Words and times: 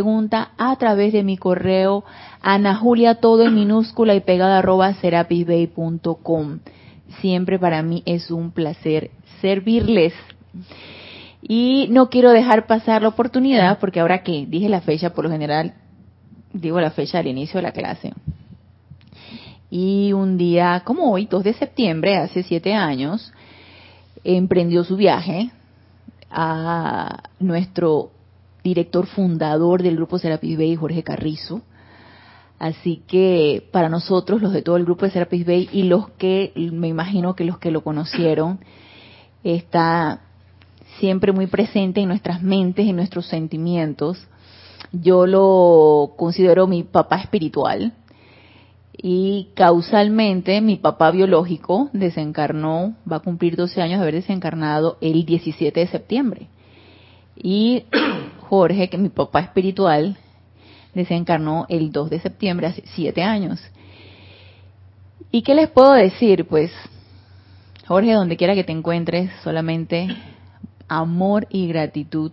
pregunta 0.00 0.52
a 0.56 0.74
través 0.76 1.12
de 1.12 1.22
mi 1.22 1.36
correo 1.36 2.04
Ana 2.40 2.74
Julia, 2.74 3.16
todo 3.16 3.44
en 3.44 3.54
minúscula 3.54 4.14
y 4.14 4.20
pegada 4.20 4.60
arroba 4.60 4.94
serapisbay.com. 4.94 6.60
Siempre 7.20 7.58
para 7.58 7.82
mí 7.82 8.02
es 8.06 8.30
un 8.30 8.50
placer 8.50 9.10
servirles. 9.42 10.14
Y 11.42 11.88
no 11.90 12.08
quiero 12.08 12.30
dejar 12.30 12.66
pasar 12.66 13.02
la 13.02 13.08
oportunidad, 13.08 13.78
porque 13.78 14.00
ahora 14.00 14.22
que 14.22 14.46
dije 14.46 14.70
la 14.70 14.80
fecha, 14.80 15.10
por 15.10 15.24
lo 15.26 15.30
general 15.30 15.74
digo 16.54 16.80
la 16.80 16.92
fecha 16.92 17.18
al 17.18 17.26
inicio 17.26 17.58
de 17.58 17.62
la 17.62 17.72
clase. 17.72 18.14
Y 19.68 20.14
un 20.14 20.38
día 20.38 20.80
como 20.82 21.12
hoy, 21.12 21.26
2 21.26 21.44
de 21.44 21.52
septiembre, 21.52 22.16
hace 22.16 22.42
siete 22.42 22.72
años, 22.72 23.34
emprendió 24.24 24.82
su 24.82 24.96
viaje 24.96 25.50
a 26.30 27.24
nuestro 27.38 28.12
director 28.62 29.06
fundador 29.06 29.82
del 29.82 29.96
grupo 29.96 30.18
Serapis 30.18 30.56
Bay, 30.56 30.76
Jorge 30.76 31.02
Carrizo. 31.02 31.62
Así 32.58 33.02
que 33.06 33.66
para 33.72 33.88
nosotros, 33.88 34.42
los 34.42 34.52
de 34.52 34.62
todo 34.62 34.76
el 34.76 34.84
grupo 34.84 35.06
de 35.06 35.12
Serapis 35.12 35.46
Bay 35.46 35.68
y 35.72 35.84
los 35.84 36.10
que, 36.10 36.52
me 36.56 36.88
imagino 36.88 37.34
que 37.34 37.44
los 37.44 37.58
que 37.58 37.70
lo 37.70 37.82
conocieron, 37.82 38.60
está 39.42 40.20
siempre 40.98 41.32
muy 41.32 41.46
presente 41.46 42.00
en 42.00 42.08
nuestras 42.08 42.42
mentes, 42.42 42.86
en 42.86 42.96
nuestros 42.96 43.26
sentimientos. 43.26 44.26
Yo 44.92 45.26
lo 45.26 46.12
considero 46.16 46.66
mi 46.66 46.82
papá 46.82 47.16
espiritual 47.16 47.94
y 49.02 49.48
causalmente 49.54 50.60
mi 50.60 50.76
papá 50.76 51.10
biológico 51.10 51.88
desencarnó, 51.94 52.94
va 53.10 53.16
a 53.16 53.20
cumplir 53.20 53.56
12 53.56 53.80
años 53.80 53.98
de 53.98 54.02
haber 54.02 54.14
desencarnado 54.16 54.98
el 55.00 55.24
17 55.24 55.80
de 55.80 55.86
septiembre. 55.86 56.48
Y 57.42 57.84
Jorge, 58.50 58.90
que 58.90 58.98
mi 58.98 59.10
papá 59.10 59.38
espiritual, 59.38 60.16
desencarnó 60.92 61.66
el 61.68 61.92
2 61.92 62.10
de 62.10 62.18
septiembre, 62.18 62.66
hace 62.66 62.82
7 62.84 63.22
años. 63.22 63.60
¿Y 65.30 65.42
qué 65.42 65.54
les 65.54 65.70
puedo 65.70 65.92
decir? 65.92 66.44
Pues, 66.48 66.72
Jorge, 67.86 68.12
donde 68.12 68.36
quiera 68.36 68.56
que 68.56 68.64
te 68.64 68.72
encuentres, 68.72 69.30
solamente 69.44 70.08
amor 70.88 71.46
y 71.48 71.68
gratitud 71.68 72.32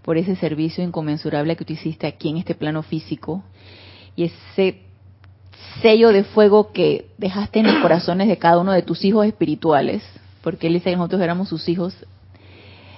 por 0.00 0.16
ese 0.16 0.34
servicio 0.36 0.82
inconmensurable 0.82 1.56
que 1.56 1.66
tú 1.66 1.74
hiciste 1.74 2.06
aquí 2.06 2.30
en 2.30 2.38
este 2.38 2.54
plano 2.54 2.82
físico 2.82 3.44
y 4.16 4.24
ese 4.24 4.80
sello 5.82 6.08
de 6.08 6.24
fuego 6.24 6.72
que 6.72 7.10
dejaste 7.18 7.58
en 7.58 7.66
los 7.66 7.82
corazones 7.82 8.28
de 8.28 8.38
cada 8.38 8.58
uno 8.58 8.72
de 8.72 8.80
tus 8.80 9.04
hijos 9.04 9.26
espirituales, 9.26 10.02
porque 10.40 10.68
él 10.68 10.72
dice 10.72 10.88
que 10.88 10.96
nosotros 10.96 11.20
éramos 11.20 11.50
sus 11.50 11.68
hijos. 11.68 11.94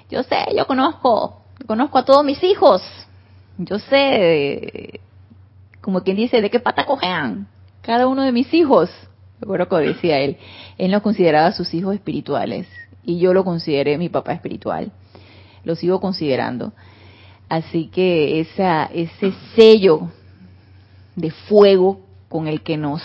Yo 0.08 0.22
sé, 0.22 0.36
yo 0.56 0.64
conozco, 0.68 1.42
conozco 1.66 1.98
a 1.98 2.04
todos 2.04 2.24
mis 2.24 2.42
hijos. 2.42 2.82
Yo 3.58 3.78
sé, 3.78 5.00
como 5.80 6.02
quien 6.02 6.16
dice, 6.16 6.40
de 6.40 6.50
qué 6.50 6.60
pata 6.60 6.84
cojean 6.84 7.48
cada 7.86 8.08
uno 8.08 8.22
de 8.22 8.32
mis 8.32 8.52
hijos. 8.52 8.90
Recuerdo 9.40 9.68
que 9.68 9.76
decía 9.76 10.18
él, 10.18 10.38
él 10.76 10.90
no 10.90 11.02
consideraba 11.02 11.46
a 11.46 11.52
sus 11.52 11.72
hijos 11.72 11.94
espirituales 11.94 12.66
y 13.04 13.18
yo 13.18 13.32
lo 13.32 13.44
consideré 13.44 13.96
mi 13.96 14.08
papá 14.08 14.32
espiritual. 14.32 14.92
Lo 15.64 15.76
sigo 15.76 16.00
considerando. 16.00 16.72
Así 17.48 17.86
que 17.86 18.40
esa, 18.40 18.86
ese 18.86 19.32
sello 19.54 20.10
de 21.14 21.30
fuego 21.30 22.00
con 22.28 22.48
el 22.48 22.62
que 22.62 22.76
nos 22.76 23.02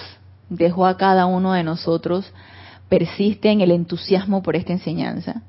dejó 0.49 0.87
a 0.87 0.97
cada 0.97 1.27
uno 1.27 1.53
de 1.53 1.63
nosotros 1.63 2.33
persiste 2.89 3.51
en 3.51 3.61
el 3.61 3.71
entusiasmo 3.71 4.41
por 4.41 4.55
esta 4.55 4.73
enseñanza. 4.73 5.43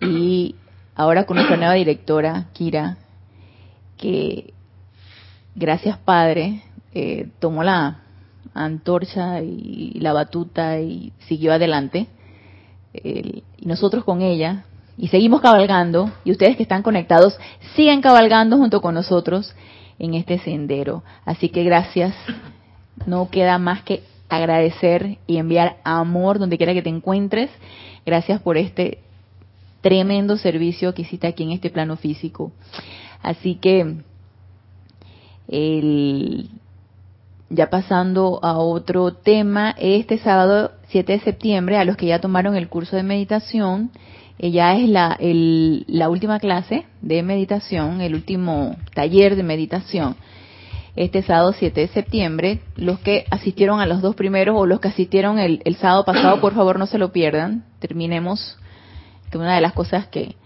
Y 0.00 0.54
ahora 0.96 1.24
con 1.24 1.36
nuestra 1.36 1.56
nueva 1.56 1.74
directora, 1.74 2.46
Kira, 2.52 2.96
que 3.96 4.52
gracias 5.54 5.98
Padre, 5.98 6.62
eh, 6.94 7.28
tomó 7.38 7.62
la 7.62 8.00
antorcha 8.54 9.42
y 9.42 9.98
la 10.00 10.12
batuta 10.12 10.80
y 10.80 11.12
siguió 11.28 11.52
adelante. 11.52 12.08
y 12.92 13.44
nosotros 13.60 14.04
con 14.04 14.22
ella, 14.22 14.64
y 14.96 15.08
seguimos 15.08 15.42
cabalgando, 15.42 16.10
y 16.24 16.32
ustedes 16.32 16.56
que 16.56 16.62
están 16.62 16.82
conectados, 16.82 17.38
siguen 17.74 18.00
cabalgando 18.00 18.56
junto 18.56 18.80
con 18.80 18.94
nosotros 18.94 19.54
en 19.98 20.14
este 20.14 20.38
sendero. 20.38 21.02
Así 21.26 21.50
que 21.50 21.62
gracias 21.64 22.14
no 23.04 23.28
queda 23.30 23.58
más 23.58 23.82
que 23.82 24.02
agradecer 24.28 25.18
y 25.26 25.36
enviar 25.36 25.76
amor 25.84 26.38
donde 26.38 26.56
quiera 26.56 26.72
que 26.72 26.82
te 26.82 26.88
encuentres. 26.88 27.50
Gracias 28.04 28.40
por 28.40 28.56
este 28.56 29.00
tremendo 29.80 30.36
servicio 30.36 30.94
que 30.94 31.02
hiciste 31.02 31.26
aquí 31.26 31.42
en 31.44 31.52
este 31.52 31.70
plano 31.70 31.96
físico. 31.96 32.52
Así 33.22 33.56
que, 33.56 33.96
ya 37.48 37.70
pasando 37.70 38.40
a 38.42 38.58
otro 38.58 39.12
tema, 39.14 39.74
este 39.78 40.18
sábado 40.18 40.72
7 40.88 41.12
de 41.12 41.20
septiembre, 41.20 41.76
a 41.76 41.84
los 41.84 41.96
que 41.96 42.06
ya 42.06 42.20
tomaron 42.20 42.56
el 42.56 42.68
curso 42.68 42.96
de 42.96 43.02
meditación, 43.02 43.90
eh, 44.38 44.50
ya 44.50 44.76
es 44.76 44.88
la, 44.88 45.16
la 45.20 46.10
última 46.10 46.38
clase 46.40 46.86
de 47.00 47.22
meditación, 47.22 48.00
el 48.00 48.14
último 48.14 48.76
taller 48.94 49.36
de 49.36 49.42
meditación 49.42 50.16
este 50.96 51.22
sábado 51.22 51.52
7 51.52 51.82
de 51.82 51.88
septiembre. 51.88 52.60
Los 52.74 52.98
que 52.98 53.26
asistieron 53.30 53.80
a 53.80 53.86
los 53.86 54.02
dos 54.02 54.16
primeros 54.16 54.56
o 54.58 54.66
los 54.66 54.80
que 54.80 54.88
asistieron 54.88 55.38
el, 55.38 55.76
sábado 55.76 56.04
pasado, 56.04 56.40
por 56.40 56.54
favor 56.54 56.78
no 56.78 56.86
se 56.86 56.98
lo 56.98 57.12
pierdan. 57.12 57.64
Terminemos, 57.78 58.58
que 59.30 59.38
una 59.38 59.54
de 59.54 59.60
las 59.60 59.72
cosas 59.72 60.06
que, 60.08 60.36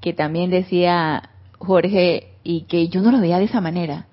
que 0.00 0.12
también 0.12 0.50
decía 0.50 1.30
Jorge 1.58 2.28
y 2.42 2.62
que 2.62 2.88
yo 2.88 3.02
no 3.02 3.10
lo 3.10 3.20
veía 3.20 3.38
de 3.38 3.44
esa 3.44 3.60
manera. 3.60 4.06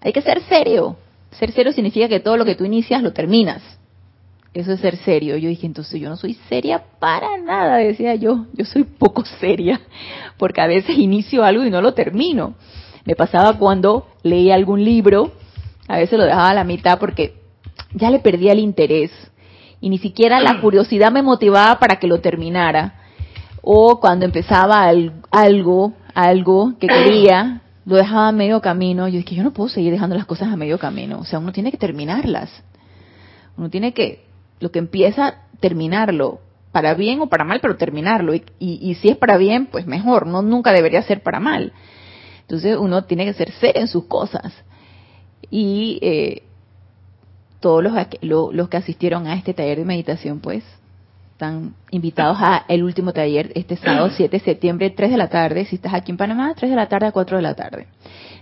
Hay 0.00 0.12
que 0.12 0.22
ser 0.22 0.42
serio. 0.42 0.96
Ser 1.32 1.52
serio 1.52 1.72
significa 1.72 2.08
que 2.08 2.20
todo 2.20 2.36
lo 2.36 2.44
que 2.44 2.54
tú 2.54 2.64
inicias 2.64 3.02
lo 3.02 3.12
terminas. 3.12 3.62
Eso 4.54 4.72
es 4.72 4.80
ser 4.80 4.96
serio. 4.96 5.36
Yo 5.36 5.48
dije, 5.48 5.66
entonces 5.66 6.00
yo 6.00 6.08
no 6.08 6.16
soy 6.16 6.34
seria 6.48 6.82
para 6.98 7.36
nada, 7.36 7.76
decía 7.76 8.14
yo. 8.14 8.46
Yo 8.54 8.64
soy 8.64 8.84
poco 8.84 9.24
seria, 9.40 9.80
porque 10.38 10.60
a 10.60 10.66
veces 10.66 10.98
inicio 10.98 11.44
algo 11.44 11.64
y 11.64 11.70
no 11.70 11.80
lo 11.80 11.94
termino. 11.94 12.54
Me 13.04 13.14
pasaba 13.14 13.58
cuando 13.58 14.08
leía 14.22 14.54
algún 14.54 14.84
libro, 14.84 15.32
a 15.86 15.98
veces 15.98 16.18
lo 16.18 16.24
dejaba 16.24 16.50
a 16.50 16.54
la 16.54 16.64
mitad 16.64 16.98
porque 16.98 17.34
ya 17.94 18.10
le 18.10 18.18
perdía 18.18 18.52
el 18.52 18.58
interés 18.58 19.10
y 19.80 19.88
ni 19.90 19.98
siquiera 19.98 20.40
la 20.40 20.60
curiosidad 20.60 21.12
me 21.12 21.22
motivaba 21.22 21.78
para 21.78 21.98
que 21.98 22.06
lo 22.06 22.20
terminara. 22.20 22.97
O 23.70 24.00
cuando 24.00 24.24
empezaba 24.24 24.90
algo, 25.30 25.92
algo 26.14 26.72
que 26.80 26.86
quería, 26.86 27.60
lo 27.84 27.96
dejaba 27.96 28.28
a 28.28 28.32
medio 28.32 28.62
camino. 28.62 29.08
Yo 29.08 29.18
dije, 29.18 29.34
yo 29.34 29.42
no 29.42 29.52
puedo 29.52 29.68
seguir 29.68 29.92
dejando 29.92 30.16
las 30.16 30.24
cosas 30.24 30.48
a 30.48 30.56
medio 30.56 30.78
camino. 30.78 31.18
O 31.18 31.26
sea, 31.26 31.38
uno 31.38 31.52
tiene 31.52 31.70
que 31.70 31.76
terminarlas. 31.76 32.50
Uno 33.58 33.68
tiene 33.68 33.92
que, 33.92 34.24
lo 34.60 34.70
que 34.70 34.78
empieza, 34.78 35.42
terminarlo. 35.60 36.40
Para 36.72 36.94
bien 36.94 37.20
o 37.20 37.26
para 37.26 37.44
mal, 37.44 37.60
pero 37.60 37.76
terminarlo. 37.76 38.34
Y, 38.34 38.42
y 38.58 38.94
si 38.94 39.10
es 39.10 39.18
para 39.18 39.36
bien, 39.36 39.66
pues 39.66 39.86
mejor. 39.86 40.26
No 40.26 40.40
nunca 40.40 40.72
debería 40.72 41.02
ser 41.02 41.22
para 41.22 41.38
mal. 41.38 41.74
Entonces 42.40 42.74
uno 42.78 43.04
tiene 43.04 43.26
que 43.26 43.34
ser 43.34 43.52
serio 43.52 43.82
en 43.82 43.88
sus 43.88 44.04
cosas. 44.04 44.50
Y 45.50 45.98
eh, 46.00 46.42
todos 47.60 47.84
los, 47.84 47.92
los 48.22 48.68
que 48.70 48.76
asistieron 48.78 49.26
a 49.26 49.34
este 49.34 49.52
taller 49.52 49.76
de 49.76 49.84
meditación, 49.84 50.40
pues, 50.40 50.64
están 51.38 51.76
invitados 51.92 52.36
a 52.40 52.64
el 52.66 52.82
último 52.82 53.12
taller 53.12 53.52
este 53.54 53.76
sábado 53.76 54.10
7 54.16 54.38
de 54.38 54.44
septiembre, 54.44 54.90
3 54.90 55.12
de 55.12 55.16
la 55.16 55.28
tarde. 55.28 55.66
Si 55.66 55.76
estás 55.76 55.94
aquí 55.94 56.10
en 56.10 56.16
Panamá, 56.16 56.52
3 56.56 56.68
de 56.68 56.74
la 56.74 56.88
tarde 56.88 57.06
a 57.06 57.12
4 57.12 57.36
de 57.36 57.42
la 57.44 57.54
tarde. 57.54 57.86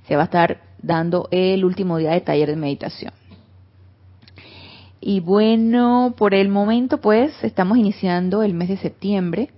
Se 0.08 0.16
va 0.16 0.22
a 0.22 0.24
estar 0.24 0.62
dando 0.80 1.28
el 1.30 1.66
último 1.66 1.98
día 1.98 2.12
de 2.12 2.22
taller 2.22 2.48
de 2.48 2.56
meditación. 2.56 3.12
Y 4.98 5.20
bueno, 5.20 6.14
por 6.16 6.32
el 6.32 6.48
momento, 6.48 6.98
pues, 6.98 7.32
estamos 7.44 7.76
iniciando 7.76 8.42
el 8.42 8.54
mes 8.54 8.70
de 8.70 8.78
septiembre 8.78 9.50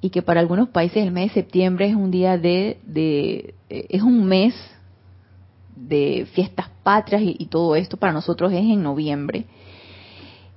y 0.00 0.10
que 0.10 0.22
para 0.22 0.40
algunos 0.40 0.70
países 0.70 1.04
el 1.04 1.12
mes 1.12 1.28
de 1.28 1.42
septiembre 1.42 1.86
es 1.86 1.94
un 1.94 2.10
día 2.10 2.36
de, 2.36 2.78
de 2.84 3.54
es 3.68 4.02
un 4.02 4.24
mes 4.24 4.56
de 5.76 6.26
fiestas 6.32 6.68
patrias 6.82 7.22
y, 7.24 7.46
todo 7.46 7.76
esto 7.76 7.96
para 7.96 8.12
nosotros 8.12 8.52
es 8.52 8.58
en 8.58 8.82
noviembre 8.82 9.44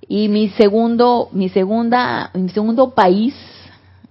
y 0.07 0.27
mi 0.29 0.49
segundo 0.49 1.29
mi 1.31 1.49
segunda 1.49 2.31
mi 2.33 2.49
segundo 2.49 2.91
país 2.91 3.35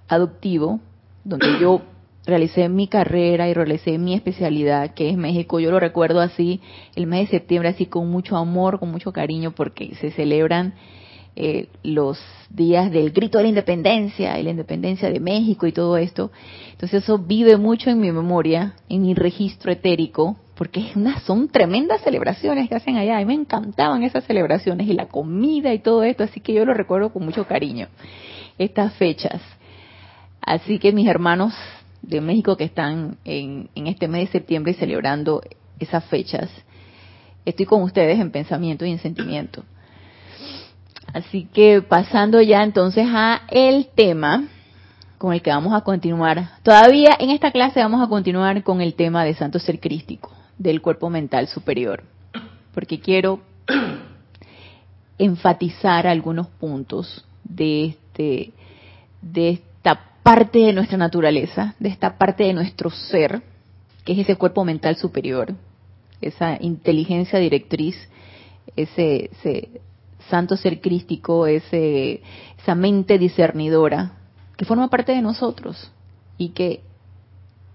adoptivo 0.08 0.80
donde 1.24 1.58
yo 1.60 1.82
realicé 2.26 2.68
mi 2.68 2.88
carrera 2.88 3.48
y 3.48 3.54
realicé 3.54 3.98
mi 3.98 4.14
especialidad 4.14 4.94
que 4.94 5.10
es 5.10 5.16
México 5.16 5.60
yo 5.60 5.70
lo 5.70 5.78
recuerdo 5.78 6.20
así 6.20 6.60
el 6.96 7.06
mes 7.06 7.30
de 7.30 7.38
septiembre 7.38 7.68
así 7.68 7.86
con 7.86 8.10
mucho 8.10 8.36
amor 8.36 8.78
con 8.80 8.90
mucho 8.90 9.12
cariño 9.12 9.52
porque 9.52 9.94
se 9.96 10.10
celebran 10.10 10.74
eh, 11.36 11.68
los 11.82 12.18
días 12.48 12.92
del 12.92 13.10
grito 13.10 13.38
de 13.38 13.44
la 13.44 13.48
independencia 13.48 14.38
y 14.38 14.44
la 14.44 14.50
independencia 14.50 15.10
de 15.10 15.18
México 15.18 15.66
y 15.66 15.72
todo 15.72 15.96
esto. 15.96 16.30
Entonces 16.70 17.02
eso 17.02 17.18
vive 17.18 17.56
mucho 17.56 17.90
en 17.90 18.00
mi 18.00 18.12
memoria, 18.12 18.74
en 18.88 19.02
mi 19.02 19.14
registro 19.14 19.72
etérico, 19.72 20.36
porque 20.54 20.92
una, 20.94 21.18
son 21.20 21.48
tremendas 21.48 22.02
celebraciones 22.02 22.68
que 22.68 22.76
hacen 22.76 22.96
allá. 22.96 23.20
y 23.20 23.24
me 23.24 23.34
encantaban 23.34 24.04
esas 24.04 24.24
celebraciones 24.24 24.86
y 24.86 24.92
la 24.92 25.06
comida 25.06 25.74
y 25.74 25.80
todo 25.80 26.04
esto, 26.04 26.22
así 26.22 26.38
que 26.38 26.54
yo 26.54 26.64
lo 26.64 26.72
recuerdo 26.72 27.12
con 27.12 27.24
mucho 27.24 27.46
cariño, 27.46 27.88
estas 28.56 28.94
fechas. 28.94 29.42
Así 30.40 30.78
que 30.78 30.92
mis 30.92 31.08
hermanos 31.08 31.52
de 32.02 32.20
México 32.20 32.56
que 32.56 32.64
están 32.64 33.16
en, 33.24 33.70
en 33.74 33.86
este 33.88 34.06
mes 34.06 34.26
de 34.26 34.38
septiembre 34.38 34.74
celebrando 34.74 35.42
esas 35.80 36.04
fechas, 36.04 36.48
estoy 37.44 37.66
con 37.66 37.82
ustedes 37.82 38.20
en 38.20 38.30
pensamiento 38.30 38.84
y 38.84 38.92
en 38.92 38.98
sentimiento. 38.98 39.64
Así 41.14 41.44
que 41.44 41.80
pasando 41.80 42.42
ya 42.42 42.64
entonces 42.64 43.06
a 43.08 43.42
el 43.48 43.86
tema 43.94 44.48
con 45.16 45.32
el 45.32 45.42
que 45.42 45.50
vamos 45.50 45.72
a 45.72 45.82
continuar. 45.82 46.50
Todavía 46.64 47.16
en 47.20 47.30
esta 47.30 47.52
clase 47.52 47.78
vamos 47.78 48.02
a 48.02 48.08
continuar 48.08 48.64
con 48.64 48.80
el 48.80 48.94
tema 48.94 49.24
de 49.24 49.34
santo 49.34 49.60
ser 49.60 49.78
crístico, 49.78 50.32
del 50.58 50.82
cuerpo 50.82 51.10
mental 51.10 51.46
superior, 51.46 52.02
porque 52.74 52.98
quiero 52.98 53.40
enfatizar 55.18 56.08
algunos 56.08 56.48
puntos 56.48 57.24
de 57.44 57.86
este 57.86 58.52
de 59.22 59.50
esta 59.50 60.00
parte 60.24 60.58
de 60.58 60.72
nuestra 60.72 60.98
naturaleza, 60.98 61.76
de 61.78 61.90
esta 61.90 62.18
parte 62.18 62.42
de 62.42 62.54
nuestro 62.54 62.90
ser, 62.90 63.40
que 64.04 64.14
es 64.14 64.18
ese 64.18 64.34
cuerpo 64.34 64.64
mental 64.64 64.96
superior, 64.96 65.54
esa 66.20 66.58
inteligencia 66.60 67.38
directriz, 67.38 67.96
ese, 68.74 69.30
santo 70.30 70.56
ser 70.56 70.80
crístico, 70.80 71.46
ese, 71.46 72.22
esa 72.58 72.74
mente 72.74 73.18
discernidora, 73.18 74.12
que 74.56 74.64
forma 74.64 74.88
parte 74.88 75.12
de 75.12 75.22
nosotros 75.22 75.90
y 76.38 76.50
que 76.50 76.82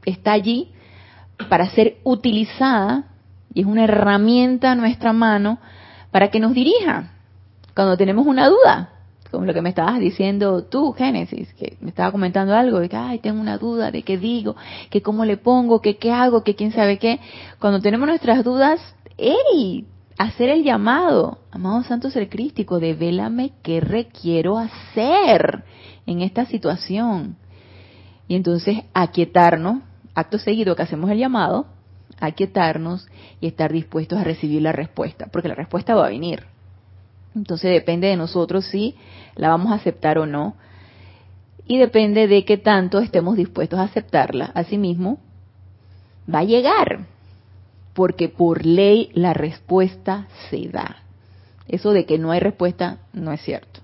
está 0.06 0.32
allí 0.32 0.72
para 1.50 1.70
ser 1.70 1.98
utilizada 2.04 3.06
y 3.54 3.62
es 3.62 3.66
una 3.66 3.86
herramienta 3.86 4.72
a 4.72 4.76
nuestra 4.76 5.14
mano 5.14 5.60
para 6.12 6.30
que 6.30 6.40
nos 6.40 6.54
dirija 6.54 7.12
cuando 7.76 7.98
tenemos 7.98 8.28
una 8.28 8.50
duda, 8.50 8.90
como 9.32 9.46
lo 9.46 9.54
que 9.54 9.62
me 9.62 9.70
estabas 9.70 10.00
diciendo 10.00 10.64
tú, 10.66 10.92
Génesis, 10.94 11.54
que 11.54 11.78
me 11.82 11.90
estaba 11.90 12.12
comentando 12.12 12.54
algo 12.56 12.80
de 12.80 12.90
que, 12.90 12.98
ay, 12.98 13.20
tengo 13.20 13.40
una 13.40 13.58
duda 13.58 13.92
de 13.92 14.02
qué 14.04 14.18
digo, 14.18 14.56
que 14.90 15.02
cómo 15.02 15.24
le 15.24 15.38
pongo, 15.38 15.82
que 15.82 15.98
qué 15.98 16.12
hago, 16.12 16.44
que 16.44 16.56
quién 16.56 16.72
sabe 16.72 16.98
qué. 16.98 17.20
Cuando 17.60 17.80
tenemos 17.80 18.08
nuestras 18.08 18.44
dudas, 18.44 18.82
¡ey! 19.18 19.86
Hacer 20.20 20.50
el 20.50 20.66
llamado, 20.66 21.40
amado 21.50 21.82
Santo 21.84 22.10
Ser 22.10 22.28
Crístico, 22.28 22.82
devélame 22.82 23.54
qué 23.64 23.80
requiero 23.80 24.58
hacer 24.58 25.64
en 26.06 26.22
esta 26.22 26.46
situación. 26.46 27.38
Y 28.28 28.36
entonces 28.36 28.80
aquietarnos, 28.94 29.82
acto 30.14 30.38
seguido 30.38 30.76
que 30.76 30.82
hacemos 30.82 31.10
el 31.10 31.20
llamado, 31.20 31.68
aquietarnos 32.20 33.08
y 33.40 33.48
estar 33.48 33.72
dispuestos 33.72 34.20
a 34.20 34.26
recibir 34.26 34.62
la 34.62 34.74
respuesta, 34.74 35.28
porque 35.32 35.48
la 35.48 35.56
respuesta 35.56 35.96
va 35.96 36.08
a 36.08 36.10
venir. 36.10 36.44
Entonces 37.34 37.72
depende 37.72 38.08
de 38.08 38.18
nosotros 38.18 38.66
si 38.66 38.96
la 39.38 39.48
vamos 39.48 39.72
a 39.72 39.76
aceptar 39.76 40.18
o 40.18 40.26
no. 40.26 40.58
Y 41.66 41.78
depende 41.78 42.28
de 42.28 42.44
qué 42.44 42.58
tanto 42.58 43.00
estemos 43.00 43.38
dispuestos 43.38 43.80
a 43.80 43.84
aceptarla. 43.84 44.52
Asimismo, 44.54 45.18
va 46.30 46.40
a 46.40 46.44
llegar. 46.44 47.08
Porque 48.00 48.30
por 48.30 48.66
ley 48.66 49.10
la 49.14 49.34
respuesta 49.34 50.30
se 50.50 50.70
da. 50.70 51.04
Eso 51.68 51.92
de 51.92 52.06
que 52.06 52.18
no 52.18 52.32
hay 52.32 52.40
respuesta 52.40 53.00
no 53.12 53.34
es 53.34 53.42
cierto. 53.42 53.82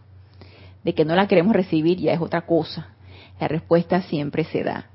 De 0.85 0.95
que 0.95 1.03
no 1.03 1.15
la 1.15 1.27
queremos 1.27 1.53
recibir 1.53 1.97
ya 1.97 2.13
es 2.13 2.21
otra 2.21 2.45
cosa. 2.45 2.87
La 3.41 3.49
respuesta 3.49 4.03
siempre 4.03 4.45
se 4.45 4.63
da. 4.63 4.85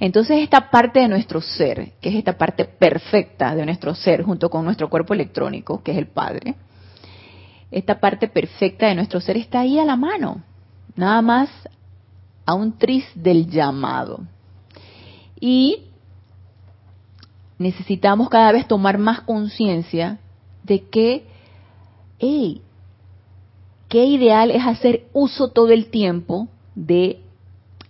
Entonces 0.00 0.38
esta 0.38 0.70
parte 0.70 1.00
de 1.00 1.08
nuestro 1.08 1.42
ser, 1.42 1.90
que 2.00 2.08
es 2.08 2.14
esta 2.14 2.38
parte 2.38 2.64
perfecta 2.64 3.54
de 3.54 3.66
nuestro 3.66 3.94
ser 3.94 4.22
junto 4.22 4.48
con 4.48 4.64
nuestro 4.64 4.88
cuerpo 4.88 5.12
electrónico, 5.12 5.82
que 5.82 5.92
es 5.92 5.98
el 5.98 6.06
Padre, 6.06 6.54
esta 7.70 8.00
parte 8.00 8.26
perfecta 8.26 8.86
de 8.86 8.94
nuestro 8.94 9.20
ser 9.20 9.36
está 9.36 9.60
ahí 9.60 9.78
a 9.78 9.84
la 9.84 9.96
mano, 9.96 10.42
nada 10.94 11.20
más 11.20 11.50
a 12.46 12.54
un 12.54 12.78
tris 12.78 13.04
del 13.14 13.50
llamado. 13.50 14.20
Y 15.38 15.90
necesitamos 17.58 18.28
cada 18.28 18.52
vez 18.52 18.66
tomar 18.66 18.98
más 18.98 19.20
conciencia 19.22 20.18
de 20.62 20.82
que, 20.84 21.24
hey, 22.18 22.62
qué 23.88 24.04
ideal 24.04 24.50
es 24.50 24.66
hacer 24.66 25.06
uso 25.12 25.48
todo 25.48 25.70
el 25.70 25.86
tiempo 25.90 26.48
de 26.74 27.20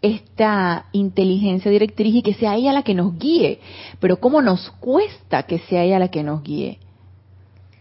esta 0.03 0.87
inteligencia 0.93 1.71
directriz 1.71 2.15
y 2.17 2.23
que 2.23 2.35
sea 2.35 2.57
ella 2.57 2.73
la 2.73 2.83
que 2.83 2.95
nos 2.95 3.19
guíe. 3.19 3.61
Pero 3.99 4.21
cómo 4.21 4.41
nos 4.43 4.71
cuesta 4.73 5.45
que 5.45 5.59
sea 5.59 5.85
ella 5.85 5.99
la 5.99 6.09
que 6.09 6.23
nos 6.23 6.43
guíe. 6.43 6.79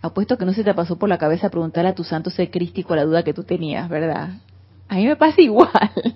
Apuesto 0.01 0.37
que 0.37 0.45
no 0.45 0.53
se 0.53 0.63
te 0.63 0.73
pasó 0.73 0.97
por 0.97 1.09
la 1.09 1.17
cabeza 1.17 1.49
preguntar 1.49 1.85
a 1.85 1.95
tu 1.95 2.03
santo 2.03 2.29
ser 2.29 2.51
crístico 2.51 2.95
la 2.95 3.05
duda 3.05 3.23
que 3.23 3.33
tú 3.33 3.43
tenías, 3.43 3.89
¿verdad? 3.89 4.37
A 4.87 4.95
mí 4.95 5.05
me 5.05 5.15
pasa 5.15 5.41
igual. 5.41 5.69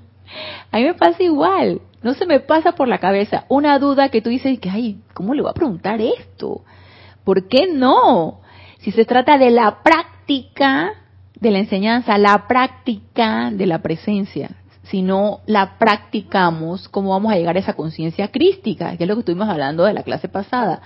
A 0.72 0.78
mí 0.78 0.84
me 0.84 0.94
pasa 0.94 1.24
igual. 1.24 1.82
No 2.02 2.14
se 2.14 2.26
me 2.26 2.40
pasa 2.40 2.74
por 2.74 2.88
la 2.88 3.00
cabeza 3.00 3.46
una 3.50 3.78
duda 3.80 4.10
que 4.10 4.22
tú 4.22 4.30
dices 4.30 4.60
que, 4.60 4.70
ay, 4.70 5.00
¿cómo 5.14 5.34
le 5.34 5.42
voy 5.42 5.52
a 5.52 5.54
preguntar 5.54 6.00
esto? 6.02 6.64
¿Por 7.24 7.48
qué 7.48 7.68
no? 7.72 8.42
Si 8.80 8.92
se 8.92 9.06
trata 9.06 9.38
de 9.38 9.52
la 9.52 9.84
práctica 9.84 10.94
de 11.40 11.52
la 11.52 11.60
enseñanza, 11.60 12.18
la 12.18 12.48
práctica 12.48 13.52
de 13.52 13.66
la 13.66 13.82
presencia. 13.82 14.52
Si 14.84 15.02
no 15.02 15.42
la 15.46 15.78
practicamos, 15.78 16.90
¿cómo 16.90 17.12
vamos 17.12 17.32
a 17.32 17.36
llegar 17.36 17.56
a 17.56 17.60
esa 17.60 17.74
conciencia 17.74 18.30
crística? 18.30 18.98
Que 18.98 19.04
es 19.04 19.08
lo 19.08 19.16
que 19.16 19.20
estuvimos 19.20 19.48
hablando 19.48 19.84
de 19.84 19.94
la 19.94 20.04
clase 20.04 20.28
pasada. 20.28 20.82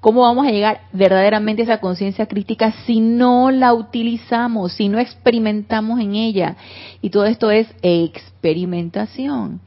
¿Cómo 0.00 0.20
vamos 0.20 0.46
a 0.46 0.50
llegar 0.50 0.82
verdaderamente 0.92 1.62
a 1.62 1.64
esa 1.64 1.80
conciencia 1.80 2.26
crítica 2.26 2.72
si 2.86 3.00
no 3.00 3.50
la 3.50 3.74
utilizamos, 3.74 4.74
si 4.74 4.88
no 4.88 5.00
experimentamos 5.00 5.98
en 5.98 6.14
ella? 6.14 6.56
Y 7.02 7.10
todo 7.10 7.24
esto 7.24 7.50
es 7.50 7.66
experimentación. 7.82 9.60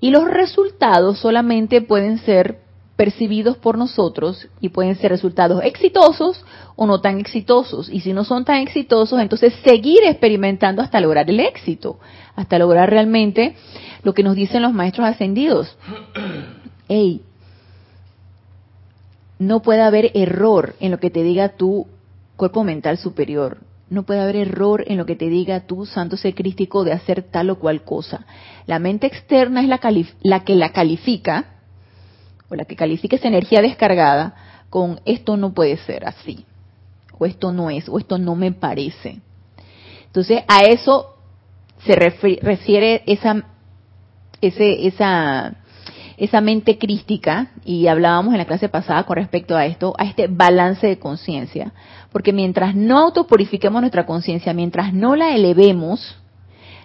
Y 0.00 0.10
los 0.10 0.24
resultados 0.24 1.18
solamente 1.18 1.80
pueden 1.80 2.18
ser 2.18 2.60
percibidos 2.98 3.56
por 3.56 3.78
nosotros 3.78 4.48
y 4.60 4.70
pueden 4.70 4.96
ser 4.96 5.12
resultados 5.12 5.62
exitosos 5.62 6.44
o 6.74 6.84
no 6.84 7.00
tan 7.00 7.20
exitosos. 7.20 7.88
Y 7.88 8.00
si 8.00 8.12
no 8.12 8.24
son 8.24 8.44
tan 8.44 8.56
exitosos, 8.56 9.20
entonces 9.20 9.54
seguir 9.64 10.00
experimentando 10.04 10.82
hasta 10.82 11.00
lograr 11.00 11.30
el 11.30 11.38
éxito, 11.38 12.00
hasta 12.34 12.58
lograr 12.58 12.90
realmente 12.90 13.54
lo 14.02 14.14
que 14.14 14.24
nos 14.24 14.34
dicen 14.34 14.62
los 14.62 14.72
maestros 14.72 15.06
ascendidos. 15.06 15.76
Hey, 16.90 17.20
no 19.38 19.60
puede 19.60 19.82
haber 19.82 20.10
error 20.14 20.74
en 20.80 20.90
lo 20.90 20.98
que 20.98 21.10
te 21.10 21.22
diga 21.22 21.50
tu 21.50 21.86
cuerpo 22.36 22.64
mental 22.64 22.96
superior. 22.96 23.58
No 23.90 24.02
puede 24.02 24.20
haber 24.20 24.36
error 24.36 24.84
en 24.86 24.98
lo 24.98 25.06
que 25.06 25.16
te 25.16 25.28
diga 25.28 25.66
tu 25.66 25.86
santo 25.86 26.16
ser 26.16 26.34
crístico 26.34 26.84
de 26.84 26.92
hacer 26.92 27.22
tal 27.22 27.50
o 27.50 27.58
cual 27.58 27.82
cosa. 27.82 28.26
La 28.66 28.78
mente 28.78 29.06
externa 29.06 29.62
es 29.62 29.68
la, 29.68 29.80
la 30.22 30.44
que 30.44 30.54
la 30.54 30.70
califica, 30.70 31.46
o 32.50 32.54
la 32.54 32.64
que 32.64 32.76
califica 32.76 33.16
esa 33.16 33.28
energía 33.28 33.62
descargada, 33.62 34.34
con 34.70 35.00
esto 35.06 35.36
no 35.36 35.54
puede 35.54 35.78
ser 35.78 36.06
así, 36.06 36.44
o 37.18 37.24
esto 37.24 37.52
no 37.52 37.70
es, 37.70 37.88
o 37.88 37.98
esto 37.98 38.18
no 38.18 38.34
me 38.34 38.52
parece. 38.52 39.20
Entonces, 40.06 40.42
a 40.48 40.62
eso 40.62 41.14
se 41.84 41.94
refiere 41.94 43.02
esa, 43.06 43.42
ese, 44.40 44.86
esa 44.86 45.56
esa 46.18 46.40
mente 46.40 46.78
crística, 46.78 47.52
y 47.64 47.86
hablábamos 47.86 48.34
en 48.34 48.38
la 48.38 48.44
clase 48.44 48.68
pasada 48.68 49.04
con 49.04 49.16
respecto 49.16 49.56
a 49.56 49.66
esto, 49.66 49.94
a 49.96 50.04
este 50.04 50.26
balance 50.26 50.86
de 50.86 50.98
conciencia. 50.98 51.72
Porque 52.12 52.32
mientras 52.32 52.74
no 52.74 52.98
autopurifiquemos 52.98 53.80
nuestra 53.80 54.06
conciencia, 54.06 54.52
mientras 54.54 54.92
no 54.92 55.14
la 55.14 55.34
elevemos, 55.34 56.16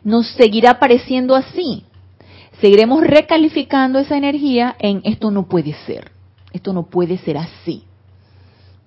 nos 0.04 0.28
seguirá 0.36 0.80
pareciendo 0.80 1.36
así. 1.36 1.86
Seguiremos 2.60 3.02
recalificando 3.02 4.00
esa 4.00 4.18
energía 4.18 4.76
en 4.80 5.02
esto 5.04 5.32
no 5.32 5.48
puede 5.48 5.74
ser, 5.86 6.12
esto 6.52 6.74
no 6.74 6.84
puede 6.84 7.18
ser 7.18 7.38
así. 7.38 7.84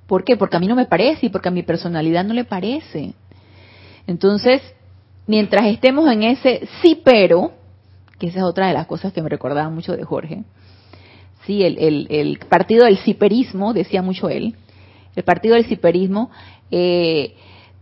¿Por 0.06 0.24
qué? 0.24 0.36
Porque 0.36 0.56
a 0.56 0.60
mí 0.60 0.66
no 0.66 0.76
me 0.76 0.86
parece 0.86 1.26
y 1.26 1.28
porque 1.30 1.48
a 1.48 1.52
mi 1.52 1.62
personalidad 1.62 2.24
no 2.24 2.32
le 2.32 2.44
parece. 2.44 3.14
Entonces, 4.06 4.62
mientras 5.26 5.66
estemos 5.66 6.10
en 6.10 6.22
ese 6.22 6.68
sí 6.80 7.00
pero, 7.04 7.52
que 8.18 8.28
esa 8.28 8.38
es 8.38 8.44
otra 8.44 8.68
de 8.68 8.74
las 8.74 8.86
cosas 8.86 9.12
que 9.12 9.22
me 9.22 9.28
recordaba 9.28 9.68
mucho 9.68 9.96
de 9.96 10.04
Jorge. 10.04 10.44
Sí, 11.44 11.62
el, 11.62 12.38
partido 12.48 12.86
del 12.86 12.98
ciperismo, 12.98 13.72
decía 13.72 14.02
mucho 14.02 14.28
él, 14.28 14.56
el 15.16 15.24
partido 15.24 15.54
del 15.54 15.64
ciperismo, 15.64 16.30
eh, 16.70 17.34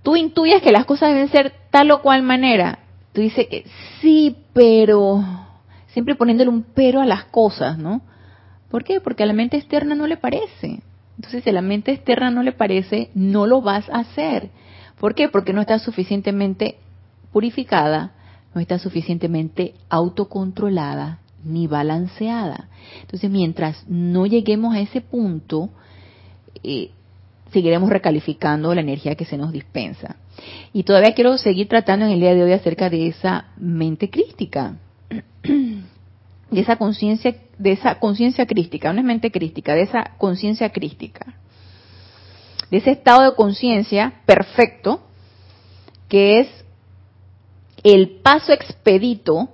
tú 0.03 0.17
intuyes 0.17 0.63
que 0.63 0.73
las 0.73 0.87
cosas 0.87 1.11
deben 1.11 1.29
ser 1.29 1.53
tal 1.71 1.91
o 1.91 2.01
cual 2.01 2.23
manera. 2.23 2.79
Tú 3.13 3.21
dices 3.21 3.47
que 3.49 3.65
sí, 4.01 4.37
pero 4.53 5.23
siempre 5.89 6.15
poniéndole 6.15 6.51
un 6.51 6.63
pero 6.63 7.01
a 7.01 7.07
las 7.07 7.25
cosas, 7.25 7.79
¿no? 7.79 8.03
¿Por 8.71 8.85
qué? 8.85 9.01
Porque 9.01 9.23
a 9.23 9.27
la 9.27 9.33
mente 9.33 9.57
externa 9.57 9.95
no 9.95 10.07
le 10.07 10.17
parece. 10.17 10.81
Entonces, 11.17 11.45
si 11.45 11.51
a 11.51 11.53
la 11.53 11.63
mente 11.63 11.93
externa 11.93 12.31
no 12.31 12.43
le 12.43 12.53
parece, 12.53 13.11
no 13.15 13.47
lo 13.47 13.63
vas 13.63 13.89
a 13.91 14.01
hacer. 14.01 14.51
¿Por 14.99 15.15
qué? 15.15 15.29
Porque 15.29 15.53
no 15.53 15.61
está 15.61 15.79
suficientemente 15.79 16.79
purificada, 17.33 18.13
no 18.55 18.61
está 18.61 18.79
suficientemente 18.79 19.75
autocontrolada 19.89 21.21
ni 21.45 21.67
balanceada. 21.67 22.69
Entonces, 23.03 23.31
mientras 23.31 23.85
no 23.89 24.27
lleguemos 24.27 24.75
a 24.75 24.81
ese 24.81 25.01
punto, 25.01 25.71
eh, 26.63 26.91
seguiremos 27.55 27.89
recalificando 27.89 28.75
la 28.75 28.83
energía 28.83 29.15
que 29.15 29.25
se 29.25 29.39
nos 29.39 29.53
dispensa. 29.53 30.17
Y 30.73 30.83
todavía 30.83 31.15
quiero 31.15 31.39
seguir 31.39 31.69
tratando 31.69 32.05
en 32.05 32.13
el 32.13 32.21
día 32.21 32.35
de 32.35 32.43
hoy 32.43 32.53
acerca 32.53 32.91
de 32.91 33.07
esa 33.09 33.47
mente 33.57 34.11
crística. 34.11 34.77
de 35.43 36.61
esa 36.61 36.77
conciencia, 36.77 37.37
de 37.57 37.73
esa 37.73 37.99
conciencia 37.99 38.47
crística, 38.47 38.93
no 38.93 39.01
es 39.01 39.05
mente 39.07 39.31
crística, 39.31 39.75
de 39.75 39.83
esa 39.83 40.13
conciencia 40.19 40.71
crística, 40.71 41.35
de 42.71 42.77
ese 42.79 42.91
estado 42.91 43.31
de 43.31 43.37
conciencia 43.37 44.21
perfecto, 44.27 45.03
que 46.09 46.41
es 46.41 46.49
el 47.83 48.21
paso 48.23 48.53
expedito 48.53 49.51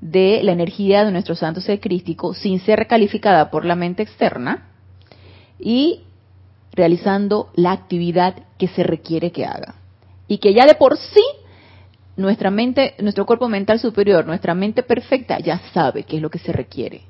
de 0.00 0.40
la 0.42 0.52
energía 0.52 1.04
de 1.04 1.12
nuestro 1.12 1.34
santo 1.34 1.60
ser 1.60 1.80
crístico 1.80 2.34
sin 2.34 2.60
ser 2.60 2.86
calificada 2.86 3.50
por 3.50 3.64
la 3.64 3.76
mente 3.76 4.02
externa 4.02 4.68
y 5.60 6.00
realizando 6.72 7.50
la 7.54 7.72
actividad 7.72 8.34
que 8.58 8.68
se 8.68 8.82
requiere 8.82 9.30
que 9.32 9.44
haga. 9.44 9.74
Y 10.28 10.38
que 10.38 10.54
ya 10.54 10.66
de 10.66 10.74
por 10.74 10.96
sí 10.96 11.24
nuestra 12.16 12.50
mente, 12.50 12.94
nuestro 13.00 13.26
cuerpo 13.26 13.48
mental 13.48 13.78
superior, 13.78 14.26
nuestra 14.26 14.54
mente 14.54 14.82
perfecta 14.82 15.38
ya 15.38 15.60
sabe 15.72 16.04
qué 16.04 16.16
es 16.16 16.22
lo 16.22 16.30
que 16.30 16.38
se 16.38 16.52
requiere. 16.52 17.02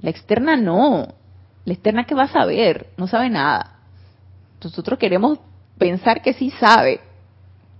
La 0.00 0.10
externa 0.10 0.56
no. 0.56 1.08
La 1.64 1.72
externa 1.72 2.04
que 2.04 2.14
va 2.14 2.24
a 2.24 2.28
saber, 2.28 2.88
no 2.96 3.08
sabe 3.08 3.28
nada. 3.28 3.80
Nosotros 4.62 4.98
queremos 4.98 5.38
pensar 5.78 6.22
que 6.22 6.32
sí 6.32 6.50
sabe, 6.50 7.00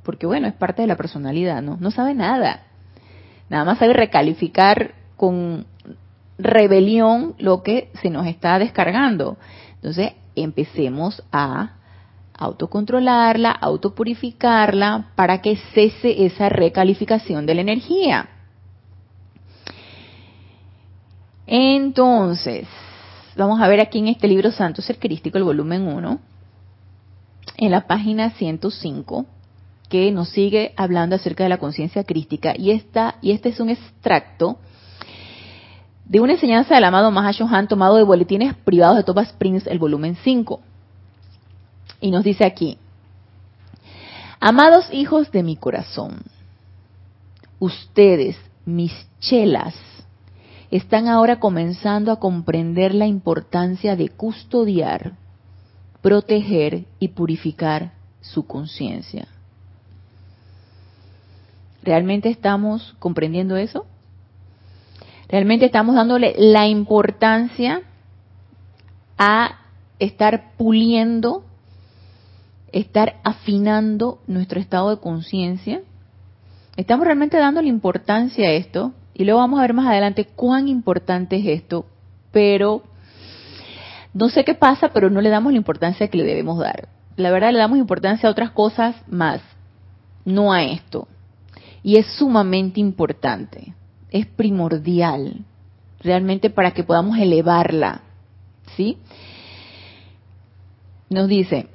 porque 0.02 0.26
bueno, 0.26 0.48
es 0.48 0.54
parte 0.54 0.82
de 0.82 0.88
la 0.88 0.96
personalidad, 0.96 1.62
¿no? 1.62 1.76
No 1.80 1.90
sabe 1.90 2.14
nada. 2.14 2.64
Nada 3.48 3.64
más 3.64 3.78
sabe 3.78 3.92
recalificar 3.92 4.94
con 5.16 5.66
rebelión 6.38 7.34
lo 7.38 7.62
que 7.62 7.90
se 8.02 8.10
nos 8.10 8.26
está 8.26 8.58
descargando. 8.58 9.36
Entonces, 9.76 10.12
empecemos 10.36 11.22
a 11.32 11.72
autocontrolarla, 12.38 13.50
autopurificarla 13.50 15.12
para 15.16 15.40
que 15.40 15.56
cese 15.74 16.26
esa 16.26 16.48
recalificación 16.48 17.46
de 17.46 17.54
la 17.54 17.60
energía. 17.62 18.28
Entonces, 21.46 22.66
vamos 23.36 23.60
a 23.60 23.68
ver 23.68 23.80
aquí 23.80 24.00
en 24.00 24.08
este 24.08 24.28
libro 24.28 24.50
Santo 24.50 24.82
Ser 24.82 24.98
Crístico, 24.98 25.38
el 25.38 25.44
volumen 25.44 25.86
1, 25.86 26.18
en 27.58 27.70
la 27.70 27.86
página 27.86 28.30
105, 28.30 29.26
que 29.88 30.10
nos 30.10 30.30
sigue 30.30 30.74
hablando 30.76 31.16
acerca 31.16 31.44
de 31.44 31.50
la 31.50 31.58
conciencia 31.58 32.04
crística. 32.04 32.54
Y, 32.56 32.72
esta, 32.72 33.16
y 33.22 33.30
este 33.30 33.50
es 33.50 33.60
un 33.60 33.70
extracto 33.70 34.58
de 36.06 36.20
una 36.20 36.34
enseñanza 36.34 36.74
del 36.74 36.84
amado 36.84 37.10
Mahashohan 37.10 37.66
tomado 37.68 37.96
de 37.96 38.04
boletines 38.04 38.54
privados 38.54 38.96
de 38.96 39.02
Thomas 39.02 39.32
Prince, 39.32 39.68
el 39.68 39.78
volumen 39.78 40.16
5. 40.22 40.60
Y 42.00 42.10
nos 42.10 42.22
dice 42.22 42.44
aquí, 42.44 42.78
amados 44.38 44.88
hijos 44.92 45.32
de 45.32 45.42
mi 45.42 45.56
corazón, 45.56 46.22
ustedes, 47.58 48.36
mis 48.64 48.92
chelas, 49.18 49.74
están 50.70 51.08
ahora 51.08 51.40
comenzando 51.40 52.12
a 52.12 52.20
comprender 52.20 52.94
la 52.94 53.06
importancia 53.06 53.96
de 53.96 54.08
custodiar, 54.08 55.14
proteger 56.02 56.84
y 57.00 57.08
purificar 57.08 57.92
su 58.20 58.46
conciencia. 58.46 59.26
¿Realmente 61.82 62.28
estamos 62.28 62.94
comprendiendo 62.98 63.56
eso? 63.56 63.86
¿Realmente 65.28 65.66
estamos 65.66 65.94
dándole 65.94 66.34
la 66.38 66.66
importancia 66.66 67.82
a 69.18 69.58
estar 69.98 70.52
puliendo 70.56 71.44
estar 72.72 73.16
afinando 73.24 74.18
nuestro 74.26 74.60
estado 74.60 74.90
de 74.90 75.00
conciencia. 75.00 75.80
Estamos 76.76 77.06
realmente 77.06 77.38
dando 77.38 77.62
la 77.62 77.68
importancia 77.68 78.48
a 78.48 78.52
esto 78.52 78.92
y 79.14 79.24
luego 79.24 79.40
vamos 79.40 79.58
a 79.58 79.62
ver 79.62 79.72
más 79.72 79.86
adelante 79.86 80.26
cuán 80.26 80.68
importante 80.68 81.36
es 81.36 81.46
esto, 81.46 81.86
pero 82.32 82.82
no 84.12 84.28
sé 84.28 84.44
qué 84.44 84.54
pasa, 84.54 84.90
pero 84.90 85.08
no 85.08 85.22
le 85.22 85.30
damos 85.30 85.52
la 85.52 85.58
importancia 85.58 86.08
que 86.08 86.18
le 86.18 86.24
debemos 86.24 86.58
dar. 86.58 86.88
La 87.16 87.30
verdad 87.30 87.52
le 87.52 87.58
damos 87.58 87.78
importancia 87.78 88.28
a 88.28 88.32
otras 88.32 88.50
cosas 88.50 88.94
más, 89.08 89.40
no 90.26 90.52
a 90.52 90.62
esto. 90.64 91.08
Y 91.82 91.96
es 91.96 92.06
sumamente 92.18 92.78
importante, 92.78 93.72
es 94.16 94.26
primordial, 94.26 95.44
realmente 96.00 96.50
para 96.50 96.72
que 96.72 96.84
podamos 96.84 97.18
elevarla. 97.18 98.02
¿Sí? 98.76 98.98
Nos 101.08 101.28
dice, 101.28 101.68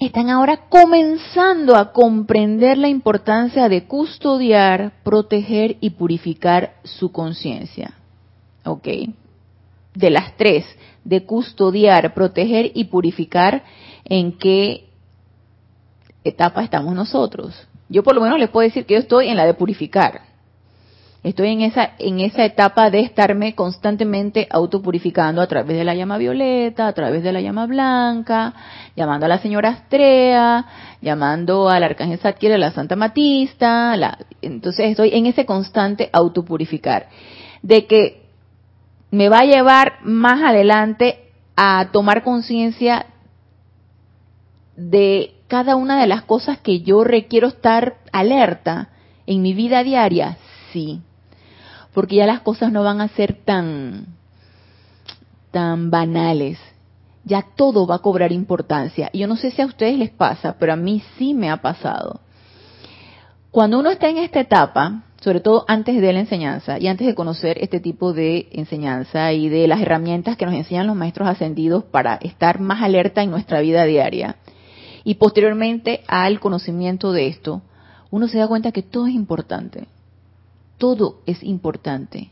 están 0.00 0.30
ahora 0.30 0.68
comenzando 0.68 1.76
a 1.76 1.92
comprender 1.92 2.78
la 2.78 2.88
importancia 2.88 3.68
de 3.68 3.84
custodiar, 3.84 4.92
proteger 5.02 5.76
y 5.80 5.90
purificar 5.90 6.74
su 6.84 7.10
conciencia. 7.10 7.94
¿Ok? 8.64 8.86
De 9.94 10.10
las 10.10 10.36
tres, 10.36 10.64
de 11.04 11.24
custodiar, 11.24 12.14
proteger 12.14 12.70
y 12.74 12.84
purificar, 12.84 13.64
¿en 14.04 14.32
qué 14.32 14.88
etapa 16.22 16.62
estamos 16.62 16.94
nosotros? 16.94 17.54
Yo 17.88 18.02
por 18.02 18.14
lo 18.14 18.20
menos 18.20 18.38
les 18.38 18.50
puedo 18.50 18.66
decir 18.68 18.84
que 18.84 18.94
yo 18.94 19.00
estoy 19.00 19.28
en 19.28 19.36
la 19.36 19.46
de 19.46 19.54
purificar. 19.54 20.27
Estoy 21.28 21.50
en 21.50 21.60
esa, 21.60 21.90
en 21.98 22.20
esa 22.20 22.42
etapa 22.46 22.88
de 22.88 23.00
estarme 23.00 23.54
constantemente 23.54 24.48
autopurificando 24.50 25.42
a 25.42 25.46
través 25.46 25.76
de 25.76 25.84
la 25.84 25.94
llama 25.94 26.16
violeta, 26.16 26.86
a 26.86 26.94
través 26.94 27.22
de 27.22 27.32
la 27.32 27.42
llama 27.42 27.66
blanca, 27.66 28.54
llamando 28.96 29.26
a 29.26 29.28
la 29.28 29.38
señora 29.38 29.68
Astrea, 29.68 30.64
llamando 31.02 31.68
al 31.68 31.82
arcángel 31.82 32.18
Satkiel, 32.18 32.54
a 32.54 32.58
la 32.58 32.70
Santa 32.70 32.96
Matista, 32.96 33.94
entonces 34.40 34.86
estoy 34.88 35.10
en 35.12 35.26
ese 35.26 35.44
constante 35.44 36.08
autopurificar. 36.14 37.10
De 37.60 37.86
que 37.86 38.22
me 39.10 39.28
va 39.28 39.40
a 39.40 39.44
llevar 39.44 39.98
más 40.04 40.42
adelante 40.42 41.30
a 41.56 41.90
tomar 41.92 42.22
conciencia 42.22 43.04
de 44.78 45.34
cada 45.46 45.76
una 45.76 46.00
de 46.00 46.06
las 46.06 46.22
cosas 46.22 46.56
que 46.56 46.80
yo 46.80 47.04
requiero 47.04 47.48
estar 47.48 47.98
alerta 48.12 48.88
en 49.26 49.42
mi 49.42 49.52
vida 49.52 49.84
diaria, 49.84 50.38
sí 50.72 51.02
porque 51.94 52.16
ya 52.16 52.26
las 52.26 52.40
cosas 52.40 52.72
no 52.72 52.82
van 52.82 53.00
a 53.00 53.08
ser 53.08 53.34
tan, 53.44 54.06
tan 55.50 55.90
banales. 55.90 56.58
Ya 57.24 57.44
todo 57.56 57.86
va 57.86 57.96
a 57.96 58.00
cobrar 58.00 58.32
importancia. 58.32 59.10
Y 59.12 59.20
yo 59.20 59.26
no 59.26 59.36
sé 59.36 59.50
si 59.50 59.60
a 59.60 59.66
ustedes 59.66 59.98
les 59.98 60.10
pasa, 60.10 60.56
pero 60.58 60.72
a 60.72 60.76
mí 60.76 61.02
sí 61.16 61.34
me 61.34 61.50
ha 61.50 61.58
pasado. 61.58 62.20
Cuando 63.50 63.78
uno 63.78 63.90
está 63.90 64.08
en 64.08 64.18
esta 64.18 64.40
etapa, 64.40 65.02
sobre 65.20 65.40
todo 65.40 65.64
antes 65.66 66.00
de 66.00 66.12
la 66.12 66.20
enseñanza 66.20 66.78
y 66.78 66.86
antes 66.86 67.06
de 67.06 67.14
conocer 67.14 67.58
este 67.60 67.80
tipo 67.80 68.12
de 68.12 68.48
enseñanza 68.52 69.32
y 69.32 69.48
de 69.48 69.66
las 69.66 69.80
herramientas 69.80 70.36
que 70.36 70.46
nos 70.46 70.54
enseñan 70.54 70.86
los 70.86 70.96
maestros 70.96 71.28
ascendidos 71.28 71.84
para 71.84 72.14
estar 72.16 72.60
más 72.60 72.82
alerta 72.82 73.22
en 73.22 73.30
nuestra 73.30 73.60
vida 73.60 73.84
diaria, 73.84 74.36
y 75.04 75.14
posteriormente 75.14 76.02
al 76.06 76.38
conocimiento 76.38 77.12
de 77.12 77.28
esto, 77.28 77.62
uno 78.10 78.28
se 78.28 78.38
da 78.38 78.46
cuenta 78.46 78.72
que 78.72 78.82
todo 78.82 79.06
es 79.06 79.14
importante 79.14 79.88
todo 80.78 81.20
es 81.26 81.42
importante. 81.42 82.30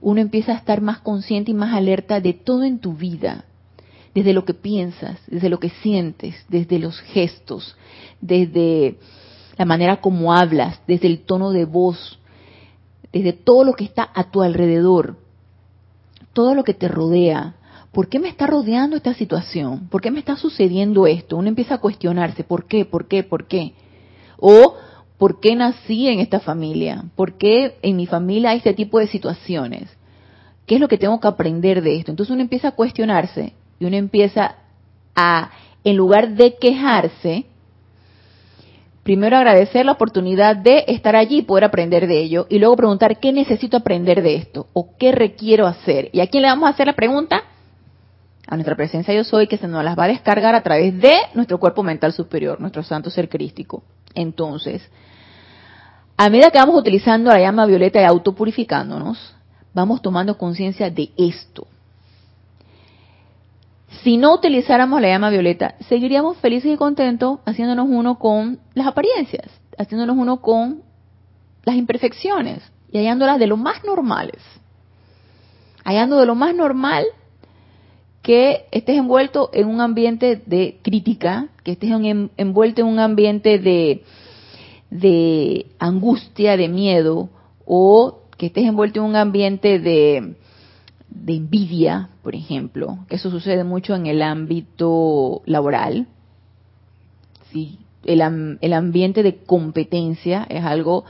Uno 0.00 0.20
empieza 0.20 0.52
a 0.52 0.56
estar 0.56 0.80
más 0.80 0.98
consciente 0.98 1.52
y 1.52 1.54
más 1.54 1.74
alerta 1.74 2.20
de 2.20 2.32
todo 2.32 2.64
en 2.64 2.80
tu 2.80 2.94
vida, 2.94 3.44
desde 4.14 4.32
lo 4.32 4.44
que 4.44 4.54
piensas, 4.54 5.20
desde 5.28 5.48
lo 5.48 5.60
que 5.60 5.70
sientes, 5.70 6.34
desde 6.48 6.78
los 6.78 6.98
gestos, 7.00 7.76
desde 8.20 8.98
la 9.56 9.64
manera 9.64 10.00
como 10.00 10.32
hablas, 10.32 10.80
desde 10.86 11.06
el 11.06 11.20
tono 11.20 11.50
de 11.50 11.64
voz, 11.64 12.18
desde 13.12 13.32
todo 13.32 13.64
lo 13.64 13.74
que 13.74 13.84
está 13.84 14.08
a 14.12 14.30
tu 14.30 14.42
alrededor, 14.42 15.18
todo 16.32 16.54
lo 16.54 16.64
que 16.64 16.74
te 16.74 16.88
rodea. 16.88 17.54
¿Por 17.92 18.08
qué 18.08 18.18
me 18.18 18.28
está 18.28 18.46
rodeando 18.46 18.96
esta 18.96 19.12
situación? 19.12 19.88
¿Por 19.88 20.00
qué 20.00 20.10
me 20.10 20.18
está 20.18 20.36
sucediendo 20.36 21.06
esto? 21.06 21.36
Uno 21.36 21.48
empieza 21.48 21.74
a 21.74 21.80
cuestionarse, 21.80 22.42
¿por 22.42 22.64
qué? 22.64 22.86
¿Por 22.86 23.06
qué? 23.06 23.22
¿Por 23.22 23.46
qué? 23.46 23.74
O 24.38 24.74
¿Por 25.22 25.38
qué 25.38 25.54
nací 25.54 26.08
en 26.08 26.18
esta 26.18 26.40
familia? 26.40 27.04
¿Por 27.14 27.38
qué 27.38 27.76
en 27.82 27.94
mi 27.94 28.06
familia 28.06 28.50
hay 28.50 28.56
este 28.56 28.74
tipo 28.74 28.98
de 28.98 29.06
situaciones? 29.06 29.88
¿Qué 30.66 30.74
es 30.74 30.80
lo 30.80 30.88
que 30.88 30.98
tengo 30.98 31.20
que 31.20 31.28
aprender 31.28 31.80
de 31.80 31.94
esto? 31.94 32.10
Entonces 32.10 32.32
uno 32.32 32.42
empieza 32.42 32.66
a 32.66 32.72
cuestionarse 32.72 33.52
y 33.78 33.84
uno 33.84 33.96
empieza 33.96 34.56
a, 35.14 35.52
en 35.84 35.96
lugar 35.96 36.30
de 36.30 36.56
quejarse, 36.56 37.46
primero 39.04 39.36
agradecer 39.36 39.86
la 39.86 39.92
oportunidad 39.92 40.56
de 40.56 40.86
estar 40.88 41.14
allí 41.14 41.38
y 41.38 41.42
poder 41.42 41.66
aprender 41.66 42.08
de 42.08 42.18
ello 42.18 42.48
y 42.50 42.58
luego 42.58 42.74
preguntar 42.74 43.20
qué 43.20 43.32
necesito 43.32 43.76
aprender 43.76 44.24
de 44.24 44.34
esto 44.34 44.66
o 44.72 44.96
qué 44.98 45.12
requiero 45.12 45.68
hacer. 45.68 46.10
¿Y 46.12 46.18
a 46.18 46.26
quién 46.26 46.42
le 46.42 46.48
vamos 46.48 46.66
a 46.66 46.72
hacer 46.72 46.88
la 46.88 46.94
pregunta? 46.94 47.44
A 48.48 48.56
nuestra 48.56 48.74
presencia 48.74 49.14
yo 49.14 49.22
soy 49.22 49.46
que 49.46 49.56
se 49.56 49.68
nos 49.68 49.84
las 49.84 49.96
va 49.96 50.06
a 50.06 50.08
descargar 50.08 50.56
a 50.56 50.64
través 50.64 51.00
de 51.00 51.14
nuestro 51.34 51.60
cuerpo 51.60 51.84
mental 51.84 52.12
superior, 52.12 52.60
nuestro 52.60 52.82
santo 52.82 53.08
ser 53.08 53.28
crístico. 53.28 53.84
Entonces, 54.16 54.82
a 56.16 56.28
medida 56.28 56.50
que 56.50 56.58
vamos 56.58 56.76
utilizando 56.76 57.30
la 57.30 57.40
llama 57.40 57.66
violeta 57.66 58.00
y 58.00 58.04
autopurificándonos, 58.04 59.34
vamos 59.74 60.02
tomando 60.02 60.36
conciencia 60.36 60.90
de 60.90 61.10
esto. 61.16 61.66
Si 64.02 64.16
no 64.16 64.34
utilizáramos 64.34 65.00
la 65.00 65.08
llama 65.08 65.30
violeta, 65.30 65.76
seguiríamos 65.88 66.36
felices 66.38 66.72
y 66.72 66.76
contentos 66.76 67.38
haciéndonos 67.44 67.86
uno 67.88 68.18
con 68.18 68.58
las 68.74 68.86
apariencias, 68.86 69.46
haciéndonos 69.78 70.16
uno 70.16 70.40
con 70.40 70.82
las 71.64 71.76
imperfecciones 71.76 72.62
y 72.90 72.98
hallándolas 72.98 73.38
de 73.38 73.46
lo 73.46 73.56
más 73.56 73.84
normales. 73.84 74.42
Ahí 75.84 75.96
ando 75.96 76.18
de 76.18 76.26
lo 76.26 76.34
más 76.34 76.54
normal 76.54 77.04
que 78.22 78.66
estés 78.70 78.96
envuelto 78.96 79.50
en 79.52 79.68
un 79.68 79.80
ambiente 79.80 80.42
de 80.46 80.78
crítica, 80.82 81.48
que 81.64 81.72
estés 81.72 81.90
envuelto 82.36 82.80
en 82.80 82.86
un 82.86 82.98
ambiente 82.98 83.58
de, 83.58 84.04
de 84.92 85.66
angustia, 85.78 86.56
de 86.56 86.68
miedo, 86.68 87.30
o 87.64 88.20
que 88.36 88.46
estés 88.46 88.64
envuelto 88.64 89.00
en 89.00 89.06
un 89.06 89.16
ambiente 89.16 89.78
de, 89.78 90.34
de 91.08 91.34
envidia, 91.34 92.10
por 92.22 92.34
ejemplo, 92.34 92.98
que 93.08 93.16
eso 93.16 93.30
sucede 93.30 93.64
mucho 93.64 93.94
en 93.94 94.06
el 94.06 94.20
ámbito 94.20 95.40
laboral. 95.46 96.08
Sí, 97.50 97.78
el, 98.04 98.58
el 98.60 98.72
ambiente 98.74 99.22
de 99.22 99.36
competencia 99.36 100.46
es 100.48 100.62
algo 100.62 101.04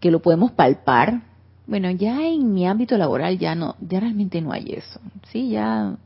que 0.00 0.10
lo 0.10 0.22
podemos 0.22 0.52
palpar. 0.52 1.22
Bueno, 1.66 1.90
ya 1.90 2.26
en 2.26 2.54
mi 2.54 2.66
ámbito 2.66 2.96
laboral 2.96 3.38
ya 3.38 3.54
no, 3.54 3.76
ya 3.80 4.00
realmente 4.00 4.40
no 4.40 4.52
hay 4.52 4.72
eso. 4.72 5.00
Sí, 5.30 5.50
ya 5.50 5.96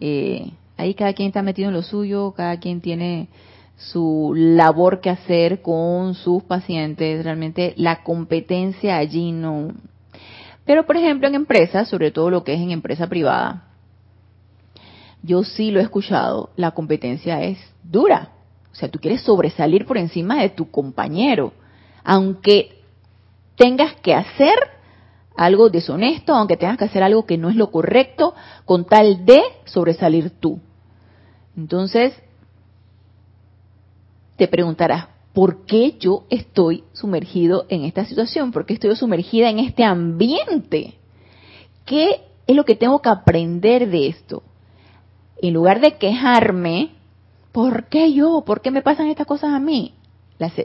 eh, 0.00 0.52
ahí 0.76 0.94
cada 0.94 1.14
quien 1.14 1.28
está 1.28 1.42
metido 1.42 1.68
en 1.68 1.74
lo 1.74 1.82
suyo, 1.82 2.34
cada 2.36 2.58
quien 2.58 2.82
tiene 2.82 3.28
su 3.76 4.32
labor 4.34 5.00
que 5.00 5.10
hacer 5.10 5.62
con 5.62 6.14
sus 6.14 6.42
pacientes. 6.44 7.24
Realmente 7.24 7.74
la 7.76 8.02
competencia 8.02 8.96
allí 8.96 9.32
no. 9.32 9.72
Pero 10.64 10.86
por 10.86 10.96
ejemplo 10.96 11.28
en 11.28 11.34
empresas, 11.34 11.88
sobre 11.88 12.10
todo 12.10 12.30
lo 12.30 12.44
que 12.44 12.54
es 12.54 12.60
en 12.60 12.70
empresa 12.70 13.06
privada, 13.08 13.68
yo 15.22 15.42
sí 15.42 15.70
lo 15.70 15.80
he 15.80 15.82
escuchado, 15.82 16.50
la 16.56 16.72
competencia 16.72 17.42
es 17.42 17.58
dura. 17.82 18.30
O 18.72 18.74
sea, 18.74 18.90
tú 18.90 18.98
quieres 18.98 19.22
sobresalir 19.22 19.86
por 19.86 19.96
encima 19.96 20.40
de 20.42 20.50
tu 20.50 20.70
compañero, 20.70 21.52
aunque 22.02 22.82
tengas 23.56 23.94
que 23.96 24.14
hacer 24.14 24.54
algo 25.36 25.70
deshonesto, 25.70 26.34
aunque 26.34 26.56
tengas 26.56 26.78
que 26.78 26.84
hacer 26.84 27.02
algo 27.02 27.24
que 27.24 27.38
no 27.38 27.48
es 27.48 27.56
lo 27.56 27.70
correcto, 27.70 28.34
con 28.64 28.84
tal 28.84 29.24
de 29.24 29.40
sobresalir 29.64 30.30
tú. 30.40 30.60
Entonces, 31.56 32.12
te 34.36 34.48
preguntarás, 34.48 35.06
¿por 35.32 35.64
qué 35.66 35.96
yo 35.98 36.24
estoy 36.30 36.84
sumergido 36.92 37.66
en 37.68 37.84
esta 37.84 38.04
situación? 38.04 38.52
¿Por 38.52 38.66
qué 38.66 38.74
estoy 38.74 38.94
sumergida 38.96 39.50
en 39.50 39.58
este 39.58 39.84
ambiente? 39.84 40.94
¿Qué 41.84 42.22
es 42.46 42.56
lo 42.56 42.64
que 42.64 42.76
tengo 42.76 43.00
que 43.00 43.08
aprender 43.08 43.90
de 43.90 44.08
esto? 44.08 44.42
En 45.40 45.54
lugar 45.54 45.80
de 45.80 45.96
quejarme, 45.98 46.90
¿por 47.52 47.88
qué 47.88 48.12
yo? 48.12 48.42
¿Por 48.46 48.60
qué 48.60 48.70
me 48.70 48.82
pasan 48.82 49.08
estas 49.08 49.26
cosas 49.26 49.52
a 49.52 49.60
mí? 49.60 49.94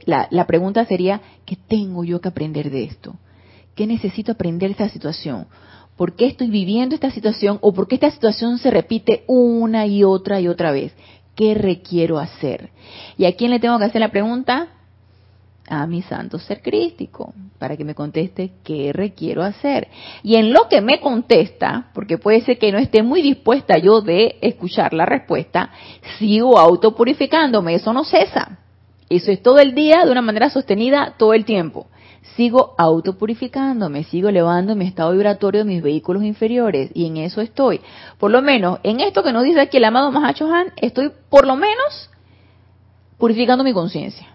La, 0.06 0.48
pregunta 0.48 0.86
sería, 0.86 1.22
¿qué 1.46 1.56
tengo 1.56 2.04
yo 2.04 2.22
que 2.22 2.30
aprender 2.30 2.70
de 2.72 2.84
esto? 2.84 3.16
¿Qué 3.76 3.86
necesito 3.88 4.32
aprender 4.32 4.70
de 4.70 4.74
esta 4.74 4.90
situación? 4.90 5.48
¿Por 5.96 6.16
qué 6.16 6.28
estoy 6.28 6.50
viviendo 6.50 6.96
esta 6.96 7.12
situación 7.12 7.60
o 7.62 7.74
por 7.74 7.88
qué 7.88 7.96
esta 7.96 8.12
situación 8.12 8.58
se 8.58 8.72
repite 8.72 9.24
una 9.28 9.86
y 9.86 10.04
otra 10.04 10.40
y 10.40 10.48
otra 10.48 10.72
vez? 10.72 10.94
¿Qué 11.40 11.54
requiero 11.54 12.20
hacer? 12.20 12.70
¿Y 13.18 13.24
a 13.24 13.34
quién 13.38 13.52
le 13.52 13.62
tengo 13.62 13.80
que 13.80 13.86
hacer 13.86 14.02
la 14.02 14.12
pregunta? 14.12 14.68
A 15.70 15.88
mi 15.88 16.02
santo 16.02 16.38
ser 16.38 16.62
crístico, 16.62 17.34
para 17.58 17.78
que 17.78 17.86
me 17.86 17.96
conteste 17.96 18.52
qué 18.62 18.92
requiero 18.92 19.42
hacer. 19.42 19.88
Y 20.22 20.36
en 20.36 20.52
lo 20.52 20.68
que 20.68 20.82
me 20.82 21.00
contesta, 21.00 21.92
porque 21.94 22.18
puede 22.18 22.42
ser 22.42 22.60
que 22.60 22.74
no 22.74 22.78
esté 22.78 23.04
muy 23.04 23.22
dispuesta 23.22 23.78
yo 23.78 24.02
de 24.02 24.38
escuchar 24.42 24.94
la 24.94 25.06
respuesta, 25.06 25.70
sigo 26.18 26.60
autopurificándome, 26.60 27.76
eso 27.76 27.94
no 27.94 28.04
cesa. 28.04 28.60
Eso 29.08 29.32
es 29.32 29.42
todo 29.42 29.60
el 29.60 29.74
día, 29.74 30.04
de 30.04 30.12
una 30.12 30.22
manera 30.22 30.50
sostenida, 30.50 31.16
todo 31.18 31.34
el 31.34 31.46
tiempo. 31.46 31.88
Sigo 32.36 32.76
autopurificándome, 32.78 34.04
sigo 34.04 34.30
elevando 34.30 34.76
mi 34.76 34.86
estado 34.86 35.12
vibratorio 35.12 35.64
de 35.64 35.70
mis 35.70 35.82
vehículos 35.82 36.24
inferiores 36.24 36.92
y 36.94 37.06
en 37.06 37.18
eso 37.18 37.42
estoy. 37.42 37.82
Por 38.18 38.32
lo 38.32 38.42
menos, 38.42 38.80
en 38.84 39.00
esto 39.00 39.24
que 39.24 39.34
nos 39.34 39.44
dice 39.44 39.62
aquí 39.62 39.78
el 39.78 39.86
amado 39.86 40.12
Mahacho 40.12 40.52
Han, 40.54 40.74
estoy 40.78 41.12
por 41.30 41.48
lo 41.48 41.56
menos 41.56 42.10
purificando 43.18 43.64
mi 43.64 43.74
conciencia. 43.74 44.28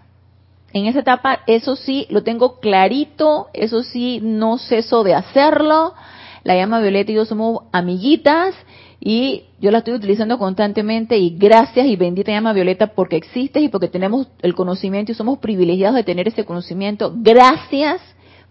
En 0.73 0.87
esa 0.87 0.99
etapa, 0.99 1.39
eso 1.47 1.75
sí, 1.75 2.05
lo 2.09 2.23
tengo 2.23 2.59
clarito, 2.59 3.47
eso 3.53 3.81
sí, 3.81 4.19
no 4.21 4.57
ceso 4.57 5.03
de 5.03 5.13
hacerlo. 5.13 5.93
La 6.43 6.55
llama 6.55 6.81
violeta 6.81 7.11
y 7.11 7.15
yo 7.15 7.25
somos 7.25 7.63
amiguitas 7.71 8.53
y 9.07 9.43
yo 9.59 9.69
la 9.69 9.77
estoy 9.77 9.93
utilizando 9.93 10.39
constantemente 10.39 11.15
y 11.15 11.37
gracias 11.37 11.85
y 11.85 11.95
bendita 11.95 12.31
llama 12.31 12.53
Violeta 12.53 12.87
porque 12.87 13.17
existes 13.17 13.61
y 13.61 13.69
porque 13.69 13.87
tenemos 13.87 14.27
el 14.41 14.55
conocimiento 14.55 15.11
y 15.11 15.15
somos 15.15 15.37
privilegiados 15.37 15.95
de 15.95 16.03
tener 16.03 16.27
ese 16.27 16.43
conocimiento. 16.43 17.13
Gracias 17.15 18.01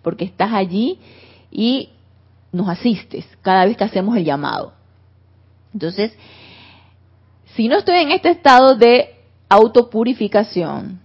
porque 0.00 0.24
estás 0.24 0.52
allí 0.52 1.00
y 1.50 1.88
nos 2.52 2.68
asistes 2.68 3.26
cada 3.42 3.64
vez 3.64 3.76
que 3.76 3.82
hacemos 3.82 4.16
el 4.16 4.24
llamado. 4.24 4.74
Entonces, 5.72 6.12
si 7.56 7.66
no 7.66 7.78
estoy 7.78 7.96
en 7.96 8.12
este 8.12 8.30
estado 8.30 8.76
de 8.76 9.12
autopurificación, 9.48 11.00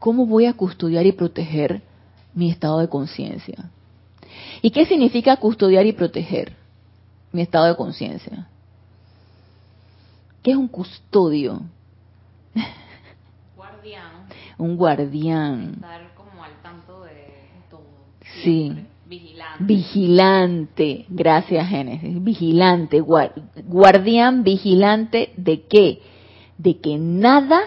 ¿cómo 0.00 0.26
voy 0.26 0.46
a 0.46 0.54
custodiar 0.54 1.06
y 1.06 1.12
proteger 1.12 1.82
mi 2.34 2.50
estado 2.50 2.80
de 2.80 2.88
conciencia? 2.88 3.70
¿Y 4.60 4.70
qué 4.70 4.86
significa 4.86 5.36
custodiar 5.36 5.86
y 5.86 5.92
proteger 5.92 6.52
mi 7.30 7.42
estado 7.42 7.66
de 7.66 7.76
conciencia? 7.76 8.48
¿Qué 10.46 10.52
es 10.52 10.56
un 10.56 10.68
custodio? 10.68 11.60
Guardián. 13.56 14.28
un 14.58 14.76
guardián. 14.76 15.72
Estar 15.74 16.14
como 16.14 16.44
al 16.44 16.62
tanto 16.62 17.02
de 17.02 17.32
todo. 17.68 17.82
Sí. 18.44 18.72
Vigilante. 19.06 19.64
Vigilante. 19.64 21.06
Gracias, 21.08 21.68
Génesis. 21.68 22.22
Vigilante. 22.22 23.00
Guardián 23.00 24.44
vigilante 24.44 25.32
de 25.36 25.62
qué? 25.62 26.00
De 26.58 26.78
que 26.78 26.96
nada 26.96 27.62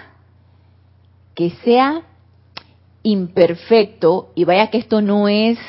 que 1.36 1.50
sea 1.66 2.04
imperfecto, 3.04 4.32
y 4.36 4.46
vaya 4.46 4.70
que 4.70 4.78
esto 4.78 5.02
no 5.02 5.28
es 5.28 5.60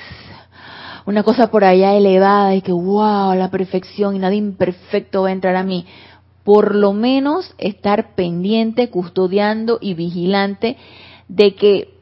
una 1.07 1.25
cosa 1.25 1.51
por 1.51 1.65
allá 1.65 1.95
elevada 1.95 2.55
y 2.55 2.63
que 2.63 2.71
wow, 2.71 3.35
la 3.35 3.51
perfección 3.51 4.15
y 4.15 4.21
nada 4.21 4.35
imperfecto 4.35 5.23
va 5.23 5.31
a 5.31 5.33
entrar 5.33 5.57
a 5.57 5.65
mí 5.65 5.87
por 6.45 6.75
lo 6.75 6.93
menos 6.93 7.55
estar 7.59 8.15
pendiente, 8.15 8.91
custodiando 8.91 9.79
y 9.81 9.95
vigilante 9.95 10.77
de 11.29 11.55
que 11.55 11.95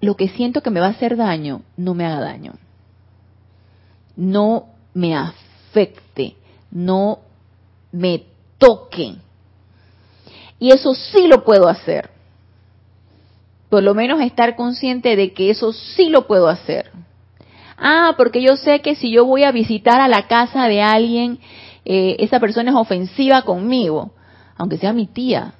lo 0.00 0.16
que 0.16 0.28
siento 0.28 0.62
que 0.62 0.70
me 0.70 0.80
va 0.80 0.86
a 0.86 0.90
hacer 0.90 1.16
daño 1.16 1.62
no 1.76 1.94
me 1.94 2.06
haga 2.06 2.20
daño, 2.20 2.54
no 4.16 4.66
me 4.94 5.16
afecte, 5.16 6.36
no 6.70 7.18
me 7.92 8.24
toque. 8.58 9.16
Y 10.58 10.70
eso 10.70 10.94
sí 10.94 11.26
lo 11.28 11.44
puedo 11.44 11.68
hacer. 11.68 12.10
Por 13.68 13.82
lo 13.82 13.94
menos 13.94 14.20
estar 14.20 14.56
consciente 14.56 15.14
de 15.14 15.32
que 15.32 15.50
eso 15.50 15.72
sí 15.72 16.08
lo 16.08 16.26
puedo 16.26 16.48
hacer. 16.48 16.90
Ah, 17.76 18.14
porque 18.16 18.42
yo 18.42 18.56
sé 18.56 18.80
que 18.80 18.96
si 18.96 19.12
yo 19.12 19.24
voy 19.24 19.44
a 19.44 19.52
visitar 19.52 20.00
a 20.00 20.08
la 20.08 20.26
casa 20.26 20.66
de 20.66 20.82
alguien 20.82 21.38
eh, 21.90 22.16
esa 22.18 22.38
persona 22.38 22.70
es 22.70 22.76
ofensiva 22.76 23.40
conmigo, 23.42 24.12
aunque 24.58 24.76
sea 24.76 24.92
mi 24.92 25.06
tía, 25.06 25.54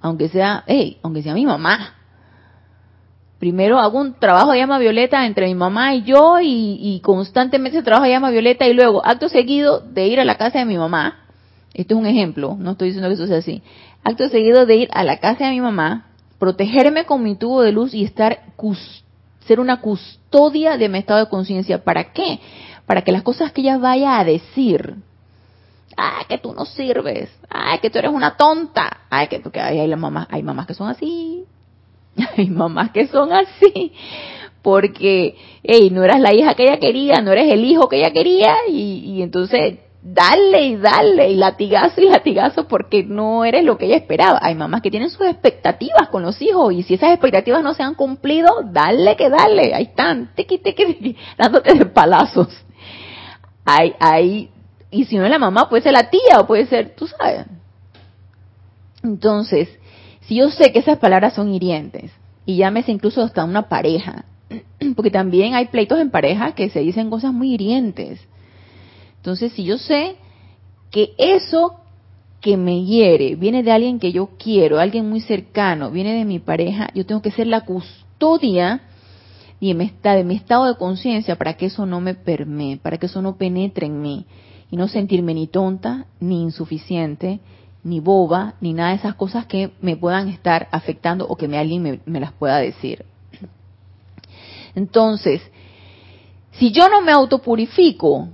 aunque 0.00 0.28
sea, 0.28 0.62
hey, 0.68 0.98
aunque 1.02 1.24
sea 1.24 1.34
mi 1.34 1.44
mamá. 1.44 1.94
Primero 3.40 3.80
hago 3.80 3.98
un 3.98 4.14
trabajo 4.14 4.52
de 4.52 4.58
llama 4.58 4.78
violeta 4.78 5.26
entre 5.26 5.48
mi 5.48 5.56
mamá 5.56 5.96
y 5.96 6.02
yo 6.04 6.36
y, 6.40 7.00
constantemente 7.02 7.78
ese 7.78 7.84
trabajo 7.84 8.04
de 8.04 8.12
llama 8.12 8.30
violeta 8.30 8.68
y 8.68 8.74
luego, 8.74 9.04
acto 9.04 9.28
seguido 9.28 9.80
de 9.80 10.06
ir 10.06 10.20
a 10.20 10.24
la 10.24 10.36
casa 10.36 10.60
de 10.60 10.66
mi 10.66 10.78
mamá, 10.78 11.18
esto 11.74 11.94
es 11.94 12.00
un 12.00 12.06
ejemplo, 12.06 12.56
no 12.56 12.72
estoy 12.72 12.90
diciendo 12.90 13.08
que 13.08 13.14
eso 13.14 13.26
sea 13.26 13.38
así, 13.38 13.60
acto 14.04 14.28
seguido 14.28 14.66
de 14.66 14.76
ir 14.76 14.88
a 14.92 15.02
la 15.02 15.18
casa 15.18 15.46
de 15.46 15.50
mi 15.50 15.60
mamá, 15.60 16.10
protegerme 16.38 17.06
con 17.06 17.24
mi 17.24 17.34
tubo 17.34 17.62
de 17.62 17.72
luz 17.72 17.92
y 17.92 18.04
estar 18.04 18.38
ser 19.46 19.58
una 19.58 19.80
custodia 19.80 20.76
de 20.76 20.88
mi 20.88 20.98
estado 20.98 21.18
de 21.18 21.28
conciencia. 21.28 21.82
¿Para 21.82 22.12
qué? 22.12 22.38
Para 22.86 23.02
que 23.02 23.10
las 23.10 23.24
cosas 23.24 23.50
que 23.50 23.62
ella 23.62 23.78
vaya 23.78 24.20
a 24.20 24.24
decir 24.24 24.94
ay, 25.96 26.24
que 26.28 26.38
tú 26.38 26.52
no 26.52 26.64
sirves, 26.64 27.30
ay, 27.48 27.78
que 27.78 27.90
tú 27.90 27.98
eres 27.98 28.10
una 28.10 28.36
tonta, 28.36 28.98
ay, 29.10 29.28
que 29.28 29.40
porque 29.40 29.60
hay, 29.60 29.78
hay, 29.78 29.96
mamás, 29.96 30.26
hay 30.30 30.42
mamás 30.42 30.66
que 30.66 30.74
son 30.74 30.88
así, 30.88 31.44
hay 32.36 32.48
mamás 32.48 32.90
que 32.90 33.06
son 33.06 33.32
así, 33.32 33.92
porque, 34.62 35.36
hey, 35.62 35.90
no 35.90 36.04
eras 36.04 36.20
la 36.20 36.34
hija 36.34 36.54
que 36.54 36.64
ella 36.64 36.78
quería, 36.78 37.20
no 37.20 37.32
eres 37.32 37.52
el 37.52 37.64
hijo 37.64 37.88
que 37.88 37.98
ella 37.98 38.12
quería, 38.12 38.54
y, 38.68 39.22
entonces 39.22 39.78
dale 40.02 40.64
y 40.66 40.76
dale, 40.76 41.30
y 41.30 41.36
latigazo 41.36 42.00
y 42.00 42.08
latigazo 42.08 42.66
porque 42.66 43.04
no 43.04 43.44
eres 43.44 43.64
lo 43.64 43.76
que 43.76 43.84
ella 43.84 43.96
esperaba. 43.96 44.38
Hay 44.40 44.54
mamás 44.54 44.80
que 44.80 44.90
tienen 44.90 45.10
sus 45.10 45.26
expectativas 45.26 46.08
con 46.10 46.22
los 46.22 46.40
hijos, 46.40 46.72
y 46.72 46.82
si 46.82 46.94
esas 46.94 47.10
expectativas 47.10 47.62
no 47.62 47.74
se 47.74 47.82
han 47.82 47.94
cumplido, 47.94 48.62
dale 48.64 49.16
que 49.16 49.28
dale, 49.28 49.74
ahí 49.74 49.84
están, 49.84 50.30
tequi, 50.34 50.58
tequi 50.58 51.16
dándote 51.36 51.74
de 51.74 51.86
palazos. 51.86 52.48
Hay, 53.64 53.94
hay 54.00 54.50
y 54.90 55.04
si 55.04 55.16
no 55.16 55.24
es 55.24 55.30
la 55.30 55.38
mamá, 55.38 55.68
puede 55.68 55.82
ser 55.82 55.92
la 55.92 56.10
tía 56.10 56.40
o 56.40 56.46
puede 56.46 56.66
ser, 56.66 56.94
tú 56.96 57.06
sabes. 57.06 57.46
Entonces, 59.02 59.68
si 60.22 60.36
yo 60.36 60.50
sé 60.50 60.72
que 60.72 60.80
esas 60.80 60.98
palabras 60.98 61.34
son 61.34 61.54
hirientes, 61.54 62.10
y 62.44 62.56
llámese 62.56 62.90
incluso 62.90 63.22
hasta 63.22 63.44
una 63.44 63.68
pareja, 63.68 64.24
porque 64.96 65.10
también 65.10 65.54
hay 65.54 65.66
pleitos 65.66 66.00
en 66.00 66.10
pareja 66.10 66.52
que 66.52 66.70
se 66.70 66.80
dicen 66.80 67.10
cosas 67.10 67.32
muy 67.32 67.54
hirientes. 67.54 68.20
Entonces, 69.16 69.52
si 69.52 69.64
yo 69.64 69.78
sé 69.78 70.16
que 70.90 71.12
eso 71.18 71.76
que 72.40 72.56
me 72.56 72.84
hiere 72.84 73.36
viene 73.36 73.62
de 73.62 73.70
alguien 73.70 74.00
que 74.00 74.12
yo 74.12 74.30
quiero, 74.38 74.78
alguien 74.78 75.08
muy 75.08 75.20
cercano, 75.20 75.90
viene 75.90 76.14
de 76.14 76.24
mi 76.24 76.38
pareja, 76.38 76.88
yo 76.94 77.06
tengo 77.06 77.22
que 77.22 77.30
ser 77.30 77.46
la 77.46 77.60
custodia 77.60 78.80
de 79.60 79.74
mi, 79.74 79.92
de 80.02 80.24
mi 80.24 80.36
estado 80.36 80.66
de 80.66 80.76
conciencia 80.76 81.36
para 81.36 81.54
que 81.54 81.66
eso 81.66 81.84
no 81.86 82.00
me 82.00 82.14
permee, 82.14 82.78
para 82.78 82.96
que 82.96 83.06
eso 83.06 83.22
no 83.22 83.36
penetre 83.36 83.86
en 83.86 84.00
mí 84.00 84.26
y 84.70 84.76
no 84.76 84.88
sentirme 84.88 85.34
ni 85.34 85.46
tonta, 85.46 86.06
ni 86.20 86.42
insuficiente, 86.42 87.40
ni 87.82 88.00
boba, 88.00 88.54
ni 88.60 88.72
nada 88.72 88.90
de 88.90 88.96
esas 88.96 89.14
cosas 89.14 89.46
que 89.46 89.72
me 89.80 89.96
puedan 89.96 90.28
estar 90.28 90.68
afectando 90.70 91.26
o 91.26 91.36
que 91.36 91.46
alguien 91.56 91.82
me, 91.82 92.00
me 92.04 92.20
las 92.20 92.32
pueda 92.32 92.58
decir. 92.58 93.04
Entonces, 94.74 95.42
si 96.52 96.72
yo 96.72 96.88
no 96.88 97.00
me 97.00 97.12
autopurifico, 97.12 98.28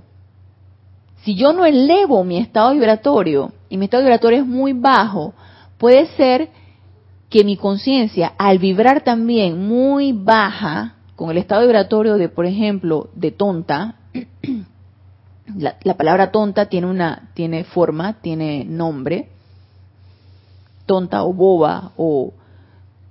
si 1.23 1.35
yo 1.35 1.53
no 1.53 1.65
elevo 1.65 2.23
mi 2.23 2.37
estado 2.37 2.73
vibratorio 2.73 3.51
y 3.69 3.77
mi 3.77 3.85
estado 3.85 4.03
vibratorio 4.03 4.39
es 4.39 4.45
muy 4.45 4.73
bajo, 4.73 5.33
puede 5.77 6.07
ser 6.15 6.49
que 7.29 7.43
mi 7.43 7.57
conciencia, 7.57 8.33
al 8.37 8.59
vibrar 8.59 9.01
también 9.03 9.67
muy 9.67 10.13
baja, 10.13 10.95
con 11.15 11.31
el 11.31 11.37
estado 11.37 11.61
vibratorio 11.61 12.17
de, 12.17 12.29
por 12.29 12.45
ejemplo, 12.45 13.09
de 13.15 13.31
tonta, 13.31 13.95
la, 15.55 15.95
palabra 15.95 16.31
tonta 16.31 16.67
tiene 16.67 16.87
una, 16.87 17.29
tiene 17.33 17.63
forma, 17.63 18.13
tiene 18.21 18.65
nombre, 18.65 19.29
tonta 20.85 21.23
o 21.23 21.33
boba 21.33 21.91
o 21.95 22.33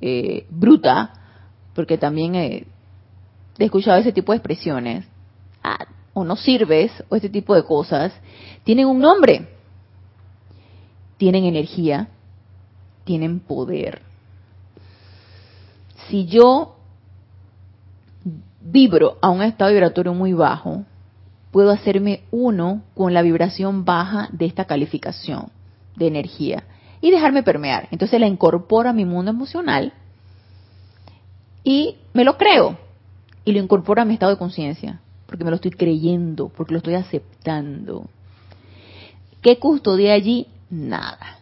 eh, 0.01 0.47
bruta, 0.51 1.13
porque 1.75 1.99
también 1.99 2.35
he 2.35 2.67
escuchado 3.59 3.99
ese 3.99 4.13
tipo 4.13 4.33
de 4.33 4.39
expresiones. 4.39 5.07
Ah, 5.63 5.87
o 6.13 6.25
no 6.25 6.37
sirves, 6.37 6.93
o 7.09 7.17
este 7.17 7.29
tipo 7.29 7.55
de 7.55 7.65
cosas, 7.65 8.13
tienen 8.65 8.87
un 8.87 8.99
nombre. 8.99 9.49
Tienen 11.19 11.45
energía, 11.45 12.09
tienen 13.05 13.41
poder. 13.41 14.03
Si 16.09 16.27
yo 16.27 16.77
vibro 18.61 19.19
a 19.21 19.31
un 19.31 19.43
estado 19.43 19.71
vibratorio 19.71 20.15
muy 20.15 20.33
bajo, 20.33 20.85
puedo 21.57 21.71
hacerme 21.71 22.21
uno 22.33 22.83
con 22.95 23.15
la 23.15 23.23
vibración 23.23 23.87
baja 23.87 24.29
de 24.31 24.45
esta 24.45 24.67
calificación 24.67 25.47
de 25.97 26.07
energía 26.07 26.65
y 27.01 27.11
dejarme 27.11 27.43
permear. 27.43 27.89
Entonces 27.93 28.21
la 28.21 28.27
incorporo 28.27 28.91
a 28.91 28.93
mi 28.93 29.07
mundo 29.07 29.31
emocional 29.31 29.95
y 31.65 31.97
me 32.13 32.25
lo 32.25 32.37
creo 32.37 32.77
y 33.47 33.53
lo 33.53 33.59
incorporo 33.59 34.03
a 34.03 34.05
mi 34.05 34.13
estado 34.13 34.33
de 34.33 34.39
conciencia 34.39 35.01
porque 35.25 35.45
me 35.45 35.51
lo 35.51 35.57
estoy 35.57 35.71
creyendo, 35.71 36.51
porque 36.51 36.75
lo 36.75 36.79
estoy 36.81 36.93
aceptando. 36.93 38.05
¿Qué 39.41 39.59
custodia 39.59 40.13
allí? 40.13 40.49
Nada. 40.69 41.39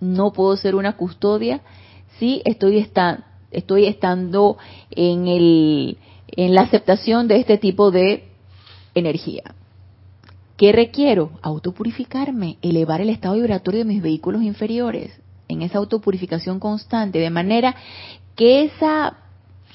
No 0.00 0.34
puedo 0.34 0.54
ser 0.58 0.74
una 0.74 0.98
custodia 0.98 1.62
si 2.18 2.42
estoy, 2.44 2.86
estoy 3.52 3.86
estando 3.86 4.58
en, 4.90 5.28
el, 5.28 5.96
en 6.26 6.54
la 6.54 6.60
aceptación 6.60 7.26
de 7.26 7.36
este 7.36 7.56
tipo 7.56 7.90
de 7.90 8.27
energía. 8.98 9.54
¿Qué 10.56 10.72
requiero? 10.72 11.30
Autopurificarme, 11.42 12.58
elevar 12.62 13.00
el 13.00 13.10
estado 13.10 13.36
vibratorio 13.36 13.80
de 13.80 13.84
mis 13.92 14.02
vehículos 14.02 14.42
inferiores 14.42 15.20
en 15.46 15.62
esa 15.62 15.78
autopurificación 15.78 16.60
constante, 16.60 17.18
de 17.18 17.30
manera 17.30 17.74
que 18.34 18.64
esa 18.64 19.18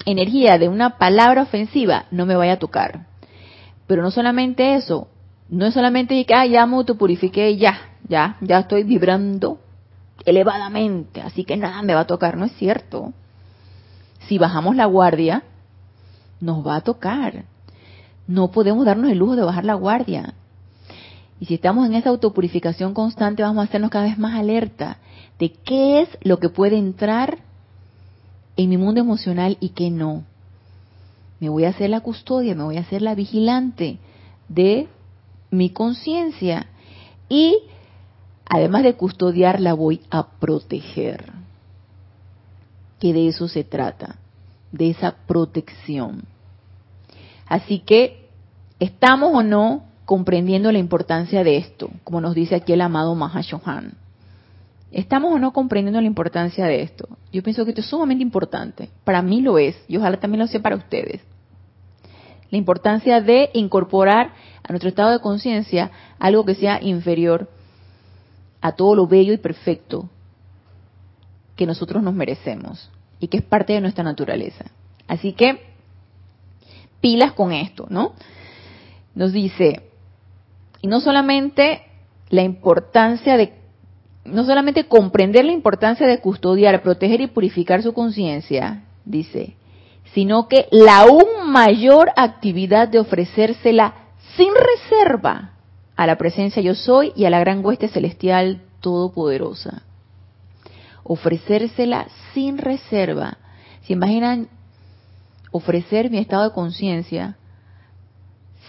energía 0.06 0.58
de 0.58 0.70
una 0.70 0.98
palabra 0.98 1.44
ofensiva 1.44 2.06
no 2.12 2.26
me 2.26 2.36
vaya 2.36 2.54
a 2.54 2.60
tocar. 2.60 3.08
Pero 3.88 4.02
no 4.02 4.12
solamente 4.12 4.76
eso, 4.76 5.08
no 5.50 5.66
es 5.66 5.74
solamente 5.74 6.26
que, 6.26 6.34
ah, 6.34 6.46
ya 6.46 6.66
me 6.66 6.76
autopurifiqué, 6.76 7.58
ya, 7.58 7.80
ya, 8.08 8.38
ya 8.42 8.60
estoy 8.60 8.84
vibrando 8.84 9.60
elevadamente, 10.26 11.22
así 11.22 11.44
que 11.44 11.58
nada 11.58 11.82
me 11.82 11.94
va 11.94 12.02
a 12.02 12.08
tocar, 12.08 12.38
no 12.38 12.46
es 12.46 12.54
cierto. 12.54 13.14
Si 14.28 14.38
bajamos 14.38 14.76
la 14.76 14.86
guardia, 14.86 15.44
nos 16.40 16.66
va 16.66 16.78
a 16.78 16.82
tocar. 16.82 17.46
No 18.28 18.52
podemos 18.52 18.86
darnos 18.86 19.12
el 19.12 19.18
lujo 19.18 19.36
de 19.36 19.44
bajar 19.44 19.66
la 19.66 19.74
guardia. 19.74 20.34
Y 21.40 21.46
si 21.46 21.56
estamos 21.56 21.86
en 21.86 21.96
esa 21.96 22.10
autopurificación 22.10 22.94
constante, 22.94 23.44
vamos 23.44 23.62
a 23.62 23.66
hacernos 23.66 23.92
cada 23.92 24.06
vez 24.06 24.18
más 24.18 24.36
alerta 24.36 24.98
de 25.40 25.52
qué 25.52 26.02
es 26.02 26.10
lo 26.22 26.40
que 26.40 26.50
puede 26.50 26.78
entrar 26.78 27.40
en 28.56 28.70
mi 28.70 28.78
mundo 28.78 29.02
emocional 29.02 29.58
y 29.60 29.70
que 29.70 29.90
no. 29.90 30.24
Me 31.40 31.50
voy 31.50 31.66
a 31.66 31.70
hacer 31.70 31.90
la 31.90 32.00
custodia, 32.00 32.56
me 32.56 32.64
voy 32.64 32.78
a 32.78 32.82
hacer 32.82 33.02
la 33.02 33.16
vigilante 33.16 33.98
de 34.48 34.88
mi 35.52 35.72
conciencia 35.72 36.68
y 37.28 37.58
además 38.46 38.84
de 38.84 38.94
custodiar 38.96 39.60
la 39.60 39.74
voy 39.74 40.02
a 40.10 40.28
proteger. 40.28 41.34
Que 43.00 43.12
de 43.12 43.28
eso 43.28 43.48
se 43.48 43.64
trata, 43.64 44.16
de 44.72 44.92
esa 44.92 45.16
protección. 45.28 46.24
Así 47.54 47.78
que, 47.78 48.30
¿estamos 48.80 49.30
o 49.32 49.44
no 49.44 49.84
comprendiendo 50.06 50.72
la 50.72 50.80
importancia 50.80 51.44
de 51.44 51.58
esto? 51.58 51.92
Como 52.04 52.20
nos 52.20 52.34
dice 52.34 52.56
aquí 52.56 52.74
el 52.74 52.82
amado 52.82 53.14
Mahashohan. 53.14 53.94
¿Estamos 54.92 55.32
o 55.32 55.38
no 55.38 55.54
comprendiendo 55.54 56.02
la 56.02 56.08
importancia 56.08 56.66
de 56.66 56.82
esto? 56.82 57.08
Yo 57.32 57.44
pienso 57.44 57.64
que 57.64 57.70
esto 57.70 57.82
es 57.82 57.88
sumamente 57.88 58.24
importante. 58.24 58.90
Para 59.04 59.22
mí 59.22 59.40
lo 59.40 59.60
es 59.60 59.76
y 59.88 59.98
ojalá 59.98 60.18
también 60.20 60.40
lo 60.40 60.48
sea 60.48 60.64
para 60.64 60.78
ustedes. 60.78 61.22
La 62.50 62.58
importancia 62.58 63.22
de 63.22 63.52
incorporar 63.54 64.34
a 64.64 64.72
nuestro 64.72 64.90
estado 64.90 65.12
de 65.12 65.20
conciencia 65.20 65.92
algo 66.18 66.46
que 66.46 66.56
sea 66.56 66.82
inferior 66.82 67.52
a 68.62 68.72
todo 68.72 68.96
lo 68.96 69.06
bello 69.06 69.32
y 69.32 69.38
perfecto 69.38 70.10
que 71.56 71.68
nosotros 71.68 72.02
nos 72.02 72.16
merecemos 72.16 72.90
y 73.20 73.28
que 73.28 73.38
es 73.38 73.44
parte 73.44 73.74
de 73.74 73.82
nuestra 73.82 74.04
naturaleza. 74.04 74.66
Así 75.08 75.34
que 75.34 75.73
pilas 77.04 77.34
con 77.34 77.52
esto, 77.52 77.86
¿no? 77.90 78.14
Nos 79.14 79.34
dice, 79.34 79.84
y 80.82 80.88
no 80.88 81.02
solamente 81.02 81.84
la 82.30 82.44
importancia 82.44 83.36
de 83.36 83.56
no 84.24 84.46
solamente 84.46 84.86
comprender 84.86 85.44
la 85.44 85.52
importancia 85.52 86.08
de 86.08 86.22
custodiar, 86.22 86.82
proteger 86.82 87.20
y 87.20 87.28
purificar 87.28 87.84
su 87.84 87.92
conciencia, 87.92 88.86
dice, 89.04 89.58
sino 90.14 90.48
que 90.48 90.70
la 90.72 91.02
aún 91.02 91.52
mayor 91.52 92.10
actividad 92.16 92.88
de 92.88 93.00
ofrecérsela 93.00 93.96
sin 94.38 94.54
reserva 94.56 95.56
a 95.98 96.08
la 96.08 96.18
presencia 96.18 96.62
yo 96.62 96.74
soy 96.74 97.12
y 97.18 97.26
a 97.26 97.30
la 97.30 97.42
gran 97.42 97.66
hueste 97.66 97.90
celestial 97.90 98.62
todopoderosa. 98.80 99.84
Ofrecérsela 101.04 102.08
sin 102.34 102.58
reserva. 102.58 103.40
¿Se 103.82 103.92
imaginan 103.92 104.48
ofrecer 105.54 106.10
mi 106.10 106.18
estado 106.18 106.44
de 106.44 106.52
conciencia 106.52 107.38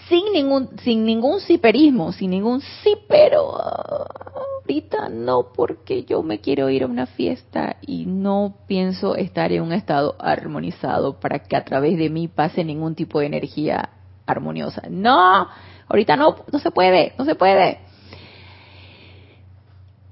sin 0.09 0.33
ningún, 0.33 0.68
sin 0.81 1.05
ningún 1.05 1.40
ciperismo, 1.40 2.12
sin 2.12 2.31
ningún 2.31 2.61
sí, 2.61 2.94
pero 3.09 3.57
ahorita 3.57 5.09
no, 5.09 5.53
porque 5.55 6.05
yo 6.05 6.23
me 6.23 6.40
quiero 6.40 6.68
ir 6.68 6.83
a 6.83 6.87
una 6.87 7.07
fiesta 7.07 7.77
y 7.81 8.05
no 8.05 8.55
pienso 8.66 9.16
estar 9.16 9.51
en 9.51 9.62
un 9.62 9.73
estado 9.73 10.14
armonizado 10.18 11.18
para 11.18 11.40
que 11.40 11.57
a 11.57 11.64
través 11.64 11.97
de 11.97 12.11
mí 12.11 12.29
pase 12.29 12.64
ningún 12.64 12.94
tipo 12.94 13.18
de 13.18 13.27
energía 13.27 13.88
armoniosa. 14.27 14.83
No, 14.90 15.49
ahorita 15.88 16.16
no, 16.16 16.37
no 16.53 16.59
se 16.59 16.70
puede, 16.70 17.14
no 17.18 17.25
se 17.25 17.35
puede. 17.35 17.79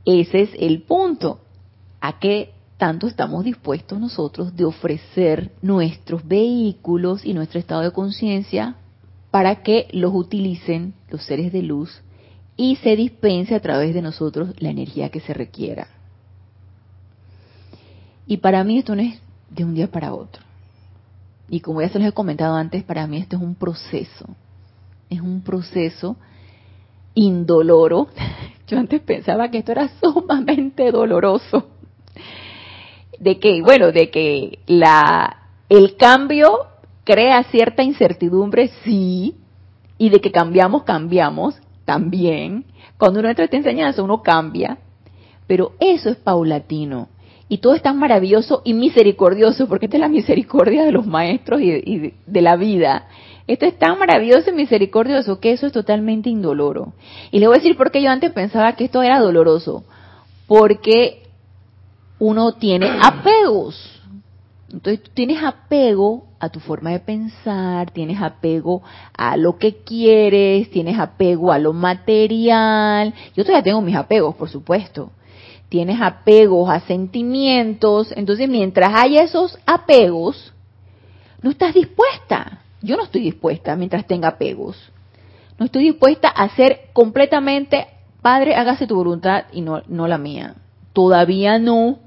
Ese 0.06 0.42
es 0.42 0.50
el 0.58 0.82
punto. 0.82 1.40
¿A 2.00 2.18
qué 2.18 2.52
tanto 2.82 3.06
estamos 3.06 3.44
dispuestos 3.44 4.00
nosotros 4.00 4.56
de 4.56 4.64
ofrecer 4.64 5.52
nuestros 5.62 6.26
vehículos 6.26 7.24
y 7.24 7.32
nuestro 7.32 7.60
estado 7.60 7.82
de 7.82 7.92
conciencia 7.92 8.74
para 9.30 9.62
que 9.62 9.86
los 9.92 10.12
utilicen 10.12 10.92
los 11.08 11.24
seres 11.24 11.52
de 11.52 11.62
luz 11.62 12.02
y 12.56 12.74
se 12.82 12.96
dispense 12.96 13.54
a 13.54 13.60
través 13.60 13.94
de 13.94 14.02
nosotros 14.02 14.56
la 14.58 14.70
energía 14.70 15.10
que 15.10 15.20
se 15.20 15.32
requiera. 15.32 15.86
Y 18.26 18.38
para 18.38 18.64
mí 18.64 18.78
esto 18.78 18.96
no 18.96 19.02
es 19.02 19.20
de 19.48 19.64
un 19.64 19.74
día 19.74 19.88
para 19.88 20.12
otro. 20.12 20.42
Y 21.48 21.60
como 21.60 21.82
ya 21.82 21.88
se 21.88 22.00
los 22.00 22.08
he 22.08 22.12
comentado 22.12 22.56
antes, 22.56 22.82
para 22.82 23.06
mí 23.06 23.18
esto 23.18 23.36
es 23.36 23.42
un 23.42 23.54
proceso. 23.54 24.26
Es 25.08 25.20
un 25.20 25.42
proceso 25.42 26.16
indoloro. 27.14 28.08
Yo 28.66 28.76
antes 28.76 29.00
pensaba 29.02 29.52
que 29.52 29.58
esto 29.58 29.70
era 29.70 29.88
sumamente 30.02 30.90
doloroso. 30.90 31.68
De 33.22 33.38
que, 33.38 33.62
bueno, 33.62 33.92
de 33.92 34.10
que 34.10 34.58
la, 34.66 35.38
el 35.68 35.96
cambio 35.96 36.66
crea 37.04 37.44
cierta 37.44 37.82
incertidumbre, 37.82 38.70
sí, 38.82 39.36
y 39.96 40.08
de 40.08 40.20
que 40.20 40.32
cambiamos, 40.32 40.82
cambiamos 40.82 41.54
también. 41.84 42.64
Cuando 42.98 43.20
uno 43.20 43.28
entra 43.28 43.44
a 43.44 43.46
esta 43.46 43.56
enseñanza, 43.56 44.02
uno 44.02 44.22
cambia, 44.22 44.78
pero 45.46 45.72
eso 45.78 46.10
es 46.10 46.16
paulatino. 46.16 47.08
Y 47.48 47.58
todo 47.58 47.74
es 47.74 47.82
tan 47.82 47.98
maravilloso 47.98 48.62
y 48.64 48.74
misericordioso, 48.74 49.68
porque 49.68 49.86
esta 49.86 49.98
es 49.98 50.00
la 50.00 50.08
misericordia 50.08 50.84
de 50.84 50.90
los 50.90 51.06
maestros 51.06 51.60
y 51.60 52.14
de, 52.26 52.42
la 52.42 52.56
vida, 52.56 53.06
Esto 53.46 53.66
es 53.66 53.78
tan 53.78 53.98
maravilloso 53.98 54.50
y 54.50 54.54
misericordioso 54.54 55.38
que 55.38 55.52
eso 55.52 55.66
es 55.66 55.72
totalmente 55.72 56.30
indoloro. 56.30 56.94
Y 57.30 57.38
le 57.38 57.46
voy 57.46 57.56
a 57.56 57.58
decir 57.58 57.76
por 57.76 57.90
qué 57.90 58.02
yo 58.02 58.10
antes 58.10 58.32
pensaba 58.32 58.74
que 58.74 58.84
esto 58.84 59.02
era 59.02 59.20
doloroso. 59.20 59.84
Porque 60.46 61.21
uno 62.22 62.52
tiene 62.52 62.88
apegos. 63.02 64.00
Entonces 64.72 65.02
tú 65.02 65.10
tienes 65.12 65.42
apego 65.42 66.28
a 66.38 66.50
tu 66.50 66.60
forma 66.60 66.90
de 66.90 67.00
pensar, 67.00 67.90
tienes 67.90 68.22
apego 68.22 68.80
a 69.12 69.36
lo 69.36 69.58
que 69.58 69.78
quieres, 69.78 70.70
tienes 70.70 71.00
apego 71.00 71.50
a 71.50 71.58
lo 71.58 71.72
material. 71.72 73.12
Yo 73.34 73.42
todavía 73.42 73.64
tengo 73.64 73.80
mis 73.80 73.96
apegos, 73.96 74.36
por 74.36 74.48
supuesto. 74.48 75.10
Tienes 75.68 76.00
apegos 76.00 76.70
a 76.70 76.78
sentimientos. 76.80 78.12
Entonces 78.16 78.48
mientras 78.48 78.92
hay 78.94 79.18
esos 79.18 79.58
apegos, 79.66 80.52
no 81.42 81.50
estás 81.50 81.74
dispuesta. 81.74 82.60
Yo 82.82 82.96
no 82.96 83.02
estoy 83.02 83.22
dispuesta 83.22 83.74
mientras 83.74 84.06
tenga 84.06 84.28
apegos. 84.28 84.76
No 85.58 85.66
estoy 85.66 85.82
dispuesta 85.82 86.28
a 86.28 86.48
ser 86.50 86.90
completamente, 86.92 87.88
Padre, 88.22 88.54
hágase 88.54 88.86
tu 88.86 88.94
voluntad 88.94 89.46
y 89.52 89.60
no, 89.60 89.82
no 89.88 90.06
la 90.06 90.18
mía. 90.18 90.54
Todavía 90.92 91.58
no. 91.58 91.98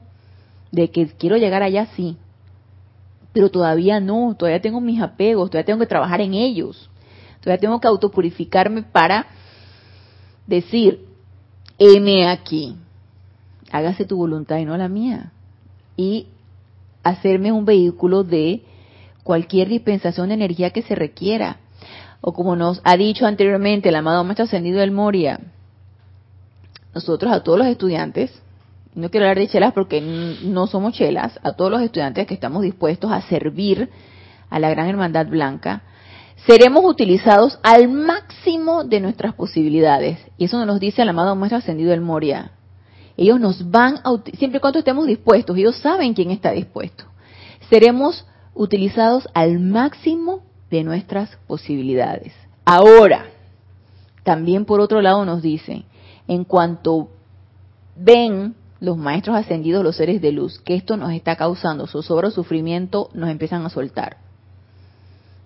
De 0.75 0.91
que 0.91 1.07
quiero 1.07 1.37
llegar 1.37 1.63
allá, 1.63 1.87
sí 1.95 2.17
pero 3.35 3.51
todavía 3.51 3.99
no, 3.99 4.33
todavía 4.39 4.61
tengo 4.61 4.79
mis 4.79 5.01
apegos, 5.01 5.49
todavía 5.49 5.65
tengo 5.65 5.79
que 5.79 5.87
trabajar 5.87 6.21
en 6.21 6.33
ellos, 6.33 6.89
todavía 7.41 7.59
tengo 7.59 7.81
que 7.81 7.87
autopurificarme 7.89 8.83
para 8.83 9.27
decir, 10.47 11.05
heme 11.77 12.29
aquí, 12.29 12.77
hágase 13.73 14.05
tu 14.05 14.15
voluntad 14.15 14.59
y 14.59 14.63
no 14.63 14.77
la 14.77 14.87
mía, 14.87 15.33
y 15.97 16.27
hacerme 17.03 17.51
un 17.51 17.65
vehículo 17.65 18.23
de 18.23 18.63
cualquier 19.23 19.67
dispensación 19.67 20.29
de 20.29 20.35
energía 20.35 20.69
que 20.69 20.83
se 20.83 20.95
requiera. 20.95 21.57
O 22.21 22.31
como 22.31 22.55
nos 22.55 22.79
ha 22.85 22.95
dicho 22.95 23.25
anteriormente 23.25 23.89
el 23.89 23.95
amado 23.95 24.23
Maestro 24.23 24.45
Ascendido 24.45 24.79
del 24.79 24.91
Moria, 24.91 25.41
nosotros 26.93 27.33
a 27.33 27.43
todos 27.43 27.59
los 27.59 27.67
estudiantes 27.67 28.31
no 28.95 29.09
quiero 29.11 29.25
hablar 29.25 29.39
de 29.39 29.49
chelas 29.49 29.73
porque 29.73 30.01
no 30.01 30.67
somos 30.67 30.93
chelas, 30.93 31.37
a 31.43 31.53
todos 31.53 31.69
los 31.69 31.81
estudiantes 31.81 32.25
que 32.25 32.33
estamos 32.33 32.63
dispuestos 32.63 33.11
a 33.11 33.21
servir 33.21 33.89
a 34.49 34.59
la 34.59 34.69
Gran 34.69 34.87
Hermandad 34.87 35.27
Blanca, 35.27 35.83
seremos 36.47 36.83
utilizados 36.85 37.59
al 37.61 37.89
máximo 37.89 38.83
de 38.83 39.01
nuestras 39.01 39.33
posibilidades. 39.33 40.19
Y 40.37 40.45
eso 40.45 40.65
nos 40.65 40.79
dice 40.79 41.01
el 41.01 41.09
amado 41.09 41.35
Maestro 41.35 41.57
Ascendido 41.57 41.91
del 41.91 42.01
Moria. 42.01 42.51
Ellos 43.17 43.39
nos 43.39 43.69
van 43.69 43.99
a, 44.03 44.15
siempre 44.37 44.57
y 44.57 44.59
cuando 44.61 44.79
estemos 44.79 45.07
dispuestos, 45.07 45.57
ellos 45.57 45.77
saben 45.77 46.13
quién 46.13 46.31
está 46.31 46.51
dispuesto. 46.51 47.05
Seremos 47.69 48.25
utilizados 48.53 49.27
al 49.33 49.59
máximo 49.59 50.43
de 50.69 50.83
nuestras 50.83 51.35
posibilidades. 51.47 52.33
Ahora, 52.63 53.25
también 54.23 54.65
por 54.65 54.79
otro 54.79 55.01
lado 55.01 55.25
nos 55.25 55.41
dice, 55.41 55.85
en 56.27 56.43
cuanto 56.45 57.09
ven 57.95 58.55
los 58.79 58.97
maestros 58.97 59.35
ascendidos, 59.35 59.83
los 59.83 59.95
seres 59.95 60.21
de 60.21 60.31
luz, 60.31 60.59
que 60.59 60.75
esto 60.75 60.97
nos 60.97 61.11
está 61.13 61.35
causando 61.35 61.87
zozobra 61.87 62.27
o 62.27 62.31
sufrimiento, 62.31 63.09
nos 63.13 63.29
empiezan 63.29 63.65
a 63.65 63.69
soltar. 63.69 64.17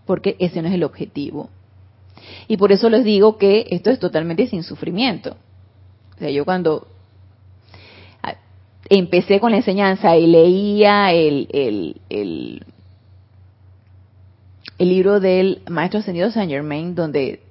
Porque 0.06 0.36
ese 0.40 0.62
no 0.62 0.68
es 0.68 0.74
el 0.74 0.84
objetivo. 0.84 1.50
Y 2.48 2.58
por 2.58 2.72
eso 2.72 2.90
les 2.90 3.04
digo 3.04 3.38
que 3.38 3.68
esto 3.70 3.92
es 3.92 4.00
totalmente 4.00 4.48
sin 4.48 4.64
sufrimiento. 4.64 5.38
O 6.16 6.20
sea, 6.20 6.30
yo 6.30 6.44
cuando 6.44 6.88
empecé 8.90 9.40
con 9.40 9.52
la 9.52 9.58
enseñanza 9.58 10.18
y 10.18 10.28
leía 10.28 11.14
el, 11.14 11.48
el, 11.52 12.02
el, 12.10 12.64
el 14.78 14.90
libro 14.90 15.20
del 15.20 15.62
maestro 15.70 16.00
ascendido 16.00 16.32
Saint 16.32 16.52
Germain, 16.52 16.96
donde 16.96 17.44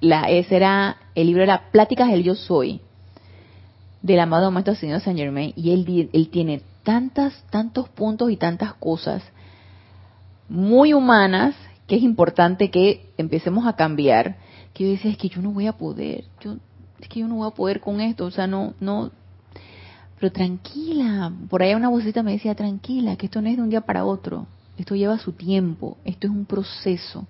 la, 0.00 0.30
ese 0.30 0.56
era 0.56 0.98
el 1.14 1.28
libro 1.28 1.46
las 1.46 1.62
pláticas 1.72 2.10
del 2.10 2.22
yo 2.22 2.34
soy, 2.34 2.80
del 4.02 4.20
amado 4.20 4.50
Maestro 4.50 4.74
Señor 4.74 5.00
Saint 5.00 5.18
Germain 5.18 5.52
y 5.56 5.72
él, 5.72 6.28
tiene 6.30 6.62
tantas, 6.82 7.34
tantos 7.50 7.88
puntos 7.88 8.30
y 8.30 8.36
tantas 8.36 8.74
cosas 8.74 9.22
muy 10.48 10.92
humanas 10.92 11.54
que 11.86 11.96
es 11.96 12.02
importante 12.02 12.70
que 12.70 13.10
empecemos 13.18 13.66
a 13.66 13.76
cambiar. 13.76 14.36
Que 14.72 14.84
yo 14.84 14.90
decía, 14.90 15.10
es 15.10 15.18
que 15.18 15.28
yo 15.28 15.42
no 15.42 15.50
voy 15.50 15.66
a 15.66 15.72
poder, 15.72 16.24
yo, 16.40 16.56
es 17.00 17.08
que 17.08 17.20
yo 17.20 17.28
no 17.28 17.36
voy 17.36 17.48
a 17.48 17.54
poder 17.54 17.80
con 17.80 18.00
esto, 18.00 18.26
o 18.26 18.30
sea, 18.30 18.46
no, 18.46 18.74
no, 18.80 19.10
pero 20.18 20.32
tranquila, 20.32 21.32
por 21.48 21.62
ahí 21.62 21.74
una 21.74 21.88
vocita 21.88 22.22
me 22.22 22.32
decía, 22.32 22.54
tranquila, 22.54 23.16
que 23.16 23.26
esto 23.26 23.40
no 23.42 23.48
es 23.48 23.56
de 23.56 23.62
un 23.62 23.70
día 23.70 23.80
para 23.80 24.04
otro, 24.04 24.46
esto 24.78 24.94
lleva 24.94 25.18
su 25.18 25.32
tiempo, 25.32 25.96
esto 26.04 26.26
es 26.26 26.32
un 26.32 26.44
proceso 26.44 27.26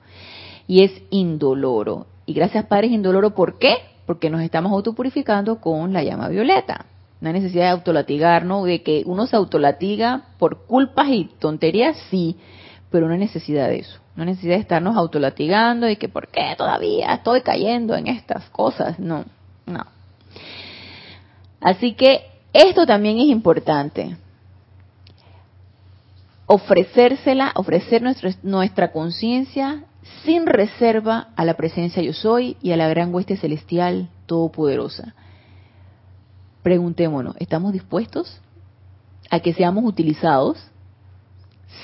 y 0.66 0.82
es 0.84 0.92
indoloro. 1.10 2.06
Y 2.26 2.34
gracias 2.34 2.66
Padre 2.66 2.88
es 2.88 2.92
indoloro, 2.92 3.34
¿por 3.34 3.58
qué? 3.58 3.74
Porque 4.10 4.28
nos 4.28 4.42
estamos 4.42 4.72
autopurificando 4.72 5.60
con 5.60 5.92
la 5.92 6.02
llama 6.02 6.26
violeta. 6.26 6.84
No 7.20 7.28
hay 7.28 7.34
necesidad 7.34 7.66
de 7.66 7.70
autolatigarnos, 7.70 8.64
de 8.64 8.82
que 8.82 9.04
uno 9.06 9.28
se 9.28 9.36
autolatiga 9.36 10.22
por 10.36 10.66
culpas 10.66 11.06
y 11.10 11.30
tonterías, 11.38 11.96
sí, 12.10 12.36
pero 12.90 13.06
no 13.06 13.12
hay 13.12 13.20
necesidad 13.20 13.68
de 13.68 13.78
eso. 13.78 14.00
No 14.16 14.24
hay 14.24 14.30
necesidad 14.30 14.56
de 14.56 14.62
estarnos 14.62 14.96
autolatigando 14.96 15.88
y 15.88 15.94
que 15.94 16.08
por 16.08 16.26
qué 16.26 16.56
todavía 16.58 17.14
estoy 17.14 17.42
cayendo 17.42 17.94
en 17.94 18.08
estas 18.08 18.50
cosas. 18.50 18.98
No, 18.98 19.26
no. 19.66 19.86
Así 21.60 21.94
que 21.94 22.24
esto 22.52 22.86
también 22.86 23.16
es 23.18 23.26
importante. 23.26 24.16
Ofrecérsela, 26.46 27.52
ofrecer 27.54 28.02
nuestra, 28.02 28.32
nuestra 28.42 28.90
conciencia 28.90 29.84
sin 30.24 30.46
reserva 30.46 31.28
a 31.36 31.44
la 31.44 31.54
presencia 31.54 32.02
yo 32.02 32.12
soy 32.12 32.56
y 32.62 32.72
a 32.72 32.76
la 32.76 32.88
gran 32.88 33.14
hueste 33.14 33.36
celestial 33.36 34.10
todopoderosa. 34.26 35.14
Preguntémonos, 36.62 37.36
¿estamos 37.38 37.72
dispuestos 37.72 38.40
a 39.30 39.40
que 39.40 39.54
seamos 39.54 39.84
utilizados 39.84 40.58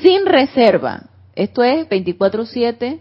sin 0.02 0.26
reserva? 0.26 1.04
Esto 1.34 1.62
es 1.62 1.88
24/7, 1.88 3.00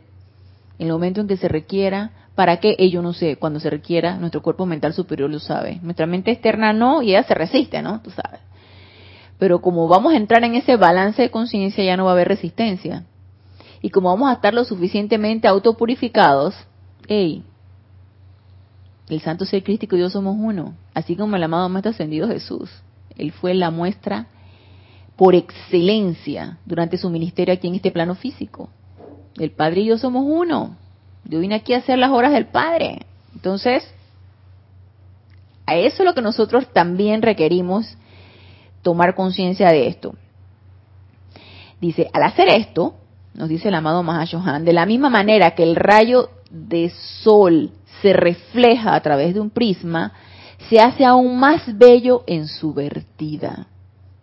en 0.77 0.87
el 0.87 0.91
momento 0.91 1.21
en 1.21 1.27
que 1.27 1.37
se 1.37 1.47
requiera. 1.47 2.11
¿Para 2.35 2.59
qué? 2.59 2.75
Ello 2.79 3.01
no 3.01 3.13
sé, 3.13 3.37
cuando 3.37 3.61
se 3.61 3.69
requiera, 3.69 4.17
nuestro 4.17 4.41
cuerpo 4.41 4.65
mental 4.65 4.93
superior 4.93 5.29
lo 5.29 5.39
sabe. 5.39 5.79
Nuestra 5.81 6.05
mente 6.05 6.31
externa 6.31 6.73
no, 6.73 7.01
y 7.01 7.11
ella 7.11 7.23
se 7.23 7.33
resiste, 7.33 7.81
¿no? 7.81 8.01
Tú 8.01 8.11
sabes. 8.11 8.41
Pero 9.39 9.61
como 9.61 9.87
vamos 9.87 10.13
a 10.13 10.17
entrar 10.17 10.43
en 10.43 10.55
ese 10.55 10.75
balance 10.75 11.21
de 11.21 11.31
conciencia, 11.31 11.83
ya 11.83 11.95
no 11.95 12.05
va 12.05 12.11
a 12.11 12.13
haber 12.13 12.27
resistencia 12.27 13.05
y 13.85 13.91
como 13.91 14.09
vamos 14.09 14.31
a 14.31 14.33
estar 14.33 14.51
lo 14.51 14.65
suficientemente 14.65 15.47
autopurificados, 15.47 16.55
hey, 17.07 17.43
el 19.07 19.21
santo 19.21 19.45
ser 19.45 19.63
crístico 19.63 19.95
y 19.95 19.99
yo 19.99 20.09
somos 20.09 20.35
uno, 20.39 20.73
así 20.95 21.15
como 21.15 21.35
el 21.35 21.43
amado 21.43 21.69
Maestro 21.69 21.91
Ascendido 21.91 22.27
Jesús. 22.27 22.71
Él 23.15 23.31
fue 23.31 23.53
la 23.53 23.69
muestra 23.69 24.25
por 25.15 25.35
excelencia 25.35 26.57
durante 26.65 26.97
su 26.97 27.11
ministerio 27.11 27.53
aquí 27.53 27.67
en 27.67 27.75
este 27.75 27.91
plano 27.91 28.15
físico. 28.15 28.71
El 29.37 29.51
Padre 29.51 29.81
y 29.81 29.85
yo 29.85 29.99
somos 29.99 30.25
uno. 30.25 30.77
Yo 31.23 31.39
vine 31.39 31.53
aquí 31.53 31.75
a 31.75 31.77
hacer 31.77 31.99
las 31.99 32.09
horas 32.09 32.33
del 32.33 32.47
Padre. 32.47 33.05
Entonces, 33.35 33.87
a 35.67 35.75
eso 35.75 36.01
es 36.01 36.05
lo 36.05 36.15
que 36.15 36.23
nosotros 36.23 36.73
también 36.73 37.21
requerimos 37.21 37.99
tomar 38.81 39.13
conciencia 39.13 39.69
de 39.69 39.89
esto. 39.89 40.15
Dice, 41.79 42.09
al 42.13 42.23
hacer 42.23 42.49
esto, 42.49 42.95
nos 43.35 43.49
dice 43.49 43.67
el 43.67 43.75
amado 43.75 44.01
Mahashohan, 44.01 44.65
de 44.65 44.73
la 44.73 44.85
misma 44.85 45.09
manera 45.09 45.51
que 45.51 45.63
el 45.63 45.75
rayo 45.75 46.29
de 46.49 46.89
sol 47.23 47.71
se 48.01 48.13
refleja 48.13 48.95
a 48.95 49.01
través 49.01 49.33
de 49.33 49.41
un 49.41 49.49
prisma, 49.49 50.13
se 50.69 50.79
hace 50.79 51.05
aún 51.05 51.37
más 51.37 51.77
bello 51.77 52.23
en 52.27 52.47
su 52.47 52.73
vertida. 52.73 53.67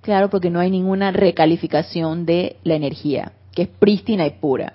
Claro, 0.01 0.31
porque 0.31 0.51
no 0.51 0.61
hay 0.61 0.71
ninguna 0.71 1.13
recalificación 1.13 2.27
de 2.27 2.57
la 2.65 2.75
energía, 2.75 3.33
que 3.55 3.63
es 3.63 3.69
prístina 3.69 4.27
y 4.27 4.31
pura. 4.31 4.73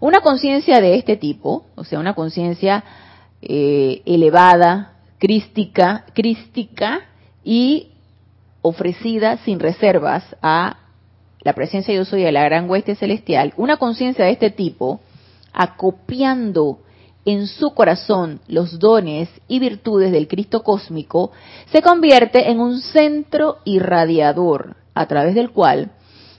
Una 0.00 0.20
conciencia 0.20 0.80
de 0.80 0.96
este 0.96 1.16
tipo, 1.16 1.66
o 1.76 1.84
sea, 1.84 2.00
una 2.00 2.14
conciencia 2.14 2.84
eh, 3.40 4.02
elevada, 4.04 4.94
crística, 5.18 6.04
crística 6.12 7.00
y 7.44 7.92
ofrecida 8.60 9.38
sin 9.38 9.60
reservas 9.60 10.24
a 10.42 10.81
la 11.44 11.54
presencia 11.54 11.94
yo 11.94 12.04
soy 12.04 12.22
de 12.22 12.32
la 12.32 12.44
gran 12.44 12.68
hueste 12.68 12.94
celestial, 12.94 13.52
una 13.56 13.76
conciencia 13.76 14.24
de 14.24 14.32
este 14.32 14.50
tipo, 14.50 15.00
acopiando 15.52 16.78
en 17.24 17.46
su 17.46 17.72
corazón 17.74 18.40
los 18.48 18.78
dones 18.78 19.28
y 19.48 19.58
virtudes 19.58 20.12
del 20.12 20.28
Cristo 20.28 20.62
cósmico, 20.62 21.30
se 21.70 21.82
convierte 21.82 22.50
en 22.50 22.60
un 22.60 22.80
centro 22.80 23.58
irradiador 23.64 24.76
a 24.94 25.06
través 25.06 25.34
del 25.34 25.50
cual 25.50 25.92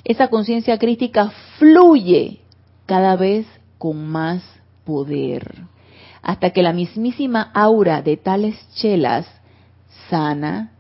esa 0.04 0.28
conciencia 0.28 0.78
crítica 0.78 1.32
fluye 1.58 2.40
cada 2.86 3.16
vez 3.16 3.46
con 3.78 4.06
más 4.06 4.44
poder, 4.84 5.64
hasta 6.22 6.50
que 6.50 6.62
la 6.62 6.74
mismísima 6.74 7.52
aura 7.54 8.02
de 8.02 8.18
tales 8.18 8.56
chelas 8.76 9.26
sana, 10.10 10.72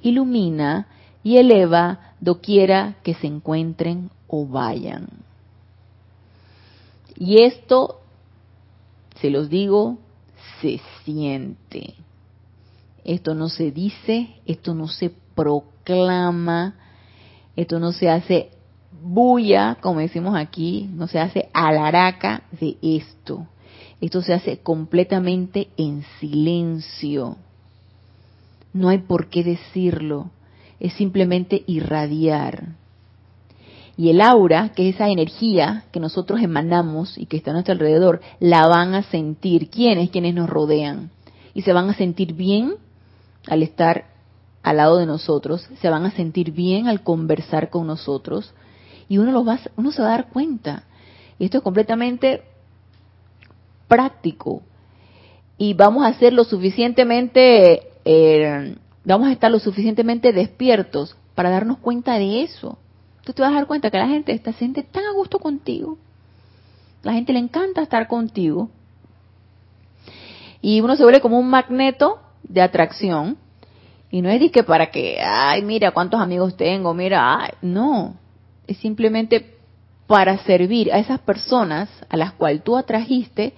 ilumina 0.00 0.86
y 1.22 1.36
eleva 1.36 2.11
doquiera 2.22 2.94
que 3.02 3.14
se 3.14 3.26
encuentren 3.26 4.10
o 4.28 4.46
vayan. 4.46 5.08
Y 7.16 7.42
esto, 7.42 8.00
se 9.20 9.28
los 9.28 9.50
digo, 9.50 9.98
se 10.60 10.80
siente. 11.04 11.94
Esto 13.04 13.34
no 13.34 13.48
se 13.48 13.72
dice, 13.72 14.28
esto 14.46 14.72
no 14.74 14.86
se 14.86 15.10
proclama, 15.34 16.76
esto 17.56 17.80
no 17.80 17.92
se 17.92 18.08
hace 18.08 18.50
bulla, 19.02 19.78
como 19.80 19.98
decimos 19.98 20.36
aquí, 20.36 20.88
no 20.94 21.08
se 21.08 21.18
hace 21.18 21.50
alaraca 21.52 22.44
de 22.52 22.76
esto. 22.80 23.48
Esto 24.00 24.22
se 24.22 24.32
hace 24.32 24.58
completamente 24.58 25.68
en 25.76 26.04
silencio. 26.20 27.36
No 28.72 28.90
hay 28.90 28.98
por 28.98 29.28
qué 29.28 29.42
decirlo, 29.42 30.30
es 30.82 30.92
simplemente 30.94 31.62
irradiar. 31.66 32.70
Y 33.96 34.10
el 34.10 34.20
aura, 34.20 34.70
que 34.70 34.88
es 34.88 34.96
esa 34.96 35.08
energía 35.08 35.84
que 35.92 36.00
nosotros 36.00 36.42
emanamos 36.42 37.16
y 37.16 37.26
que 37.26 37.36
está 37.36 37.50
a 37.50 37.54
nuestro 37.54 37.72
alrededor, 37.72 38.20
la 38.40 38.66
van 38.66 38.94
a 38.94 39.04
sentir. 39.04 39.70
¿Quiénes? 39.70 40.10
Quienes 40.10 40.34
nos 40.34 40.50
rodean. 40.50 41.10
Y 41.54 41.62
se 41.62 41.72
van 41.72 41.88
a 41.88 41.94
sentir 41.94 42.34
bien 42.34 42.74
al 43.46 43.62
estar 43.62 44.06
al 44.64 44.76
lado 44.76 44.98
de 44.98 45.06
nosotros, 45.06 45.68
se 45.80 45.88
van 45.88 46.04
a 46.04 46.12
sentir 46.12 46.52
bien 46.52 46.88
al 46.88 47.02
conversar 47.02 47.70
con 47.70 47.86
nosotros 47.86 48.52
y 49.08 49.18
uno, 49.18 49.32
los 49.32 49.46
va, 49.46 49.58
uno 49.76 49.92
se 49.92 50.02
va 50.02 50.08
a 50.08 50.16
dar 50.16 50.28
cuenta. 50.30 50.84
Y 51.38 51.44
esto 51.44 51.58
es 51.58 51.64
completamente 51.64 52.42
práctico 53.88 54.62
y 55.58 55.74
vamos 55.74 56.04
a 56.04 56.14
ser 56.14 56.32
lo 56.32 56.44
suficientemente, 56.44 57.88
eh, 58.04 58.76
vamos 59.04 59.28
a 59.28 59.32
estar 59.32 59.50
lo 59.50 59.58
suficientemente 59.58 60.32
despiertos 60.32 61.16
para 61.34 61.50
darnos 61.50 61.78
cuenta 61.78 62.18
de 62.18 62.42
eso. 62.42 62.78
Tú 63.24 63.32
te 63.32 63.42
vas 63.42 63.52
a 63.52 63.56
dar 63.56 63.66
cuenta 63.66 63.90
que 63.90 63.98
la 63.98 64.08
gente 64.08 64.32
está, 64.32 64.52
siente 64.52 64.82
tan 64.82 65.04
a 65.04 65.12
gusto 65.12 65.38
contigo. 65.38 65.98
La 67.02 67.12
gente 67.12 67.32
le 67.32 67.38
encanta 67.38 67.82
estar 67.82 68.06
contigo. 68.06 68.70
Y 70.60 70.80
uno 70.80 70.96
se 70.96 71.02
vuelve 71.02 71.20
como 71.20 71.38
un 71.38 71.48
magneto 71.48 72.20
de 72.42 72.62
atracción. 72.62 73.38
Y 74.10 74.22
no 74.22 74.28
es 74.28 74.50
que 74.50 74.62
para 74.62 74.90
que, 74.90 75.20
ay, 75.20 75.62
mira 75.62 75.90
cuántos 75.90 76.20
amigos 76.20 76.56
tengo, 76.56 76.94
mira, 76.94 77.38
ay, 77.40 77.50
no. 77.62 78.16
Es 78.66 78.76
simplemente 78.78 79.56
para 80.06 80.38
servir 80.38 80.92
a 80.92 80.98
esas 80.98 81.20
personas 81.20 81.88
a 82.08 82.16
las 82.16 82.32
cuales 82.32 82.62
tú 82.62 82.76
atrajiste 82.76 83.54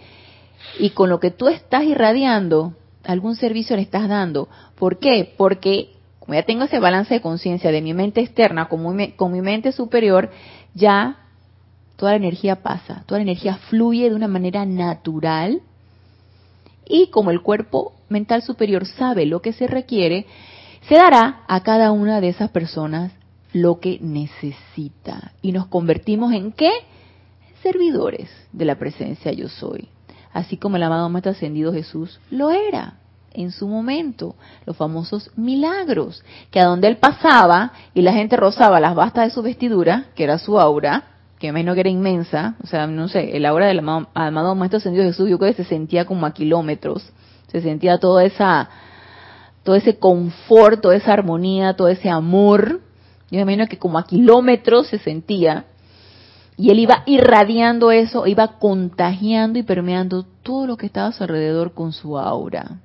y 0.79 0.91
con 0.91 1.11
lo 1.11 1.21
que 1.21 1.31
tú 1.31 1.49
estás 1.49 1.83
irradiando, 1.85 2.75
algún 3.07 3.37
servicio 3.37 3.77
le 3.77 3.83
estás 3.83 4.09
dando. 4.09 4.49
¿Por 4.77 4.99
qué? 4.99 5.35
Porque 5.37 5.91
como 6.25 6.35
ya 6.35 6.43
tengo 6.45 6.65
ese 6.65 6.79
balance 6.79 7.13
de 7.13 7.21
conciencia 7.21 7.71
de 7.71 7.83
mi 7.83 7.93
mente 7.93 8.23
externa 8.23 8.69
con 8.69 8.97
mi, 8.97 9.15
mi 9.19 9.41
mente 9.43 9.73
superior, 9.73 10.31
ya 10.73 11.19
toda 11.97 12.13
la 12.13 12.17
energía 12.17 12.63
pasa, 12.63 13.05
toda 13.07 13.19
la 13.19 13.25
energía 13.25 13.57
fluye 13.69 14.09
de 14.09 14.17
una 14.17 14.29
manera 14.29 14.65
natural 14.65 15.61
y 16.87 17.09
como 17.09 17.31
el 17.31 17.43
cuerpo 17.43 17.93
mental 18.09 18.43
superior 18.43 18.87
sabe 18.87 19.27
lo 19.27 19.43
que 19.43 19.53
se 19.53 19.67
requiere, 19.67 20.27
se 20.89 20.95
dará 20.95 21.43
a 21.47 21.63
cada 21.63 21.93
una 21.93 22.21
de 22.21 22.29
esas 22.29 22.51
personas 22.51 23.13
lo 23.53 23.81
que 23.81 23.99
necesita. 24.01 25.33
Y 25.43 25.53
nos 25.53 25.67
convertimos 25.67 26.33
en 26.33 26.53
qué? 26.53 26.71
Servidores 27.63 28.29
de 28.53 28.65
la 28.65 28.79
presencia 28.79 29.33
yo 29.33 29.49
soy. 29.49 29.89
Así 30.35 30.57
como 30.57 30.77
el 30.77 30.83
amado 30.83 31.09
Maestro 31.09 31.33
Ascendido 31.33 31.73
Jesús 31.73 32.21
lo 32.31 32.51
era 32.51 32.95
en 33.33 33.53
su 33.53 33.69
momento, 33.69 34.35
los 34.67 34.77
famosos 34.77 35.31
milagros, 35.37 36.23
que 36.51 36.61
a 36.61 36.67
donde 36.67 36.89
él 36.89 36.97
pasaba 36.99 37.73
y 37.95 38.03
la 38.03 38.13
gente 38.13 38.37
rozaba 38.37 38.81
las 38.81 38.95
bastas 38.95 39.29
de 39.29 39.31
su 39.31 39.43
vestidura, 39.43 40.07
que 40.15 40.25
era 40.25 40.39
su 40.39 40.59
aura, 40.59 41.05
que 41.39 41.53
me 41.53 41.61
imagino 41.61 41.75
que 41.75 41.81
era 41.81 41.89
inmensa, 41.89 42.57
o 42.63 42.67
sea, 42.67 42.87
no 42.87 43.09
sé, 43.09 43.37
el 43.37 43.47
aura 43.47 43.67
del 43.67 43.79
amado, 43.79 44.09
amado 44.15 44.55
Maestro 44.55 44.79
Ascendido 44.79 45.05
Jesús, 45.05 45.29
yo 45.29 45.39
creo 45.39 45.53
que 45.53 45.63
se 45.63 45.69
sentía 45.69 46.05
como 46.05 46.27
a 46.27 46.35
kilómetros, 46.35 47.13
se 47.49 47.61
sentía 47.61 47.99
toda 47.99 48.25
esa, 48.25 48.69
todo 49.63 49.77
ese 49.77 49.99
confort, 49.99 50.81
toda 50.81 50.97
esa 50.97 51.13
armonía, 51.13 51.75
todo 51.75 51.89
ese 51.89 52.11
amor, 52.11 52.81
yo 53.31 53.41
imagino 53.41 53.67
que 53.69 53.79
como 53.79 53.99
a 53.99 54.05
kilómetros 54.05 54.89
se 54.89 54.99
sentía, 54.99 55.65
y 56.57 56.71
él 56.71 56.79
iba 56.79 57.03
irradiando 57.07 57.91
eso, 57.91 58.27
iba 58.27 58.59
contagiando 58.59 59.59
y 59.59 59.63
permeando 59.63 60.25
todo 60.43 60.67
lo 60.67 60.77
que 60.77 60.87
estaba 60.87 61.09
a 61.09 61.13
su 61.13 61.23
alrededor 61.23 61.75
con 61.75 61.93
su 61.93 62.19
aura 62.19 62.81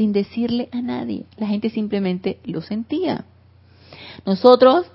sin 0.00 0.12
decirle 0.12 0.68
a 0.72 0.80
nadie. 0.80 1.26
La 1.36 1.46
gente 1.46 1.70
simplemente 1.70 2.38
lo 2.44 2.62
sentía. 2.62 3.24
Nosotros 4.24 4.86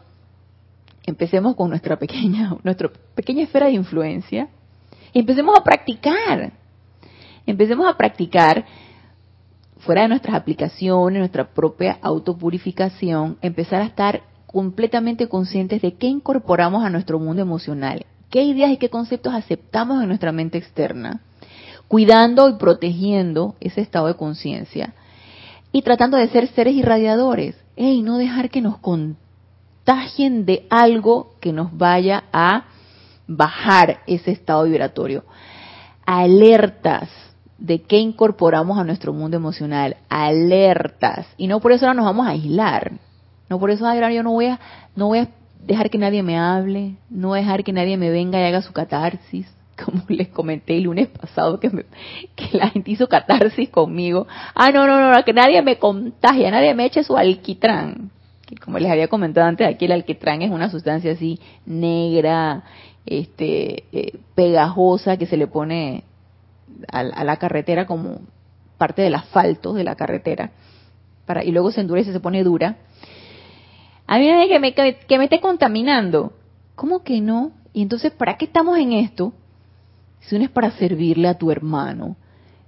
empecemos 1.05 1.55
con 1.55 1.69
nuestra 1.69 1.97
pequeña, 1.97 2.55
nuestra 2.63 2.89
pequeña 3.13 3.43
esfera 3.43 3.67
de 3.67 3.73
influencia 3.73 4.49
y 5.13 5.19
empecemos 5.19 5.57
a 5.57 5.63
practicar. 5.63 6.53
Empecemos 7.45 7.87
a 7.87 7.97
practicar 7.97 8.65
fuera 9.79 10.01
de 10.01 10.07
nuestras 10.07 10.35
aplicaciones, 10.35 11.19
nuestra 11.19 11.53
propia 11.53 11.99
autopurificación, 12.01 13.37
empezar 13.41 13.81
a 13.81 13.85
estar 13.85 14.23
completamente 14.55 15.27
conscientes 15.27 15.81
de 15.81 15.95
qué 15.95 16.07
incorporamos 16.07 16.85
a 16.85 16.89
nuestro 16.89 17.19
mundo 17.19 17.41
emocional, 17.41 18.05
qué 18.29 18.43
ideas 18.43 18.71
y 18.71 18.77
qué 18.77 18.89
conceptos 18.89 19.33
aceptamos 19.33 20.01
en 20.01 20.07
nuestra 20.07 20.31
mente 20.31 20.57
externa 20.57 21.19
cuidando 21.89 22.47
y 22.49 22.53
protegiendo 22.53 23.55
ese 23.59 23.81
estado 23.81 24.07
de 24.07 24.15
conciencia 24.15 24.93
y 25.73 25.81
tratando 25.81 26.17
de 26.17 26.29
ser 26.29 26.47
seres 26.47 26.73
irradiadores 26.73 27.55
y 27.75 28.01
no 28.01 28.17
dejar 28.17 28.49
que 28.49 28.61
nos 28.61 28.77
contagien 28.77 30.45
de 30.45 30.65
algo 30.69 31.35
que 31.41 31.51
nos 31.51 31.77
vaya 31.77 32.23
a 32.31 32.65
bajar 33.27 33.99
ese 34.07 34.31
estado 34.31 34.63
vibratorio. 34.63 35.25
Alertas 36.05 37.09
de 37.57 37.81
qué 37.81 37.97
incorporamos 37.97 38.77
a 38.77 38.83
nuestro 38.83 39.11
mundo 39.11 39.35
emocional, 39.35 39.97
alertas. 40.07 41.27
Y 41.37 41.47
no 41.47 41.59
por 41.59 41.71
eso 41.71 41.85
ahora 41.85 41.95
nos 41.95 42.05
vamos 42.05 42.27
a 42.27 42.31
aislar. 42.31 42.93
No 43.49 43.60
por 43.60 43.71
eso 43.71 43.86
ahora 43.86 44.12
yo 44.12 44.23
no 44.23 44.31
voy 44.31 44.47
a, 44.47 44.60
no 44.95 45.08
voy 45.08 45.19
a 45.19 45.29
dejar 45.65 45.89
que 45.89 45.97
nadie 45.97 46.23
me 46.23 46.38
hable, 46.38 46.95
no 47.10 47.29
voy 47.29 47.39
a 47.39 47.41
dejar 47.41 47.63
que 47.63 47.73
nadie 47.73 47.97
me 47.97 48.10
venga 48.10 48.39
y 48.39 48.43
haga 48.43 48.62
su 48.62 48.73
catarsis 48.73 49.47
como 49.84 50.03
les 50.08 50.29
comenté 50.29 50.77
el 50.77 50.84
lunes 50.84 51.08
pasado 51.08 51.60
que, 51.60 51.69
que 52.36 52.58
la 52.58 52.69
gente 52.69 52.91
hizo 52.91 53.08
catarsis 53.08 53.69
conmigo. 53.69 54.27
Ah, 54.53 54.71
no, 54.71 54.88
no, 54.88 55.13
no, 55.13 55.23
que 55.23 55.34
nadie 55.34 55.62
me 55.62 55.77
contagie, 55.77 56.49
nadie 56.51 56.73
me 56.73 56.86
eche 56.86 57.03
su 57.03 57.17
alquitrán. 57.17 58.12
Que 58.45 58.55
como 58.58 58.77
les 58.77 58.91
había 58.91 59.08
comentado 59.08 59.47
antes, 59.47 59.67
aquí 59.67 59.86
el 59.86 59.91
alquitrán 59.91 60.41
es 60.41 60.51
una 60.51 60.69
sustancia 60.69 61.12
así 61.12 61.39
negra, 61.65 62.63
este, 63.05 63.86
eh, 63.91 64.19
pegajosa 64.36 65.17
que 65.17 65.25
se 65.25 65.38
le 65.38 65.47
pone 65.47 66.03
a, 66.91 67.03
la 67.03 67.38
carretera 67.38 67.86
como 67.86 68.19
parte 68.77 69.01
del 69.01 69.15
asfalto 69.15 69.73
de 69.73 69.84
la 69.84 69.95
carretera. 69.95 70.51
Para, 71.25 71.43
y 71.43 71.51
luego 71.51 71.71
se 71.71 71.81
endurece, 71.81 72.13
se 72.13 72.19
pone 72.19 72.43
dura. 72.43 72.77
A 74.07 74.17
mí 74.19 74.27
me 74.27 74.47
que 74.47 74.59
me, 74.59 74.73
que 74.73 75.17
me 75.17 75.23
esté 75.25 75.39
contaminando. 75.39 76.33
¿Cómo 76.75 77.03
que 77.03 77.21
no? 77.21 77.51
Y 77.73 77.81
entonces, 77.81 78.11
¿para 78.11 78.37
qué 78.37 78.45
estamos 78.45 78.77
en 78.77 78.93
esto? 78.93 79.33
Si 80.21 80.35
es 80.35 80.49
para 80.49 80.71
servirle 80.71 81.27
a 81.27 81.37
tu 81.37 81.51
hermano, 81.51 82.15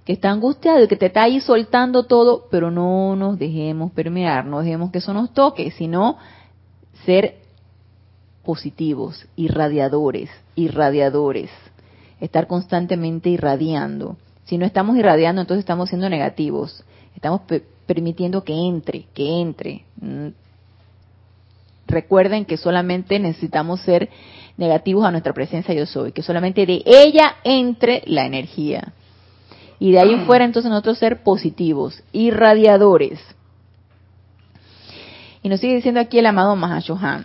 que 0.04 0.12
está 0.12 0.30
angustiado 0.30 0.82
y 0.82 0.88
que 0.88 0.96
te 0.96 1.06
está 1.06 1.24
ahí 1.24 1.40
soltando 1.40 2.04
todo, 2.04 2.46
pero 2.50 2.70
no 2.70 3.16
nos 3.16 3.38
dejemos 3.38 3.92
permear, 3.92 4.46
no 4.46 4.60
dejemos 4.60 4.90
que 4.90 4.98
eso 4.98 5.12
nos 5.12 5.32
toque, 5.32 5.70
sino 5.72 6.16
ser 7.04 7.36
positivos, 8.44 9.26
irradiadores, 9.36 10.30
irradiadores, 10.54 11.50
estar 12.20 12.46
constantemente 12.46 13.28
irradiando. 13.28 14.16
Si 14.44 14.56
no 14.56 14.64
estamos 14.64 14.96
irradiando, 14.96 15.42
entonces 15.42 15.60
estamos 15.60 15.90
siendo 15.90 16.08
negativos, 16.08 16.84
estamos 17.14 17.42
permitiendo 17.86 18.44
que 18.44 18.54
entre, 18.54 19.04
que 19.12 19.40
entre. 19.40 19.84
Recuerden 21.88 22.44
que 22.44 22.58
solamente 22.58 23.18
necesitamos 23.18 23.80
ser 23.80 24.10
negativos 24.58 25.06
a 25.06 25.10
nuestra 25.10 25.32
presencia 25.32 25.74
yo 25.74 25.86
soy, 25.86 26.12
que 26.12 26.22
solamente 26.22 26.66
de 26.66 26.82
ella 26.84 27.36
entre 27.44 28.02
la 28.06 28.26
energía. 28.26 28.92
Y 29.80 29.92
de 29.92 30.00
ahí 30.00 30.12
en 30.12 30.26
fuera 30.26 30.44
entonces 30.44 30.70
nosotros 30.70 30.98
ser 30.98 31.22
positivos, 31.22 32.02
irradiadores. 32.12 33.20
Y 35.42 35.48
nos 35.48 35.60
sigue 35.60 35.76
diciendo 35.76 36.00
aquí 36.00 36.18
el 36.18 36.26
amado 36.26 36.56
Mahashohan. 36.56 37.24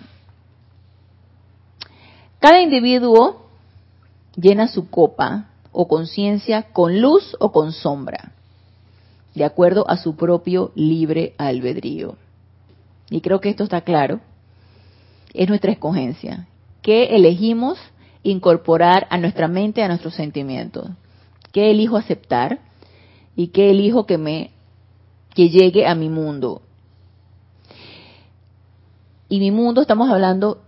Cada 2.39 2.61
individuo 2.61 3.47
llena 4.35 4.67
su 4.67 4.89
copa 4.89 5.49
o 5.73 5.87
conciencia 5.89 6.63
con 6.71 7.01
luz 7.01 7.35
o 7.39 7.51
con 7.51 7.73
sombra, 7.73 8.31
de 9.35 9.43
acuerdo 9.43 9.89
a 9.89 9.97
su 9.97 10.15
propio 10.15 10.71
libre 10.75 11.33
albedrío. 11.37 12.15
Y 13.09 13.21
creo 13.21 13.41
que 13.41 13.49
esto 13.49 13.63
está 13.63 13.81
claro. 13.81 14.21
Es 15.33 15.49
nuestra 15.49 15.71
escogencia 15.71 16.47
qué 16.81 17.15
elegimos 17.15 17.79
incorporar 18.23 19.07
a 19.09 19.17
nuestra 19.17 19.47
mente, 19.47 19.83
a 19.83 19.87
nuestros 19.87 20.15
sentimientos, 20.15 20.89
qué 21.51 21.71
elijo 21.71 21.97
aceptar 21.97 22.59
y 23.35 23.47
qué 23.47 23.71
elijo 23.71 24.05
que 24.05 24.17
me 24.17 24.51
que 25.33 25.49
llegue 25.49 25.87
a 25.87 25.95
mi 25.95 26.09
mundo. 26.09 26.61
Y 29.29 29.39
mi 29.39 29.49
mundo 29.49 29.81
estamos 29.81 30.11
hablando 30.11 30.61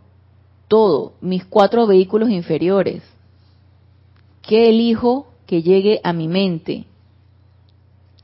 todo, 0.67 1.13
mis 1.21 1.45
cuatro 1.45 1.85
vehículos 1.85 2.29
inferiores, 2.29 3.03
¿Qué 4.47 4.69
elijo 4.69 5.27
que 5.47 5.63
llegue 5.63 5.99
a 6.03 6.13
mi 6.13 6.27
mente? 6.27 6.85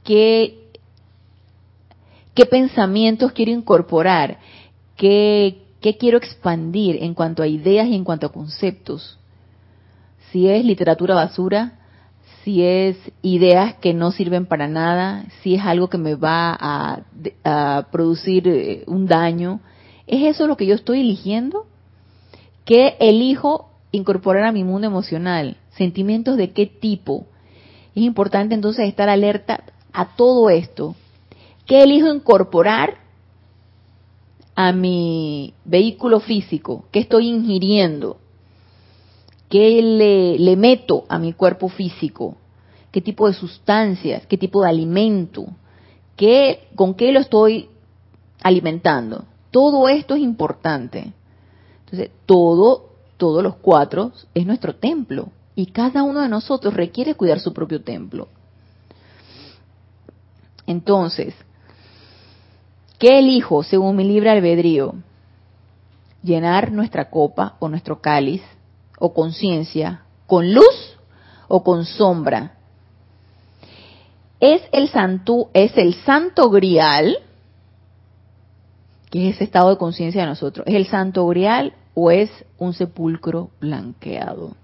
¿Qué, 0.03 0.69
qué 2.35 2.45
pensamientos 2.45 3.31
quiero 3.31 3.51
incorporar? 3.51 4.39
¿Qué, 4.95 5.60
¿Qué 5.81 5.97
quiero 5.97 6.19
expandir 6.19 6.97
en 7.01 7.15
cuanto 7.15 7.41
a 7.41 7.47
ideas 7.47 7.87
y 7.87 7.95
en 7.95 8.03
cuanto 8.03 8.27
a 8.27 8.31
conceptos? 8.31 9.17
Si 10.31 10.47
es 10.47 10.63
literatura 10.63 11.15
basura, 11.15 11.79
si 12.43 12.63
es 12.63 12.97
ideas 13.23 13.75
que 13.75 13.93
no 13.93 14.11
sirven 14.11 14.45
para 14.45 14.67
nada, 14.67 15.25
si 15.41 15.55
es 15.55 15.61
algo 15.63 15.89
que 15.89 15.97
me 15.97 16.15
va 16.15 16.55
a, 16.59 17.01
a 17.43 17.87
producir 17.91 18.47
eh, 18.47 18.83
un 18.85 19.07
daño, 19.07 19.59
¿es 20.05 20.35
eso 20.35 20.45
lo 20.45 20.55
que 20.55 20.67
yo 20.67 20.75
estoy 20.75 21.01
eligiendo? 21.01 21.65
¿Qué 22.63 22.95
elijo 22.99 23.71
incorporar 23.91 24.43
a 24.43 24.51
mi 24.51 24.63
mundo 24.63 24.85
emocional? 24.87 25.57
¿Sentimientos 25.71 26.37
de 26.37 26.51
qué 26.51 26.67
tipo? 26.67 27.25
Es 27.95 28.03
importante 28.03 28.53
entonces 28.53 28.87
estar 28.87 29.09
alerta 29.09 29.63
a 29.93 30.15
todo 30.15 30.49
esto. 30.51 30.95
¿Qué 31.65 31.83
elijo 31.83 32.13
incorporar 32.13 33.00
a 34.55 34.71
mi 34.71 35.53
vehículo 35.65 36.19
físico? 36.19 36.85
¿Qué 36.91 36.99
estoy 36.99 37.27
ingiriendo? 37.27 38.17
¿Qué 39.49 39.81
le, 39.81 40.39
le, 40.39 40.55
meto 40.55 41.05
a 41.09 41.19
mi 41.19 41.33
cuerpo 41.33 41.67
físico? 41.67 42.37
¿Qué 42.91 43.01
tipo 43.01 43.27
de 43.27 43.33
sustancias? 43.33 44.25
¿Qué 44.27 44.37
tipo 44.37 44.63
de 44.63 44.69
alimento? 44.69 45.45
¿Qué, 46.15 46.69
¿Con 46.75 46.93
qué 46.93 47.11
lo 47.11 47.19
estoy 47.19 47.69
alimentando? 48.41 49.25
Todo 49.51 49.89
esto 49.89 50.15
es 50.15 50.21
importante. 50.21 51.13
Entonces, 51.85 52.11
todo, 52.25 52.91
todos 53.17 53.43
los 53.43 53.55
cuatro 53.55 54.13
es 54.33 54.45
nuestro 54.45 54.75
templo. 54.75 55.29
Y 55.55 55.67
cada 55.67 56.03
uno 56.03 56.21
de 56.21 56.29
nosotros 56.29 56.73
requiere 56.73 57.15
cuidar 57.15 57.39
su 57.39 57.53
propio 57.53 57.81
templo. 57.81 58.29
Entonces, 60.65 61.35
¿qué 63.01 63.17
elijo 63.17 63.63
según 63.63 63.95
mi 63.95 64.03
libre 64.03 64.29
albedrío? 64.29 64.93
Llenar 66.21 66.71
nuestra 66.71 67.09
copa 67.09 67.55
o 67.57 67.67
nuestro 67.67 67.99
cáliz 67.99 68.43
o 68.99 69.11
conciencia 69.11 70.03
con 70.27 70.53
luz 70.53 70.97
o 71.47 71.63
con 71.63 71.83
sombra. 71.83 72.53
Es 74.39 74.61
el 74.71 74.87
santo, 74.87 75.49
es 75.53 75.75
el 75.77 75.95
santo 75.95 76.51
grial, 76.51 77.17
que 79.09 79.29
es 79.29 79.35
ese 79.35 79.45
estado 79.45 79.71
de 79.71 79.77
conciencia 79.77 80.21
de 80.21 80.27
nosotros. 80.27 80.67
¿Es 80.67 80.75
el 80.75 80.85
santo 80.85 81.25
grial 81.25 81.73
o 81.95 82.11
es 82.11 82.29
un 82.59 82.73
sepulcro 82.73 83.49
blanqueado? 83.59 84.55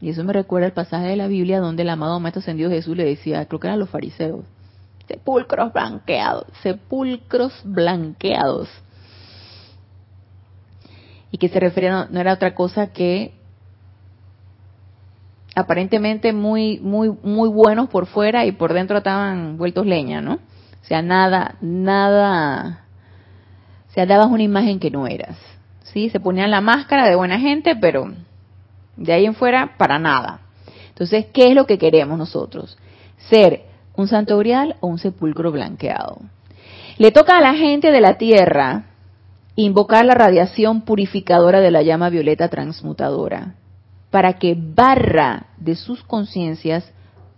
Y 0.00 0.10
eso 0.10 0.24
me 0.24 0.32
recuerda 0.32 0.66
el 0.66 0.72
pasaje 0.72 1.06
de 1.06 1.16
la 1.16 1.28
Biblia 1.28 1.60
donde 1.60 1.82
el 1.82 1.88
amado 1.88 2.18
Maestro 2.18 2.40
Ascendido 2.40 2.70
Jesús 2.70 2.96
le 2.96 3.04
decía, 3.04 3.46
creo 3.46 3.60
que 3.60 3.68
eran 3.68 3.78
los 3.78 3.90
fariseos, 3.90 4.44
sepulcros 5.08 5.72
blanqueados, 5.72 6.46
sepulcros 6.62 7.60
blanqueados 7.64 8.68
y 11.30 11.38
que 11.38 11.48
se 11.48 11.60
refería 11.60 12.06
no, 12.10 12.20
era 12.20 12.34
otra 12.34 12.54
cosa 12.54 12.92
que 12.92 13.34
aparentemente 15.54 16.32
muy 16.32 16.78
muy 16.78 17.10
muy 17.22 17.48
buenos 17.48 17.88
por 17.88 18.06
fuera 18.06 18.44
y 18.44 18.52
por 18.52 18.72
dentro 18.72 18.98
estaban 18.98 19.58
vueltos 19.58 19.86
leña, 19.86 20.20
¿no? 20.20 20.34
O 20.34 20.84
sea, 20.84 21.02
nada 21.02 21.56
nada 21.60 22.84
o 23.88 23.90
sea, 23.92 24.06
dabas 24.06 24.28
una 24.28 24.42
imagen 24.42 24.78
que 24.78 24.90
no 24.90 25.06
eras. 25.06 25.36
¿Sí? 25.82 26.10
Se 26.10 26.20
ponían 26.20 26.50
la 26.50 26.60
máscara 26.60 27.08
de 27.08 27.16
buena 27.16 27.38
gente, 27.40 27.74
pero 27.74 28.12
de 28.96 29.12
ahí 29.12 29.24
en 29.24 29.34
fuera 29.34 29.76
para 29.78 29.98
nada. 29.98 30.42
Entonces, 30.88 31.26
¿qué 31.32 31.48
es 31.48 31.54
lo 31.54 31.66
que 31.66 31.78
queremos 31.78 32.18
nosotros? 32.18 32.76
Ser 33.30 33.62
un 33.98 34.06
santo 34.06 34.38
grial 34.38 34.76
o 34.80 34.86
un 34.86 34.98
sepulcro 34.98 35.50
blanqueado. 35.50 36.20
Le 36.98 37.10
toca 37.10 37.36
a 37.36 37.40
la 37.40 37.54
gente 37.54 37.90
de 37.90 38.00
la 38.00 38.16
tierra 38.16 38.84
invocar 39.56 40.04
la 40.04 40.14
radiación 40.14 40.82
purificadora 40.82 41.58
de 41.60 41.72
la 41.72 41.82
llama 41.82 42.08
violeta 42.08 42.48
transmutadora 42.48 43.56
para 44.10 44.34
que 44.34 44.56
barra 44.56 45.48
de 45.56 45.74
sus 45.74 46.04
conciencias 46.04 46.88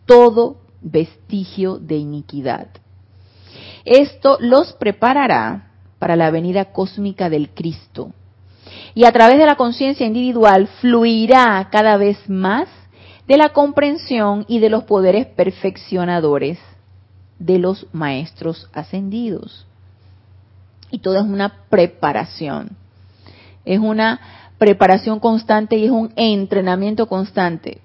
todo 0.05 0.59
vestigio 0.83 1.79
de 1.79 1.97
iniquidad. 1.97 2.69
Esto 3.87 4.37
los 4.39 4.75
preparará 4.75 5.71
para 5.99 6.15
la 6.15 6.31
venida 6.31 6.67
cósmica 6.67 7.31
del 7.31 7.51
Cristo. 7.51 8.13
Y 8.95 9.07
a 9.07 9.13
través 9.13 9.39
de 9.39 9.47
la 9.47 9.57
conciencia 9.57 10.07
individual 10.07 10.67
fluirá 10.81 11.69
cada 11.73 11.97
vez 11.97 12.19
más 12.29 12.69
de 13.31 13.37
la 13.37 13.51
comprensión 13.51 14.45
y 14.49 14.59
de 14.59 14.71
los 14.71 14.83
poderes 14.83 15.25
perfeccionadores 15.25 16.59
de 17.39 17.61
los 17.61 17.87
maestros 17.93 18.69
ascendidos 18.73 19.67
y 20.91 20.99
todo 20.99 21.15
es 21.15 21.23
una 21.23 21.67
preparación. 21.69 22.71
Es 23.65 23.79
una 23.79 24.21
preparación 24.59 25.21
constante 25.21 25.77
y 25.77 25.85
es 25.85 25.93
un 25.93 26.13
entrenamiento 26.17 27.07
constante. 27.07 27.81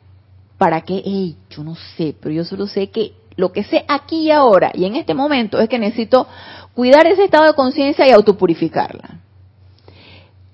¿Para 0.58 0.82
qué? 0.82 1.04
Hey, 1.06 1.38
yo 1.52 1.64
no 1.64 1.76
sé, 1.76 2.16
pero 2.20 2.34
yo 2.34 2.43
solo 2.43 2.66
sé 2.66 2.89
que 2.89 3.14
lo 3.36 3.52
que 3.52 3.64
sé 3.66 3.86
aquí 3.88 4.22
y 4.22 4.32
ahora 4.32 4.72
y 4.74 4.86
en 4.86 4.96
este 4.96 5.14
momento 5.14 5.60
es 5.60 5.70
que 5.70 5.78
necesito 5.78 6.26
cuidar 6.74 7.06
ese 7.06 7.26
estado 7.26 7.46
de 7.46 7.54
conciencia 7.54 8.08
y 8.08 8.10
autopurificarla. 8.10 9.20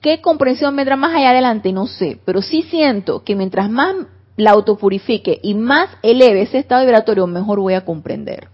¿Qué 0.01 0.19
comprensión 0.19 0.75
vendrá 0.75 0.97
más 0.97 1.15
allá 1.15 1.29
adelante? 1.29 1.71
No 1.71 1.87
sé, 1.87 2.19
pero 2.25 2.41
sí 2.41 2.63
siento 2.63 3.23
que 3.23 3.37
mientras 3.37 3.69
más 3.69 3.95
la 4.41 4.51
autopurifique 4.51 5.39
y 5.43 5.53
más 5.53 5.89
eleve 6.01 6.41
ese 6.41 6.57
estado 6.57 6.81
vibratorio, 6.81 7.27
mejor 7.27 7.59
voy 7.59 7.75
a 7.75 7.85
comprender 7.85 8.47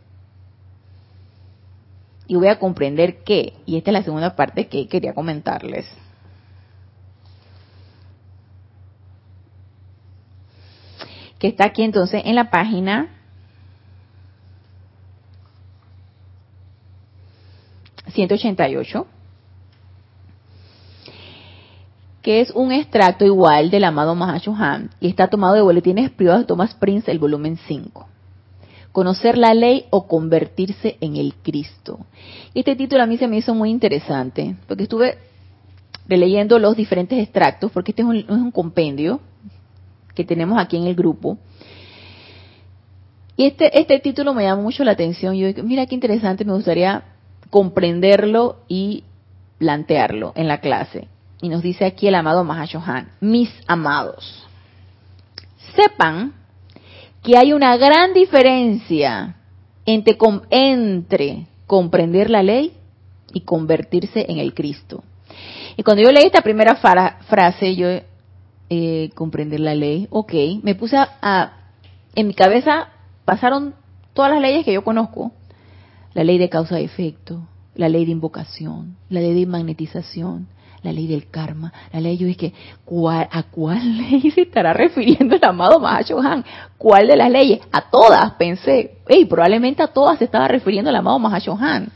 y 2.28 2.36
voy 2.36 2.50
a 2.50 2.60
comprender 2.60 3.24
qué. 3.24 3.54
Y 3.66 3.78
esta 3.78 3.92
es 3.92 3.94
la 3.94 4.04
segunda 4.04 4.36
parte 4.36 4.68
que 4.68 4.90
quería 4.90 5.14
comentarles. 5.14 5.88
Que 11.40 11.48
está 11.48 11.66
aquí 11.66 11.84
entonces 11.84 12.22
en 12.26 12.36
la 12.36 12.50
página 12.50 13.08
188, 18.12 19.08
que 22.28 22.42
es 22.42 22.52
un 22.52 22.74
extracto 22.74 23.24
igual 23.24 23.70
del 23.70 23.86
amado 23.86 24.14
Mahashohan 24.14 24.90
y 25.00 25.08
está 25.08 25.30
tomado 25.30 25.56
de 25.56 25.62
boletines 25.62 26.10
privados 26.10 26.42
de 26.42 26.48
Thomas 26.48 26.76
Prince, 26.76 27.10
el 27.10 27.20
volumen 27.20 27.58
5 27.70 28.06
conocer 28.92 29.38
la 29.38 29.54
ley 29.54 29.86
o 29.92 30.10
convertirse 30.10 30.98
en 31.00 31.16
el 31.16 31.36
Cristo. 31.36 32.06
Este 32.54 32.76
título 32.76 33.04
a 33.04 33.06
mí 33.06 33.18
se 33.18 33.30
me 33.30 33.38
hizo 33.38 33.56
muy 33.56 33.70
interesante, 33.70 34.58
porque 34.68 34.84
estuve 34.84 35.20
releyendo 36.06 36.60
los 36.60 36.76
diferentes 36.76 37.18
extractos, 37.18 37.72
porque 37.72 37.92
este 37.92 38.02
es 38.02 38.08
un, 38.10 38.18
es 38.18 38.28
un 38.28 38.52
compendio 38.52 39.22
que 40.14 40.26
tenemos 40.26 40.60
aquí 40.60 40.76
en 40.76 40.84
el 40.84 40.96
grupo. 40.96 41.38
Y 43.38 43.46
este, 43.46 43.80
este 43.80 44.00
título 44.00 44.34
me 44.34 44.44
llama 44.44 44.64
mucho 44.64 44.84
la 44.84 44.92
atención. 44.92 45.34
Yo 45.36 45.48
mira 45.64 45.86
qué 45.86 45.96
interesante, 45.96 46.44
me 46.44 46.52
gustaría 46.52 47.06
comprenderlo 47.50 48.58
y 48.68 49.06
plantearlo 49.60 50.34
en 50.36 50.50
la 50.50 50.60
clase. 50.60 51.08
Y 51.42 51.50
nos 51.50 51.62
dice 51.62 51.86
aquí 51.86 52.08
el 52.08 52.16
amado 52.16 52.44
Mahashohan, 52.44 53.12
mis 53.22 53.50
amados, 53.68 54.46
sepan 55.76 56.34
que 57.22 57.38
hay 57.38 57.54
una 57.54 57.78
gran 57.78 58.14
diferencia 58.14 59.36
entre, 59.86 60.18
entre 60.50 61.48
comprender 61.68 62.30
la 62.30 62.42
ley 62.42 62.74
y 63.34 63.42
convertirse 63.42 64.26
en 64.30 64.40
el 64.40 64.54
Cristo. 64.54 65.04
Y 65.76 65.84
cuando 65.84 66.04
yo 66.04 66.12
leí 66.12 66.26
esta 66.26 66.42
primera 66.42 66.76
frase, 66.76 67.76
yo 67.76 67.88
eh, 68.70 69.10
comprender 69.14 69.60
la 69.60 69.76
ley, 69.76 70.08
ok, 70.10 70.34
me 70.64 70.74
puse 70.74 70.98
a, 70.98 71.54
en 72.16 72.28
mi 72.28 72.34
cabeza 72.34 72.90
pasaron 73.26 73.76
todas 74.14 74.32
las 74.32 74.42
leyes 74.42 74.66
que 74.66 74.74
yo 74.74 74.84
conozco, 74.84 75.32
la 76.14 76.24
ley 76.24 76.38
de 76.38 76.50
causa 76.50 76.80
y 76.80 76.86
efecto, 76.86 77.48
la 77.76 77.90
ley 77.90 78.06
de 78.06 78.12
invocación, 78.12 78.98
la 79.10 79.20
ley 79.20 79.40
de 79.40 79.46
magnetización, 79.46 80.48
la 80.88 80.94
ley 80.94 81.06
del 81.06 81.30
karma, 81.30 81.74
la 81.92 82.00
ley, 82.00 82.18
yo 82.18 82.28
dije, 82.28 82.54
¿cuál, 82.86 83.28
¿a 83.30 83.44
cuál 83.44 83.98
ley 83.98 84.32
se 84.32 84.42
estará 84.42 84.72
refiriendo 84.72 85.36
el 85.36 85.44
amado 85.44 85.82
Mahashohan? 85.82 86.46
¿Cuál 86.78 87.08
de 87.08 87.18
las 87.18 87.30
leyes? 87.30 87.60
A 87.74 87.90
todas, 87.90 88.32
pensé, 88.36 89.00
hey, 89.08 89.26
probablemente 89.26 89.84
a 89.84 89.88
todas 89.88 90.18
se 90.18 90.24
estaba 90.24 90.48
refiriendo 90.48 90.90
el 90.90 90.96
amado 90.96 91.20
Mahashohan. 91.20 91.92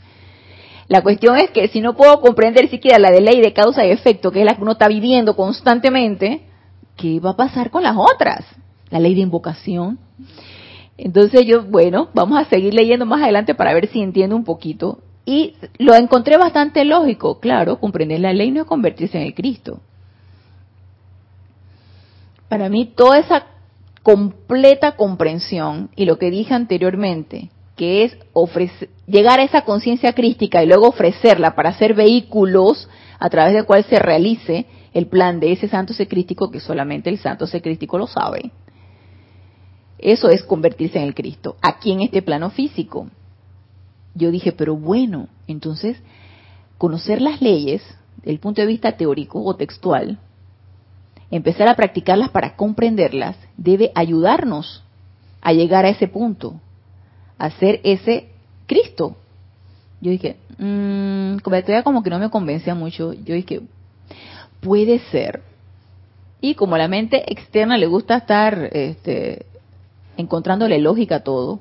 La 0.88 1.00
cuestión 1.00 1.38
es 1.38 1.50
que 1.50 1.68
si 1.68 1.80
no 1.80 1.96
puedo 1.96 2.20
comprender 2.20 2.68
siquiera 2.68 2.98
la 2.98 3.10
de 3.10 3.22
ley 3.22 3.40
de 3.40 3.54
causa 3.54 3.86
y 3.86 3.90
efecto, 3.90 4.30
que 4.30 4.40
es 4.40 4.44
la 4.44 4.56
que 4.56 4.62
uno 4.62 4.72
está 4.72 4.88
viviendo 4.88 5.34
constantemente, 5.34 6.42
¿qué 6.96 7.18
va 7.18 7.30
a 7.30 7.36
pasar 7.36 7.70
con 7.70 7.82
las 7.82 7.96
otras? 7.96 8.44
La 8.90 9.00
ley 9.00 9.14
de 9.14 9.22
invocación. 9.22 9.98
Entonces 10.98 11.46
yo, 11.46 11.62
bueno, 11.62 12.10
vamos 12.12 12.38
a 12.38 12.44
seguir 12.44 12.74
leyendo 12.74 13.06
más 13.06 13.22
adelante 13.22 13.54
para 13.54 13.72
ver 13.72 13.88
si 13.88 14.02
entiendo 14.02 14.36
un 14.36 14.44
poquito 14.44 14.98
y 15.24 15.54
lo 15.78 15.94
encontré 15.94 16.36
bastante 16.36 16.84
lógico, 16.84 17.38
claro, 17.38 17.78
comprender 17.78 18.20
la 18.20 18.32
ley 18.32 18.50
no 18.50 18.62
es 18.62 18.66
convertirse 18.66 19.18
en 19.18 19.24
el 19.24 19.34
Cristo. 19.34 19.80
Para 22.48 22.68
mí 22.68 22.86
toda 22.86 23.18
esa 23.18 23.46
completa 24.02 24.96
comprensión 24.96 25.90
y 25.94 26.04
lo 26.04 26.18
que 26.18 26.30
dije 26.30 26.54
anteriormente, 26.54 27.50
que 27.76 28.04
es 28.04 28.16
ofrecer, 28.32 28.90
llegar 29.06 29.40
a 29.40 29.44
esa 29.44 29.62
conciencia 29.62 30.12
crística 30.12 30.62
y 30.62 30.66
luego 30.66 30.88
ofrecerla 30.88 31.54
para 31.54 31.72
ser 31.74 31.94
vehículos 31.94 32.88
a 33.18 33.30
través 33.30 33.54
del 33.54 33.64
cual 33.64 33.84
se 33.84 33.98
realice 33.98 34.66
el 34.92 35.06
plan 35.06 35.40
de 35.40 35.52
ese 35.52 35.68
santo 35.68 35.94
secrístico 35.94 36.50
que 36.50 36.60
solamente 36.60 37.08
el 37.08 37.18
santo 37.18 37.46
secrístico 37.46 37.96
lo 37.96 38.06
sabe. 38.06 38.50
Eso 39.98 40.28
es 40.28 40.42
convertirse 40.42 40.98
en 40.98 41.04
el 41.04 41.14
Cristo, 41.14 41.56
aquí 41.62 41.92
en 41.92 42.02
este 42.02 42.22
plano 42.22 42.50
físico. 42.50 43.06
Yo 44.14 44.30
dije, 44.30 44.52
pero 44.52 44.76
bueno, 44.76 45.28
entonces 45.46 45.96
conocer 46.78 47.22
las 47.22 47.40
leyes 47.40 47.82
desde 48.16 48.32
el 48.32 48.38
punto 48.38 48.60
de 48.60 48.66
vista 48.66 48.92
teórico 48.92 49.42
o 49.42 49.56
textual, 49.56 50.18
empezar 51.30 51.68
a 51.68 51.76
practicarlas 51.76 52.30
para 52.30 52.56
comprenderlas, 52.56 53.36
debe 53.56 53.90
ayudarnos 53.94 54.82
a 55.40 55.52
llegar 55.52 55.84
a 55.84 55.88
ese 55.88 56.08
punto, 56.08 56.60
a 57.38 57.50
ser 57.50 57.80
ese 57.84 58.28
Cristo. 58.66 59.16
Yo 60.00 60.10
dije, 60.10 60.36
mmm, 60.58 61.36
como 61.84 62.02
que 62.02 62.10
no 62.10 62.18
me 62.18 62.30
convencía 62.30 62.74
mucho. 62.74 63.12
Yo 63.12 63.34
dije, 63.34 63.60
puede 64.60 64.98
ser. 65.10 65.42
Y 66.40 66.54
como 66.54 66.74
a 66.74 66.78
la 66.78 66.88
mente 66.88 67.32
externa 67.32 67.78
le 67.78 67.86
gusta 67.86 68.16
estar 68.16 68.68
este, 68.72 69.46
encontrándole 70.16 70.78
lógica 70.78 71.16
a 71.16 71.24
todo 71.24 71.60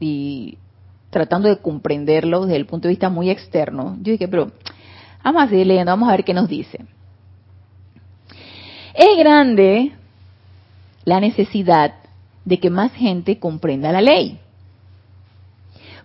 y 0.00 0.58
tratando 1.14 1.48
de 1.48 1.58
comprenderlo 1.58 2.44
desde 2.44 2.56
el 2.56 2.66
punto 2.66 2.88
de 2.88 2.92
vista 2.92 3.08
muy 3.08 3.30
externo, 3.30 3.96
yo 4.02 4.10
dije, 4.10 4.26
pero 4.26 4.50
vamos 5.22 5.44
a 5.44 5.48
seguir 5.48 5.68
leyendo, 5.68 5.92
vamos 5.92 6.08
a 6.08 6.12
ver 6.12 6.24
qué 6.24 6.34
nos 6.34 6.48
dice. 6.48 6.84
Es 8.94 9.16
grande 9.16 9.92
la 11.04 11.20
necesidad 11.20 11.94
de 12.44 12.58
que 12.58 12.68
más 12.68 12.92
gente 12.94 13.38
comprenda 13.38 13.92
la 13.92 14.02
ley, 14.02 14.40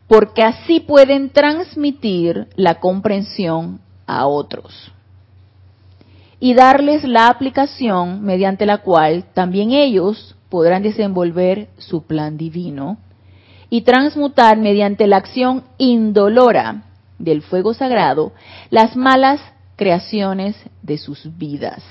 porque 0.07 0.43
así 0.43 0.79
pueden 0.79 1.31
transmitir 1.31 2.47
la 2.55 2.75
comprensión 2.75 3.79
a 4.05 4.27
otros 4.27 4.91
y 6.39 6.53
darles 6.53 7.03
la 7.03 7.29
aplicación 7.29 8.21
mediante 8.21 8.67
la 8.67 8.77
cual 8.77 9.25
también 9.33 9.71
ellos 9.71 10.35
podrán 10.49 10.83
desenvolver 10.83 11.69
su 11.79 12.03
plan 12.03 12.37
divino 12.37 12.99
y 13.69 13.81
transmutar 13.81 14.57
mediante 14.57 15.07
la 15.07 15.17
acción 15.17 15.63
indolora 15.77 16.83
del 17.17 17.41
fuego 17.41 17.73
sagrado 17.73 18.31
las 18.69 18.95
malas 18.95 19.41
creaciones 19.75 20.55
de 20.81 20.97
sus 20.97 21.37
vidas. 21.37 21.83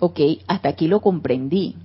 Ok, 0.00 0.20
hasta 0.46 0.68
aquí 0.68 0.86
lo 0.88 1.00
comprendí. 1.00 1.76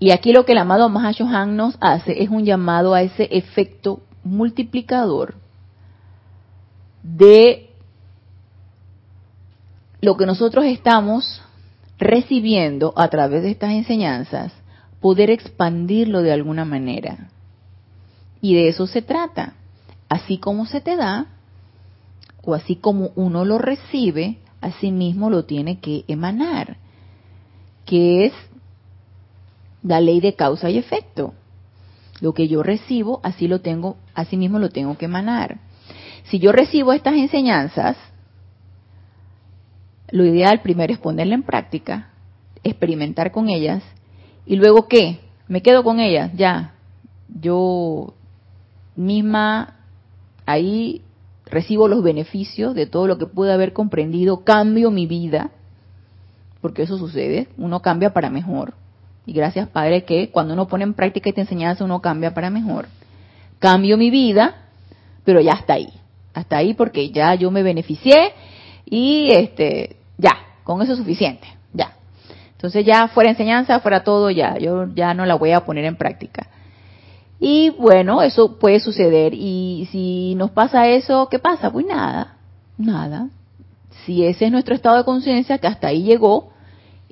Y 0.00 0.12
aquí 0.12 0.32
lo 0.32 0.44
que 0.44 0.52
el 0.52 0.58
amado 0.58 0.88
Mahashohan 0.88 1.56
nos 1.56 1.76
hace 1.80 2.22
es 2.22 2.30
un 2.30 2.44
llamado 2.44 2.94
a 2.94 3.02
ese 3.02 3.28
efecto 3.32 4.00
multiplicador 4.22 5.34
de 7.02 7.70
lo 10.00 10.16
que 10.16 10.26
nosotros 10.26 10.64
estamos 10.64 11.42
recibiendo 11.98 12.92
a 12.96 13.08
través 13.08 13.42
de 13.42 13.50
estas 13.50 13.72
enseñanzas, 13.72 14.52
poder 15.00 15.30
expandirlo 15.30 16.22
de 16.22 16.32
alguna 16.32 16.64
manera. 16.64 17.28
Y 18.40 18.54
de 18.54 18.68
eso 18.68 18.86
se 18.86 19.02
trata. 19.02 19.54
Así 20.08 20.38
como 20.38 20.66
se 20.66 20.80
te 20.80 20.96
da, 20.96 21.26
o 22.42 22.54
así 22.54 22.76
como 22.76 23.10
uno 23.14 23.44
lo 23.44 23.58
recibe, 23.58 24.38
así 24.60 24.90
mismo 24.90 25.30
lo 25.30 25.44
tiene 25.44 25.80
que 25.80 26.04
emanar, 26.08 26.78
que 27.84 28.26
es 28.26 28.32
la 29.82 30.00
ley 30.00 30.20
de 30.20 30.34
causa 30.34 30.70
y 30.70 30.78
efecto. 30.78 31.34
Lo 32.20 32.32
que 32.32 32.48
yo 32.48 32.62
recibo, 32.62 33.20
así 33.22 33.48
lo 33.48 33.60
tengo, 33.60 33.96
así 34.14 34.36
mismo 34.36 34.58
lo 34.58 34.70
tengo 34.70 34.96
que 34.96 35.04
emanar. 35.04 35.60
Si 36.24 36.38
yo 36.38 36.52
recibo 36.52 36.92
estas 36.92 37.14
enseñanzas, 37.14 37.96
lo 40.10 40.24
ideal 40.24 40.62
primero 40.62 40.92
es 40.92 40.98
ponerla 40.98 41.34
en 41.34 41.42
práctica, 41.42 42.10
experimentar 42.64 43.30
con 43.30 43.48
ellas, 43.48 43.82
y 44.48 44.56
luego 44.56 44.88
qué, 44.88 45.20
me 45.46 45.60
quedo 45.60 45.84
con 45.84 46.00
ellas, 46.00 46.30
ya, 46.34 46.72
yo 47.28 48.14
misma 48.96 49.74
ahí 50.46 51.02
recibo 51.44 51.86
los 51.86 52.02
beneficios 52.02 52.74
de 52.74 52.86
todo 52.86 53.06
lo 53.06 53.18
que 53.18 53.26
pude 53.26 53.52
haber 53.52 53.74
comprendido, 53.74 54.44
cambio 54.44 54.90
mi 54.90 55.06
vida, 55.06 55.50
porque 56.62 56.84
eso 56.84 56.96
sucede, 56.96 57.48
uno 57.58 57.82
cambia 57.82 58.14
para 58.14 58.30
mejor. 58.30 58.72
Y 59.26 59.34
gracias 59.34 59.68
Padre 59.68 60.04
que 60.04 60.30
cuando 60.30 60.54
uno 60.54 60.66
pone 60.66 60.84
en 60.84 60.94
práctica 60.94 61.28
esta 61.28 61.42
enseñanza 61.42 61.84
uno 61.84 62.00
cambia 62.00 62.32
para 62.32 62.48
mejor. 62.48 62.88
Cambio 63.58 63.98
mi 63.98 64.08
vida, 64.08 64.54
pero 65.24 65.42
ya 65.42 65.52
está 65.52 65.74
ahí. 65.74 65.92
Hasta 66.32 66.56
ahí 66.56 66.72
porque 66.72 67.10
ya 67.10 67.34
yo 67.34 67.50
me 67.50 67.62
beneficié 67.62 68.32
y 68.86 69.28
este 69.30 69.96
ya, 70.16 70.38
con 70.64 70.80
eso 70.80 70.92
es 70.92 70.98
suficiente. 70.98 71.57
Entonces 72.58 72.84
ya 72.84 73.06
fuera 73.06 73.30
enseñanza, 73.30 73.78
fuera 73.78 74.02
todo, 74.02 74.30
ya, 74.30 74.58
yo 74.58 74.92
ya 74.92 75.14
no 75.14 75.24
la 75.26 75.36
voy 75.36 75.52
a 75.52 75.64
poner 75.64 75.84
en 75.84 75.94
práctica. 75.94 76.48
Y 77.38 77.70
bueno, 77.70 78.20
eso 78.22 78.58
puede 78.58 78.80
suceder. 78.80 79.32
Y 79.32 79.88
si 79.92 80.34
nos 80.34 80.50
pasa 80.50 80.88
eso, 80.88 81.28
¿qué 81.30 81.38
pasa? 81.38 81.70
Pues 81.70 81.86
nada, 81.86 82.36
nada. 82.76 83.28
Si 84.04 84.24
ese 84.24 84.46
es 84.46 84.50
nuestro 84.50 84.74
estado 84.74 84.96
de 84.96 85.04
conciencia, 85.04 85.58
que 85.58 85.68
hasta 85.68 85.86
ahí 85.86 86.02
llegó, 86.02 86.50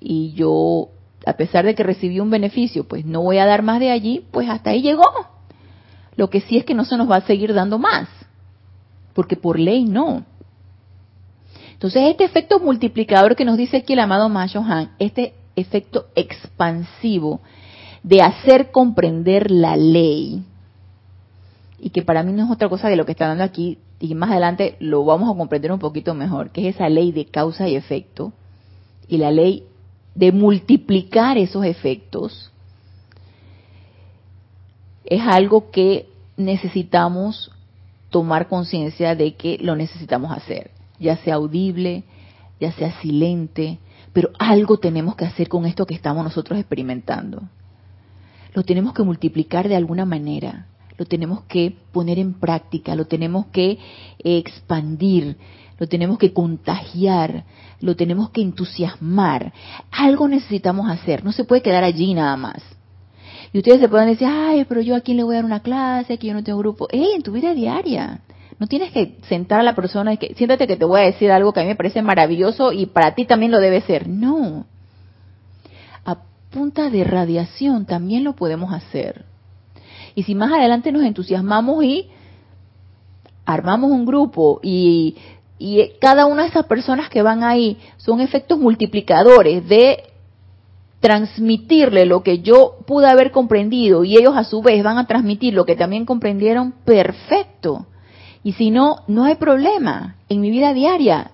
y 0.01 0.33
yo, 0.33 0.89
a 1.25 1.35
pesar 1.35 1.65
de 1.65 1.77
que 1.77 1.85
recibí 1.85 2.19
un 2.19 2.31
beneficio, 2.31 2.83
pues 2.89 3.05
no 3.05 3.23
voy 3.23 3.39
a 3.39 3.47
dar 3.47 3.63
más 3.63 3.79
de 3.79 3.93
allí, 3.93 4.27
pues 4.33 4.49
hasta 4.49 4.71
ahí 4.71 4.83
llegó. 4.83 5.05
Lo 6.17 6.29
que 6.29 6.41
sí 6.41 6.57
es 6.57 6.65
que 6.65 6.75
no 6.75 6.85
se 6.85 6.97
nos 6.97 7.09
va 7.09 7.19
a 7.19 7.27
seguir 7.27 7.55
dando 7.55 7.79
más, 7.79 8.09
porque 9.15 9.37
por 9.37 9.61
ley 9.61 9.85
no. 9.85 10.25
Entonces, 11.77 12.05
este 12.09 12.25
efecto 12.25 12.59
multiplicador 12.59 13.37
que 13.37 13.45
nos 13.45 13.59
dice 13.59 13.77
aquí 13.77 13.93
el 13.93 13.99
amado 13.99 14.25
Han, 14.25 14.93
este 14.99 15.35
efecto 15.57 16.07
expansivo 16.15 17.43
de 18.03 18.23
hacer 18.23 18.71
comprender 18.71 19.51
la 19.51 19.77
ley, 19.77 20.43
y 21.79 21.91
que 21.91 22.01
para 22.01 22.23
mí 22.23 22.33
no 22.33 22.45
es 22.47 22.51
otra 22.51 22.71
cosa 22.71 22.89
de 22.89 22.97
lo 22.97 23.05
que 23.05 23.13
está 23.13 23.29
dando 23.29 23.45
aquí, 23.45 23.77
y 24.01 24.15
más 24.15 24.31
adelante 24.31 24.77
lo 24.81 25.05
vamos 25.05 25.29
a 25.29 25.37
comprender 25.37 25.71
un 25.71 25.79
poquito 25.79 26.15
mejor, 26.15 26.51
que 26.51 26.67
es 26.67 26.77
esa 26.77 26.89
ley 26.89 27.13
de 27.13 27.27
causa 27.27 27.69
y 27.69 27.77
efecto, 27.77 28.33
y 29.07 29.19
la 29.19 29.31
ley 29.31 29.65
de 30.15 30.33
multiplicar 30.33 31.37
esos 31.37 31.67
efectos, 31.67 32.53
es 35.05 35.21
algo 35.21 35.71
que 35.71 36.09
necesitamos 36.39 37.51
tomar 38.09 38.49
conciencia 38.49 39.15
de 39.15 39.35
que 39.35 39.59
lo 39.61 39.77
necesitamos 39.77 40.33
hacer 40.33 40.71
ya 40.99 41.17
sea 41.19 41.35
audible, 41.35 42.05
ya 42.61 42.73
sea 42.73 42.93
silente, 43.01 43.79
pero 44.13 44.31
algo 44.39 44.79
tenemos 44.79 45.15
que 45.15 45.27
hacer 45.27 45.49
con 45.49 45.67
esto 45.67 45.87
que 45.87 45.95
estamos 45.95 46.25
nosotros 46.25 46.59
experimentando. 46.59 47.43
Lo 48.55 48.63
tenemos 48.63 48.95
que 48.95 49.03
multiplicar 49.03 49.69
de 49.69 49.77
alguna 49.77 50.07
manera, 50.07 50.67
lo 50.97 51.05
tenemos 51.05 51.43
que 51.43 51.77
poner 51.93 52.19
en 52.19 52.35
práctica, 52.35 52.95
lo 52.95 53.07
tenemos 53.07 53.47
que 53.47 53.79
expandir, 54.19 55.37
lo 55.79 55.87
tenemos 55.87 56.19
que 56.19 56.33
contagiar, 56.33 57.45
lo 57.81 57.97
tenemos 57.97 58.31
que 58.31 58.41
entusiasmar. 58.41 59.53
Algo 59.91 60.29
necesitamos 60.29 60.91
hacer, 60.91 61.23
no 61.23 61.33
se 61.33 61.45
puede 61.45 61.61
quedar 61.61 61.85
allí 61.85 62.15
nada 62.15 62.37
más. 62.37 62.63
Y 63.53 63.59
ustedes 63.59 63.81
se 63.81 63.89
pueden 63.89 64.09
decir, 64.09 64.29
ay, 64.31 64.65
pero 64.67 64.81
yo 64.81 64.97
a 64.97 65.01
quién 65.01 65.19
le 65.19 65.23
voy 65.23 65.35
a 65.35 65.39
dar 65.39 65.45
una 65.45 65.61
clase, 65.61 66.15
aquí 66.15 66.29
yo 66.29 66.35
no 66.35 66.43
tengo 66.43 66.59
grupo. 66.59 66.89
¡Ey, 66.91 67.13
en 67.15 67.23
tu 67.23 67.33
vida 67.33 67.55
diaria! 67.55 68.21
No 68.59 68.67
tienes 68.67 68.91
que 68.93 69.19
sentar 69.29 69.61
a 69.61 69.63
la 69.63 69.75
persona 69.75 70.15
y 70.15 70.17
que 70.17 70.35
siéntate 70.35 70.67
que 70.67 70.77
te 70.77 70.85
voy 70.85 71.01
a 71.01 71.05
decir 71.05 71.31
algo 71.31 71.53
que 71.53 71.61
a 71.61 71.63
mí 71.63 71.69
me 71.69 71.77
parece 71.77 72.01
maravilloso 72.01 72.73
y 72.73 72.87
para 72.87 73.15
ti 73.15 73.27
también 73.27 73.53
lo 73.53 73.61
debe 73.61 73.83
ser. 73.83 74.09
No. 74.09 74.67
A 76.05 76.19
punta 76.51 76.89
de 76.89 77.05
radiación 77.05 77.85
también 77.85 78.25
lo 78.25 78.35
podemos 78.35 78.73
hacer. 78.73 79.27
Y 80.15 80.23
si 80.23 80.35
más 80.35 80.53
adelante 80.53 80.91
nos 80.91 81.03
entusiasmamos 81.03 81.85
y 81.85 82.09
armamos 83.45 83.91
un 83.91 84.07
grupo 84.07 84.61
y, 84.63 85.17
y 85.59 85.91
cada 86.01 86.25
una 86.25 86.43
de 86.43 86.49
esas 86.49 86.65
personas 86.65 87.11
que 87.11 87.21
van 87.21 87.45
ahí 87.45 87.77
son 87.99 88.21
efectos 88.23 88.59
multiplicadores 88.59 89.69
de 89.69 90.03
transmitirle 91.01 92.07
lo 92.07 92.23
que 92.23 92.39
yo 92.39 92.79
pude 92.87 93.07
haber 93.07 93.31
comprendido 93.31 94.03
y 94.03 94.17
ellos 94.17 94.35
a 94.35 94.45
su 94.45 94.63
vez 94.63 94.83
van 94.83 94.97
a 94.97 95.07
transmitir 95.07 95.53
lo 95.53 95.67
que 95.67 95.77
también 95.77 96.07
comprendieron, 96.07 96.73
perfecto. 96.85 97.87
Y 98.47 98.53
si 98.53 98.71
no, 98.71 99.03
no 99.09 99.25
hay 99.25 99.35
problema. 99.35 100.15
En 100.29 100.41
mi 100.41 100.51
vida 100.51 100.73
diaria, 100.73 101.33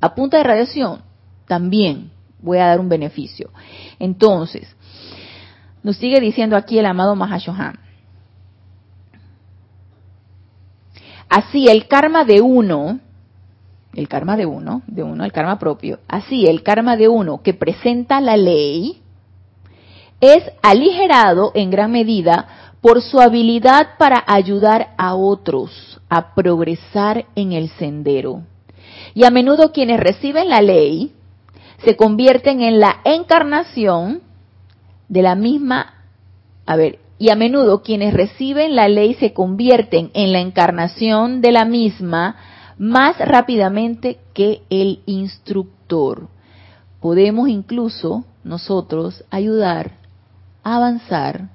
a 0.00 0.14
punta 0.14 0.38
de 0.38 0.44
radiación, 0.44 1.02
también 1.46 2.10
voy 2.38 2.56
a 2.56 2.68
dar 2.68 2.80
un 2.80 2.88
beneficio. 2.88 3.50
Entonces, 3.98 4.74
nos 5.82 5.98
sigue 5.98 6.20
diciendo 6.20 6.56
aquí 6.56 6.78
el 6.78 6.86
amado 6.86 7.16
Mahashohan. 7.16 7.78
Así 11.28 11.68
el 11.68 11.86
karma 11.86 12.24
de 12.24 12.40
uno, 12.40 12.98
el 13.92 14.08
karma 14.08 14.34
de 14.34 14.46
uno, 14.46 14.80
de 14.86 15.02
uno, 15.02 15.22
el 15.26 15.32
karma 15.32 15.58
propio, 15.58 15.98
así 16.08 16.46
el 16.46 16.62
karma 16.62 16.96
de 16.96 17.08
uno 17.08 17.42
que 17.42 17.52
presenta 17.52 18.22
la 18.22 18.38
ley, 18.38 19.02
es 20.18 20.42
aligerado 20.62 21.52
en 21.54 21.70
gran 21.70 21.92
medida 21.92 22.63
por 22.84 23.00
su 23.00 23.18
habilidad 23.18 23.96
para 23.96 24.22
ayudar 24.26 24.90
a 24.98 25.14
otros 25.14 25.98
a 26.10 26.34
progresar 26.34 27.24
en 27.34 27.52
el 27.52 27.70
sendero. 27.70 28.42
Y 29.14 29.24
a 29.24 29.30
menudo 29.30 29.72
quienes 29.72 29.98
reciben 29.98 30.50
la 30.50 30.60
ley 30.60 31.14
se 31.82 31.96
convierten 31.96 32.60
en 32.60 32.80
la 32.80 33.00
encarnación 33.04 34.20
de 35.08 35.22
la 35.22 35.34
misma, 35.34 35.94
a 36.66 36.76
ver, 36.76 36.98
y 37.18 37.30
a 37.30 37.36
menudo 37.36 37.82
quienes 37.82 38.12
reciben 38.12 38.76
la 38.76 38.86
ley 38.86 39.14
se 39.14 39.32
convierten 39.32 40.10
en 40.12 40.34
la 40.34 40.40
encarnación 40.40 41.40
de 41.40 41.52
la 41.52 41.64
misma 41.64 42.36
más 42.76 43.16
rápidamente 43.18 44.18
que 44.34 44.60
el 44.68 45.00
instructor. 45.06 46.28
Podemos 47.00 47.48
incluso 47.48 48.26
nosotros 48.44 49.24
ayudar 49.30 49.92
a 50.62 50.76
avanzar 50.76 51.53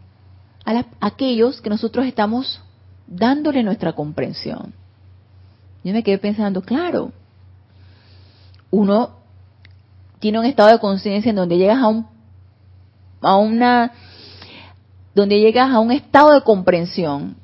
a, 0.65 0.85
aquellos 0.99 1.61
que 1.61 1.69
nosotros 1.69 2.05
estamos 2.05 2.61
dándole 3.07 3.63
nuestra 3.63 3.93
comprensión. 3.93 4.73
Yo 5.83 5.93
me 5.93 6.03
quedé 6.03 6.17
pensando, 6.17 6.61
claro, 6.61 7.11
uno 8.69 9.11
tiene 10.19 10.39
un 10.39 10.45
estado 10.45 10.69
de 10.69 10.79
conciencia 10.79 11.29
en 11.29 11.35
donde 11.35 11.57
llegas 11.57 11.77
a 11.77 11.87
un 11.87 12.05
a 13.21 13.37
una 13.37 13.91
donde 15.15 15.39
llegas 15.39 15.71
a 15.71 15.79
un 15.79 15.91
estado 15.91 16.31
de 16.33 16.41
comprensión 16.41 17.35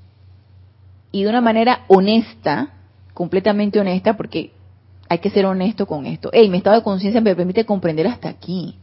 y 1.11 1.23
de 1.23 1.29
una 1.29 1.41
manera 1.41 1.81
honesta, 1.87 2.69
completamente 3.13 3.79
honesta, 3.79 4.17
porque 4.17 4.51
hay 5.07 5.19
que 5.19 5.29
ser 5.29 5.45
honesto 5.45 5.85
con 5.85 6.05
esto. 6.05 6.29
Hey, 6.33 6.49
mi 6.49 6.57
estado 6.57 6.75
de 6.77 6.83
conciencia 6.83 7.21
me 7.21 7.35
permite 7.35 7.65
comprender 7.65 8.07
hasta 8.07 8.29
aquí. 8.29 8.75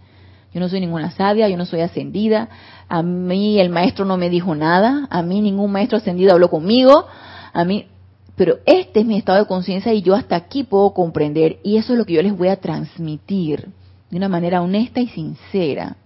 Yo 0.53 0.61
no 0.61 0.69
soy 0.69 0.81
ninguna 0.81 1.11
sabia, 1.11 1.49
yo 1.49 1.57
no 1.57 1.65
soy 1.65 1.81
ascendida, 1.81 2.49
a 2.93 3.03
mí 3.03 3.59
el 3.59 3.71
maestro 3.71 4.05
no 4.05 4.19
me 4.19 4.29
dijo 4.29 4.55
nada, 4.55 5.09
a 5.09 5.23
mí 5.23 5.41
ningún 5.41 5.73
maestro 5.73 5.97
ascendido 5.97 6.33
habló 6.33 6.51
conmigo, 6.51 7.07
a 7.55 7.65
mí, 7.65 7.87
pero 8.37 8.59
este 8.67 9.01
es 9.01 9.07
mi 9.07 9.17
estado 9.17 9.39
de 9.39 9.47
conciencia 9.47 9.95
y 9.95 10.03
yo 10.03 10.15
hasta 10.15 10.37
aquí 10.37 10.63
puedo 10.63 10.93
comprender 10.93 11.59
y 11.63 11.79
eso 11.79 11.95
es 11.95 11.99
lo 11.99 12.05
que 12.05 12.13
yo 12.13 12.23
les 12.23 12.37
voy 12.37 12.49
a 12.49 12.61
transmitir 12.61 13.71
de 14.11 14.17
una 14.19 14.29
manera 14.29 14.61
honesta 14.61 15.01
y 15.01 15.09
sincera. 15.09 15.97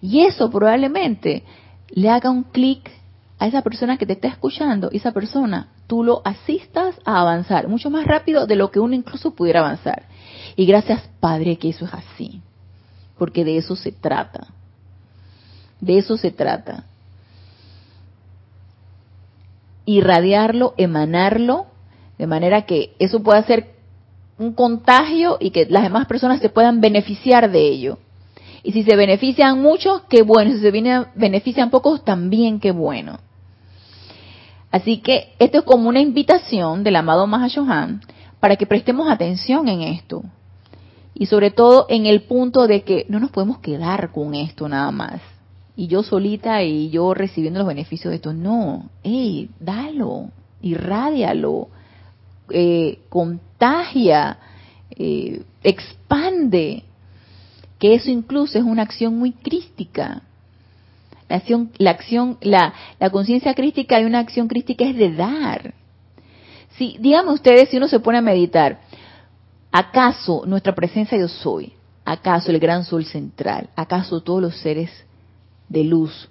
Y 0.00 0.22
eso 0.22 0.50
probablemente 0.50 1.44
le 1.90 2.08
haga 2.08 2.28
un 2.28 2.42
clic 2.42 2.90
a 3.38 3.46
esa 3.46 3.62
persona 3.62 3.96
que 3.96 4.04
te 4.04 4.14
está 4.14 4.26
escuchando 4.26 4.90
esa 4.90 5.12
persona 5.12 5.68
tú 5.86 6.02
lo 6.02 6.22
asistas 6.24 6.96
a 7.04 7.20
avanzar 7.20 7.68
mucho 7.68 7.88
más 7.88 8.04
rápido 8.04 8.48
de 8.48 8.56
lo 8.56 8.72
que 8.72 8.80
uno 8.80 8.96
incluso 8.96 9.32
pudiera 9.36 9.60
avanzar. 9.60 10.08
Y 10.56 10.66
gracias 10.66 11.08
Padre 11.20 11.56
que 11.56 11.68
eso 11.68 11.84
es 11.84 11.94
así, 11.94 12.42
porque 13.16 13.44
de 13.44 13.58
eso 13.58 13.76
se 13.76 13.92
trata. 13.92 14.48
De 15.80 15.98
eso 15.98 16.16
se 16.16 16.30
trata. 16.30 16.84
Irradiarlo, 19.86 20.74
emanarlo, 20.76 21.66
de 22.18 22.26
manera 22.26 22.62
que 22.62 22.94
eso 22.98 23.22
pueda 23.22 23.42
ser 23.42 23.74
un 24.38 24.52
contagio 24.52 25.36
y 25.40 25.50
que 25.50 25.66
las 25.66 25.82
demás 25.82 26.06
personas 26.06 26.40
se 26.40 26.48
puedan 26.48 26.80
beneficiar 26.80 27.50
de 27.50 27.68
ello. 27.68 27.98
Y 28.62 28.72
si 28.72 28.82
se 28.82 28.96
benefician 28.96 29.60
muchos, 29.60 30.02
qué 30.08 30.22
bueno. 30.22 30.52
Si 30.52 30.60
se 30.60 30.70
benefician 30.70 31.70
pocos, 31.70 32.04
también 32.04 32.60
qué 32.60 32.72
bueno. 32.72 33.18
Así 34.70 34.98
que 34.98 35.34
esto 35.38 35.58
es 35.58 35.64
como 35.64 35.88
una 35.88 36.00
invitación 36.00 36.82
del 36.82 36.96
amado 36.96 37.26
Mahashohan 37.26 38.00
para 38.40 38.56
que 38.56 38.66
prestemos 38.66 39.08
atención 39.08 39.68
en 39.68 39.82
esto. 39.82 40.22
Y 41.14 41.26
sobre 41.26 41.50
todo 41.50 41.86
en 41.88 42.06
el 42.06 42.22
punto 42.22 42.66
de 42.66 42.82
que 42.82 43.06
no 43.08 43.20
nos 43.20 43.30
podemos 43.30 43.58
quedar 43.58 44.10
con 44.10 44.34
esto 44.34 44.68
nada 44.68 44.90
más. 44.90 45.20
Y 45.76 45.88
yo 45.88 46.02
solita 46.02 46.62
y 46.62 46.90
yo 46.90 47.14
recibiendo 47.14 47.58
los 47.58 47.68
beneficios 47.68 48.10
de 48.10 48.16
esto. 48.16 48.32
No, 48.32 48.90
hey, 49.02 49.50
dalo, 49.58 50.30
irradialo, 50.62 51.68
eh, 52.50 53.00
contagia, 53.08 54.38
eh, 54.90 55.42
expande 55.62 56.84
que 57.78 57.94
eso 57.94 58.10
incluso 58.10 58.58
es 58.58 58.64
una 58.64 58.82
acción 58.82 59.18
muy 59.18 59.32
crística. 59.32 60.22
La 61.28 61.36
acción, 61.36 61.70
la 61.78 61.90
acción, 61.90 62.38
la, 62.40 62.72
la 63.00 63.10
conciencia 63.10 63.54
crística 63.54 64.00
y 64.00 64.04
una 64.04 64.20
acción 64.20 64.46
crística 64.46 64.84
es 64.84 64.96
de 64.96 65.12
dar. 65.12 65.74
Si, 66.76 66.96
díganme 67.00 67.32
ustedes, 67.32 67.68
si 67.68 67.76
uno 67.76 67.88
se 67.88 68.00
pone 68.00 68.18
a 68.18 68.22
meditar, 68.22 68.80
¿acaso 69.72 70.44
nuestra 70.46 70.74
presencia 70.74 71.18
yo 71.18 71.28
soy? 71.28 71.72
¿Acaso 72.04 72.50
el 72.50 72.58
gran 72.58 72.84
sol 72.84 73.04
central? 73.04 73.70
¿Acaso 73.74 74.20
todos 74.20 74.42
los 74.42 74.56
seres 74.58 74.90
de 75.74 75.84
luz? 75.84 76.30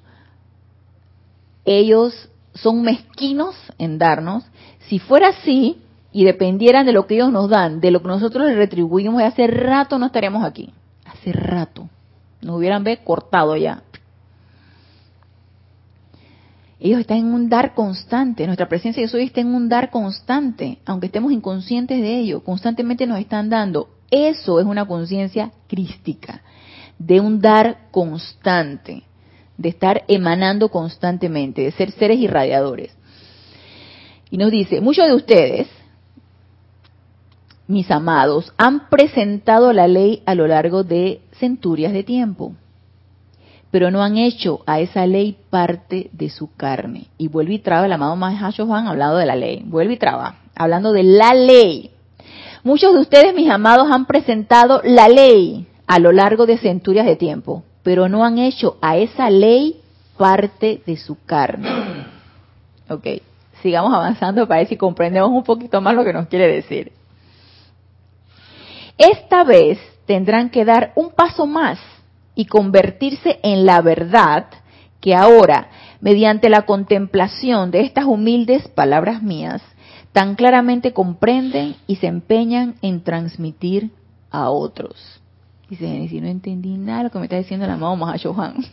Ellos 1.65 2.29
son 2.55 2.81
mezquinos 2.81 3.55
en 3.77 3.99
darnos. 3.99 4.43
Si 4.87 4.97
fuera 4.97 5.29
así 5.29 5.77
y 6.11 6.25
dependieran 6.25 6.87
de 6.87 6.93
lo 6.93 7.05
que 7.05 7.13
ellos 7.13 7.31
nos 7.31 7.49
dan, 7.49 7.79
de 7.79 7.91
lo 7.91 8.01
que 8.01 8.07
nosotros 8.07 8.47
les 8.47 8.57
retribuimos, 8.57 9.21
hace 9.21 9.45
rato 9.45 9.99
no 9.99 10.07
estaríamos 10.07 10.43
aquí 10.43 10.73
hace 11.23 11.31
rato. 11.31 11.89
Nos 12.41 12.57
hubieran 12.57 12.83
ve 12.83 12.97
cortado 12.97 13.55
ya. 13.55 13.83
Ellos 16.79 16.99
están 16.99 17.17
en 17.17 17.33
un 17.33 17.47
dar 17.47 17.73
constante. 17.73 18.45
Nuestra 18.45 18.67
presencia 18.67 19.01
de 19.01 19.07
soy 19.07 19.23
está 19.23 19.39
en 19.39 19.55
un 19.55 19.69
dar 19.69 19.89
constante, 19.89 20.79
aunque 20.85 21.05
estemos 21.05 21.31
inconscientes 21.31 22.01
de 22.01 22.19
ello. 22.19 22.43
Constantemente 22.43 23.07
nos 23.07 23.19
están 23.19 23.49
dando. 23.49 23.87
Eso 24.11 24.59
es 24.59 24.65
una 24.65 24.85
conciencia 24.85 25.51
crística, 25.67 26.41
de 26.99 27.21
un 27.21 27.39
dar 27.39 27.89
constante, 27.89 29.03
de 29.57 29.69
estar 29.69 30.03
emanando 30.07 30.69
constantemente, 30.69 31.61
de 31.61 31.71
ser 31.71 31.91
seres 31.91 32.19
irradiadores. 32.19 32.91
Y 34.29 34.37
nos 34.37 34.51
dice, 34.51 34.81
muchos 34.81 35.07
de 35.07 35.13
ustedes 35.13 35.67
mis 37.67 37.89
amados, 37.91 38.53
han 38.57 38.89
presentado 38.89 39.73
la 39.73 39.87
ley 39.87 40.21
a 40.25 40.35
lo 40.35 40.47
largo 40.47 40.83
de 40.83 41.21
centurias 41.39 41.93
de 41.93 42.03
tiempo, 42.03 42.53
pero 43.71 43.89
no 43.89 44.03
han 44.03 44.17
hecho 44.17 44.61
a 44.65 44.79
esa 44.79 45.07
ley 45.07 45.37
parte 45.49 46.09
de 46.11 46.29
su 46.29 46.53
carne. 46.55 47.07
Y 47.17 47.27
vuelve 47.29 47.55
y 47.55 47.59
traba, 47.59 47.85
el 47.85 47.93
amado 47.93 48.15
Mahacho 48.15 48.65
Juan 48.65 48.87
hablando 48.87 49.17
de 49.17 49.25
la 49.25 49.35
ley, 49.35 49.63
vuelve 49.65 49.93
y 49.93 49.97
traba, 49.97 50.35
hablando 50.55 50.91
de 50.91 51.03
la 51.03 51.33
ley. 51.33 51.91
Muchos 52.63 52.93
de 52.93 52.99
ustedes, 52.99 53.33
mis 53.33 53.49
amados, 53.49 53.87
han 53.89 54.05
presentado 54.05 54.81
la 54.83 55.09
ley 55.09 55.65
a 55.87 55.99
lo 55.99 56.11
largo 56.11 56.45
de 56.45 56.57
centurias 56.57 57.05
de 57.05 57.15
tiempo, 57.15 57.63
pero 57.83 58.09
no 58.09 58.23
han 58.25 58.37
hecho 58.37 58.77
a 58.81 58.97
esa 58.97 59.29
ley 59.29 59.81
parte 60.17 60.81
de 60.85 60.97
su 60.97 61.23
carne. 61.25 61.69
Ok, 62.89 63.07
sigamos 63.61 63.93
avanzando 63.93 64.45
para 64.45 64.59
ver 64.59 64.67
si 64.67 64.75
comprendemos 64.75 65.31
un 65.31 65.43
poquito 65.43 65.79
más 65.79 65.95
lo 65.95 66.03
que 66.03 66.11
nos 66.11 66.27
quiere 66.27 66.53
decir. 66.53 66.91
Esta 68.97 69.45
vez 69.45 69.79
tendrán 70.05 70.49
que 70.49 70.65
dar 70.65 70.91
un 70.95 71.11
paso 71.11 71.47
más 71.47 71.79
y 72.35 72.45
convertirse 72.45 73.39
en 73.41 73.65
la 73.65 73.81
verdad 73.81 74.47
que 74.99 75.15
ahora, 75.15 75.69
mediante 76.01 76.49
la 76.49 76.63
contemplación 76.63 77.71
de 77.71 77.81
estas 77.81 78.05
humildes 78.05 78.67
palabras 78.67 79.23
mías, 79.23 79.61
tan 80.11 80.35
claramente 80.35 80.93
comprenden 80.93 81.75
y 81.87 81.95
se 81.95 82.07
empeñan 82.07 82.75
en 82.81 83.03
transmitir 83.03 83.91
a 84.29 84.49
otros. 84.49 85.22
Dice, 85.79 86.21
no 86.21 86.27
entendí 86.27 86.77
nada 86.77 87.03
lo 87.03 87.11
que 87.11 87.19
me 87.19 87.25
está 87.25 87.37
diciendo 87.37 87.65
el 87.65 87.71
amado 87.71 87.95
Mahashohan. 87.95 88.55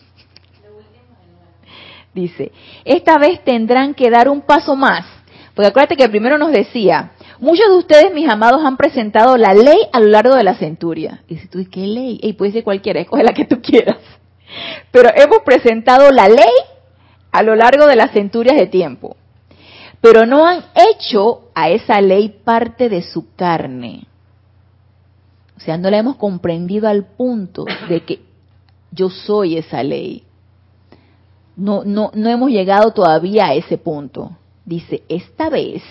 Dice, 2.14 2.52
esta 2.84 3.18
vez 3.18 3.42
tendrán 3.44 3.94
que 3.94 4.10
dar 4.10 4.28
un 4.28 4.40
paso 4.42 4.74
más. 4.76 5.06
Porque 5.54 5.68
acuérdate 5.68 5.96
que 5.96 6.08
primero 6.08 6.38
nos 6.38 6.52
decía, 6.52 7.12
Muchos 7.40 7.68
de 7.70 7.76
ustedes, 7.76 8.12
mis 8.12 8.28
amados, 8.28 8.62
han 8.62 8.76
presentado 8.76 9.38
la 9.38 9.54
ley 9.54 9.78
a 9.92 10.00
lo 10.00 10.08
largo 10.08 10.34
de 10.34 10.44
la 10.44 10.56
centuria. 10.56 11.22
Y 11.26 11.36
si 11.36 11.48
tú, 11.48 11.66
¿qué 11.70 11.86
ley? 11.86 12.20
Y 12.22 12.34
puede 12.34 12.52
ser 12.52 12.64
cualquiera, 12.64 13.00
escoge 13.00 13.24
la 13.24 13.32
que 13.32 13.46
tú 13.46 13.62
quieras. 13.62 13.96
Pero 14.90 15.08
hemos 15.16 15.38
presentado 15.38 16.10
la 16.10 16.28
ley 16.28 16.52
a 17.32 17.42
lo 17.42 17.56
largo 17.56 17.86
de 17.86 17.96
las 17.96 18.10
centurias 18.10 18.56
de 18.56 18.66
tiempo. 18.66 19.16
Pero 20.02 20.26
no 20.26 20.46
han 20.46 20.64
hecho 20.74 21.50
a 21.54 21.70
esa 21.70 22.02
ley 22.02 22.28
parte 22.44 22.90
de 22.90 23.02
su 23.02 23.34
carne. 23.34 24.06
O 25.60 25.62
sea, 25.62 25.76
no 25.76 25.90
la 25.90 25.98
hemos 25.98 26.16
comprendido 26.16 26.88
al 26.88 27.04
punto 27.04 27.66
de 27.88 28.00
que 28.04 28.20
yo 28.92 29.10
soy 29.10 29.58
esa 29.58 29.82
ley. 29.82 30.24
No, 31.54 31.84
no, 31.84 32.10
no 32.14 32.30
hemos 32.30 32.50
llegado 32.50 32.92
todavía 32.92 33.48
a 33.48 33.54
ese 33.54 33.76
punto. 33.76 34.38
Dice, 34.64 35.02
esta 35.10 35.50
vez 35.50 35.82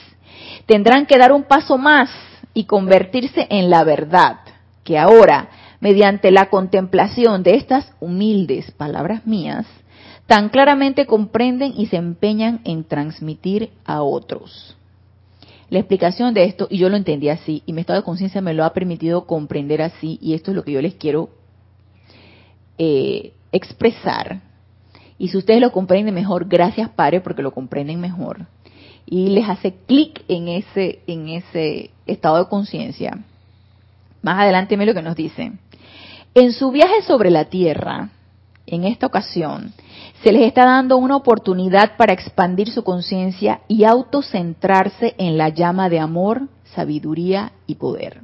tendrán 0.65 1.05
que 1.05 1.20
dar 1.20 1.32
un 1.32 1.43
paso 1.43 1.78
más 1.78 2.09
y 2.55 2.63
convertirse 2.63 3.45
en 3.51 3.70
la 3.70 3.84
verdad, 3.84 4.39
que 4.84 4.97
ahora, 4.97 5.49
mediante 5.80 6.32
la 6.32 6.49
contemplación 6.49 7.43
de 7.43 7.55
estas 7.55 7.93
humildes 7.99 8.72
palabras 8.72 9.28
mías, 9.28 9.67
tan 10.26 10.49
claramente 10.49 11.05
comprenden 11.05 11.74
y 11.78 11.86
se 11.88 11.97
empeñan 11.97 12.61
en 12.63 12.86
transmitir 12.86 13.70
a 13.86 14.01
otros. 14.01 14.79
La 15.70 15.80
explicación 15.80 16.34
de 16.34 16.45
esto, 16.45 16.67
y 16.70 16.80
yo 16.80 16.89
lo 16.89 16.97
entendí 16.97 17.30
así, 17.30 17.61
y 17.65 17.74
mi 17.74 17.82
estado 17.82 17.99
de 17.99 18.05
conciencia 18.05 18.41
me 18.41 18.53
lo 18.53 18.65
ha 18.65 18.74
permitido 18.74 19.26
comprender 19.26 19.82
así, 19.82 20.17
y 20.22 20.34
esto 20.34 20.51
es 20.51 20.55
lo 20.55 20.63
que 20.63 20.72
yo 20.72 20.82
les 20.82 20.95
quiero 20.95 21.30
eh, 22.78 23.34
expresar. 23.51 24.41
Y 25.20 25.28
si 25.28 25.38
ustedes 25.38 25.61
lo 25.61 25.72
comprenden 25.72 26.15
mejor, 26.15 26.47
gracias 26.47 26.89
Padre, 26.89 27.22
porque 27.22 27.43
lo 27.43 27.51
comprenden 27.51 27.99
mejor. 27.99 28.47
Y 29.05 29.30
les 29.30 29.47
hace 29.47 29.76
clic 29.86 30.24
en 30.28 30.47
ese, 30.47 30.99
en 31.05 31.30
ese 31.30 31.91
estado 32.07 32.38
de 32.38 32.49
conciencia. 32.49 33.20
Más 34.22 34.39
adelante 34.39 34.78
me 34.78 34.86
lo 34.86 34.93
que 34.93 35.01
nos 35.01 35.15
dice. 35.15 35.51
En 36.34 36.53
su 36.53 36.72
viaje 36.72 37.01
sobre 37.03 37.32
la 37.32 37.45
Tierra, 37.45 38.09
en 38.65 38.86
esta 38.86 39.07
ocasión, 39.07 39.74
se 40.24 40.32
les 40.34 40.43
está 40.43 40.65
dando 40.65 40.97
una 40.97 41.15
oportunidad 41.15 41.95
para 41.95 42.13
expandir 42.13 42.70
su 42.70 42.84
conciencia 42.84 43.61
y 43.67 43.86
autocentrarse 43.86 45.15
en 45.17 45.38
la 45.38 45.49
llama 45.49 45.89
de 45.89 45.99
amor, 45.99 46.49
sabiduría 46.76 47.53
y 47.67 47.76
poder. 47.76 48.22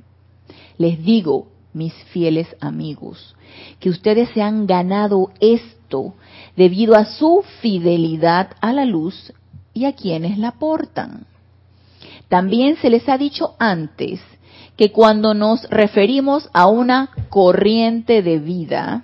Les 0.78 1.04
digo, 1.04 1.48
mis 1.74 1.94
fieles 2.12 2.48
amigos, 2.60 3.36
que 3.80 3.90
ustedes 3.90 4.30
se 4.30 4.42
han 4.42 4.68
ganado 4.68 5.32
esto 5.40 6.14
debido 6.58 6.96
a 6.96 7.06
su 7.06 7.44
fidelidad 7.62 8.52
a 8.60 8.74
la 8.74 8.86
luz 8.86 9.34
y 9.74 9.86
a 9.86 9.94
quienes 9.94 10.38
la 10.38 10.52
portan. 10.52 11.26
También 12.28 12.76
se 12.78 12.90
les 12.90 13.08
ha 13.08 13.18
dicho 13.18 13.56
antes 13.60 14.20
que 14.76 14.92
cuando 14.92 15.34
nos 15.34 15.70
referimos 15.70 16.50
a 16.54 16.68
una 16.68 17.10
corriente 17.30 18.22
de 18.22 18.40
vida, 18.40 19.04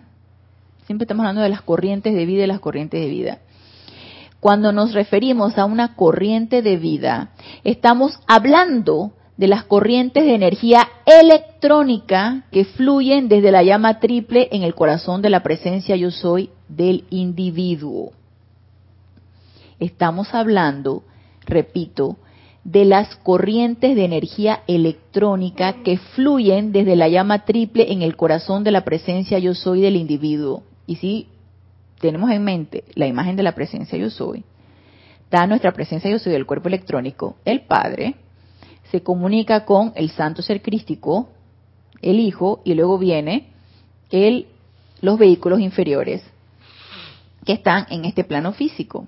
siempre 0.92 1.06
estamos 1.06 1.24
hablando 1.24 1.42
de 1.42 1.48
las 1.48 1.62
corrientes 1.62 2.14
de 2.14 2.26
vida 2.26 2.44
y 2.44 2.48
las 2.48 2.60
corrientes 2.60 3.00
de 3.00 3.08
vida, 3.08 3.40
cuando 4.42 4.74
nos 4.74 4.92
referimos 4.94 5.58
a 5.58 5.64
una 5.64 5.96
corriente 5.96 6.62
de 6.62 6.76
vida, 6.76 7.32
estamos 7.64 8.20
hablando 8.28 9.14
de 9.38 9.48
las 9.48 9.64
corrientes 9.64 10.26
de 10.26 10.36
energía 10.36 10.86
electrónica 11.06 12.44
que 12.52 12.66
fluyen 12.66 13.30
desde 13.30 13.54
la 13.54 13.64
llama 13.64 14.02
triple 14.02 14.50
en 14.52 14.64
el 14.64 14.76
corazón 14.76 15.22
de 15.22 15.30
la 15.30 15.44
presencia 15.44 15.96
yo 15.96 16.12
soy 16.12 16.50
del 16.68 17.06
individuo. 17.10 18.12
Estamos 19.80 20.34
hablando, 20.34 21.04
repito, 21.46 22.18
de 22.66 22.84
las 22.84 23.16
corrientes 23.16 23.96
de 23.96 24.04
energía 24.04 24.64
electrónica 24.68 25.84
que 25.84 25.98
fluyen 25.98 26.74
desde 26.74 26.98
la 26.98 27.08
llama 27.08 27.46
triple 27.46 27.94
en 27.94 28.02
el 28.02 28.18
corazón 28.18 28.66
de 28.66 28.72
la 28.72 28.84
presencia 28.84 29.40
yo 29.40 29.56
soy 29.56 29.80
del 29.80 29.96
individuo. 29.96 30.64
Y 30.88 30.96
si 30.96 31.28
tenemos 32.00 32.32
en 32.32 32.44
mente 32.44 32.84
la 32.96 33.08
imagen 33.08 33.36
de 33.36 33.44
la 33.44 33.54
presencia 33.54 33.98
yo 33.98 34.10
soy, 34.10 34.44
está 35.24 35.48
nuestra 35.48 35.72
presencia 35.72 36.10
yo 36.10 36.20
soy 36.20 36.34
del 36.34 36.46
cuerpo 36.46 36.68
electrónico, 36.68 37.38
el 37.46 37.62
Padre, 37.62 38.16
se 38.92 39.02
comunica 39.02 39.66
con 39.66 39.94
el 39.96 40.10
santo 40.12 40.42
ser 40.42 40.62
crístico, 40.62 41.30
el 42.02 42.20
Hijo, 42.20 42.62
y 42.66 42.74
luego 42.74 42.98
viene 42.98 43.48
el, 44.10 44.48
los 45.00 45.18
vehículos 45.18 45.62
inferiores 45.62 46.22
que 47.46 47.54
están 47.54 47.86
en 47.90 48.06
este 48.06 48.24
plano 48.24 48.52
físico. 48.52 49.08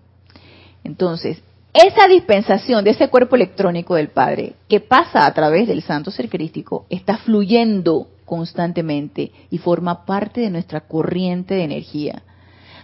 Entonces, 0.84 1.42
esa 1.74 2.08
dispensación 2.08 2.84
de 2.84 2.92
ese 2.92 3.10
cuerpo 3.10 3.36
electrónico 3.36 3.96
del 3.96 4.10
Padre 4.10 4.54
que 4.70 4.80
pasa 4.80 5.26
a 5.26 5.34
través 5.34 5.68
del 5.68 5.82
santo 5.82 6.12
ser 6.12 6.30
crístico 6.30 6.86
está 6.90 7.18
fluyendo 7.18 8.08
constantemente 8.26 9.32
y 9.50 9.58
forma 9.58 10.06
parte 10.06 10.42
de 10.42 10.50
nuestra 10.50 10.82
corriente 10.82 11.56
de 11.56 11.64
energía. 11.64 12.24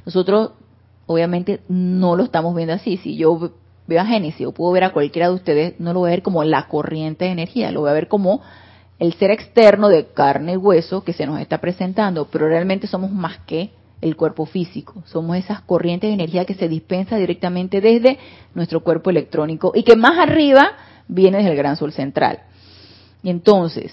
Nosotros 0.05 0.51
obviamente 1.05 1.61
no 1.67 2.15
lo 2.15 2.23
estamos 2.23 2.55
viendo 2.55 2.73
así. 2.73 2.97
Si 2.97 3.15
yo 3.15 3.51
veo 3.87 4.01
a 4.01 4.05
Génesis 4.05 4.45
o 4.45 4.51
puedo 4.51 4.71
ver 4.71 4.83
a 4.83 4.93
cualquiera 4.93 5.29
de 5.29 5.35
ustedes, 5.35 5.79
no 5.79 5.93
lo 5.93 6.01
voy 6.01 6.09
a 6.09 6.11
ver 6.11 6.21
como 6.21 6.43
la 6.43 6.67
corriente 6.67 7.25
de 7.25 7.31
energía, 7.31 7.71
lo 7.71 7.81
voy 7.81 7.89
a 7.89 7.93
ver 7.93 8.07
como 8.07 8.41
el 8.99 9.13
ser 9.13 9.31
externo 9.31 9.89
de 9.89 10.07
carne 10.07 10.53
y 10.53 10.57
hueso 10.57 11.03
que 11.03 11.13
se 11.13 11.25
nos 11.25 11.39
está 11.39 11.59
presentando, 11.59 12.27
pero 12.29 12.47
realmente 12.47 12.85
somos 12.85 13.11
más 13.11 13.39
que 13.39 13.71
el 14.01 14.15
cuerpo 14.15 14.45
físico. 14.45 15.03
Somos 15.05 15.37
esas 15.37 15.61
corrientes 15.61 16.09
de 16.09 16.13
energía 16.13 16.45
que 16.45 16.53
se 16.53 16.67
dispensa 16.67 17.17
directamente 17.17 17.81
desde 17.81 18.17
nuestro 18.53 18.81
cuerpo 18.81 19.09
electrónico 19.09 19.71
y 19.73 19.83
que 19.83 19.95
más 19.95 20.17
arriba 20.17 20.73
viene 21.07 21.37
desde 21.37 21.51
el 21.51 21.57
gran 21.57 21.75
sol 21.75 21.91
central. 21.91 22.41
Y 23.23 23.29
entonces, 23.29 23.91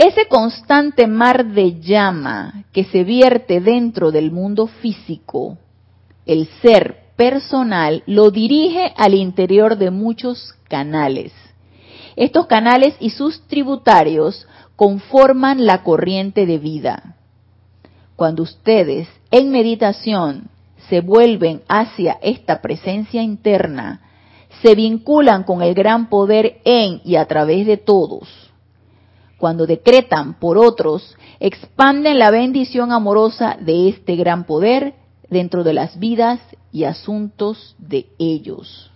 ese 0.00 0.28
constante 0.28 1.06
mar 1.06 1.44
de 1.44 1.78
llama 1.78 2.64
que 2.72 2.84
se 2.84 3.04
vierte 3.04 3.60
dentro 3.60 4.10
del 4.10 4.32
mundo 4.32 4.66
físico, 4.66 5.58
el 6.24 6.48
ser 6.62 7.10
personal 7.16 8.02
lo 8.06 8.30
dirige 8.30 8.94
al 8.96 9.12
interior 9.12 9.76
de 9.76 9.90
muchos 9.90 10.54
canales. 10.68 11.34
Estos 12.16 12.46
canales 12.46 12.94
y 12.98 13.10
sus 13.10 13.46
tributarios 13.46 14.48
conforman 14.74 15.66
la 15.66 15.82
corriente 15.82 16.46
de 16.46 16.56
vida. 16.56 17.16
Cuando 18.16 18.44
ustedes 18.44 19.06
en 19.30 19.50
meditación 19.50 20.48
se 20.88 21.02
vuelven 21.02 21.60
hacia 21.68 22.16
esta 22.22 22.62
presencia 22.62 23.22
interna, 23.22 24.00
se 24.62 24.74
vinculan 24.74 25.44
con 25.44 25.60
el 25.60 25.74
gran 25.74 26.08
poder 26.08 26.62
en 26.64 27.02
y 27.04 27.16
a 27.16 27.26
través 27.26 27.66
de 27.66 27.76
todos. 27.76 28.49
Cuando 29.40 29.66
decretan 29.66 30.34
por 30.34 30.58
otros, 30.58 31.16
expanden 31.40 32.18
la 32.18 32.30
bendición 32.30 32.92
amorosa 32.92 33.56
de 33.58 33.88
este 33.88 34.14
gran 34.14 34.44
poder 34.44 34.92
dentro 35.30 35.64
de 35.64 35.72
las 35.72 35.98
vidas 35.98 36.40
y 36.72 36.84
asuntos 36.84 37.74
de 37.78 38.06
ellos. 38.18 38.92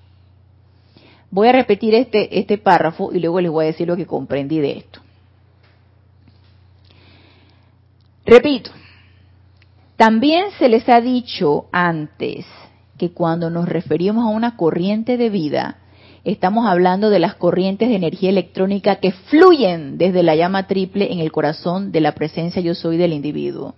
Voy 1.30 1.48
a 1.48 1.52
repetir 1.52 1.94
este, 1.94 2.38
este 2.38 2.58
párrafo 2.58 3.10
y 3.10 3.20
luego 3.20 3.40
les 3.40 3.50
voy 3.50 3.64
a 3.64 3.68
decir 3.68 3.88
lo 3.88 3.96
que 3.96 4.04
comprendí 4.04 4.60
de 4.60 4.72
esto. 4.72 5.00
Repito, 8.26 8.70
también 9.96 10.50
se 10.58 10.68
les 10.68 10.86
ha 10.90 11.00
dicho 11.00 11.68
antes 11.72 12.44
que 12.98 13.12
cuando 13.12 13.48
nos 13.48 13.66
referimos 13.66 14.26
a 14.26 14.28
una 14.28 14.58
corriente 14.58 15.16
de 15.16 15.30
vida, 15.30 15.78
estamos 16.24 16.66
hablando 16.66 17.10
de 17.10 17.18
las 17.18 17.34
corrientes 17.34 17.88
de 17.88 17.96
energía 17.96 18.30
electrónica 18.30 18.96
que 18.96 19.12
fluyen 19.12 19.98
desde 19.98 20.22
la 20.22 20.34
llama 20.34 20.66
triple 20.66 21.12
en 21.12 21.20
el 21.20 21.30
corazón 21.30 21.92
de 21.92 22.00
la 22.00 22.14
presencia 22.14 22.62
yo 22.62 22.74
soy 22.74 22.96
del 22.96 23.12
individuo. 23.12 23.74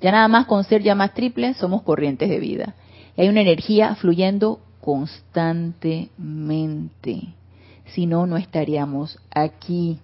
Ya 0.00 0.10
nada 0.10 0.26
más 0.28 0.46
con 0.46 0.64
ser 0.64 0.82
llamas 0.82 1.12
triples 1.14 1.58
somos 1.58 1.82
corrientes 1.82 2.30
de 2.30 2.38
vida. 2.38 2.74
Y 3.16 3.22
hay 3.22 3.28
una 3.28 3.42
energía 3.42 3.94
fluyendo 3.94 4.60
constantemente. 4.80 7.28
Si 7.86 8.06
no, 8.06 8.26
no 8.26 8.36
estaríamos 8.36 9.18
aquí. 9.30 9.98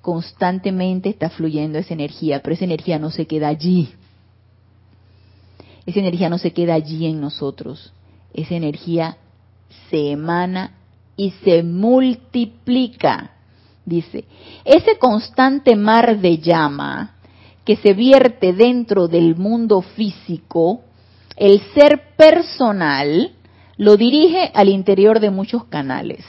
Constantemente 0.00 1.08
está 1.08 1.30
fluyendo 1.30 1.78
esa 1.78 1.94
energía, 1.94 2.42
pero 2.42 2.54
esa 2.54 2.64
energía 2.64 2.98
no 2.98 3.10
se 3.10 3.26
queda 3.26 3.48
allí. 3.48 3.90
Esa 5.84 6.00
energía 6.00 6.28
no 6.28 6.38
se 6.38 6.52
queda 6.52 6.74
allí 6.74 7.06
en 7.06 7.20
nosotros. 7.20 7.92
Esa 8.32 8.54
energía 8.54 9.18
se 9.90 10.12
emana 10.12 10.72
y 11.16 11.30
se 11.44 11.62
multiplica. 11.62 13.32
Dice, 13.84 14.24
ese 14.64 14.98
constante 14.98 15.76
mar 15.76 16.18
de 16.18 16.38
llama 16.38 17.16
que 17.64 17.76
se 17.76 17.94
vierte 17.94 18.52
dentro 18.52 19.08
del 19.08 19.36
mundo 19.36 19.82
físico, 19.82 20.82
el 21.36 21.60
ser 21.74 22.14
personal 22.16 23.32
lo 23.76 23.96
dirige 23.96 24.50
al 24.54 24.68
interior 24.68 25.20
de 25.20 25.30
muchos 25.30 25.64
canales. 25.64 26.24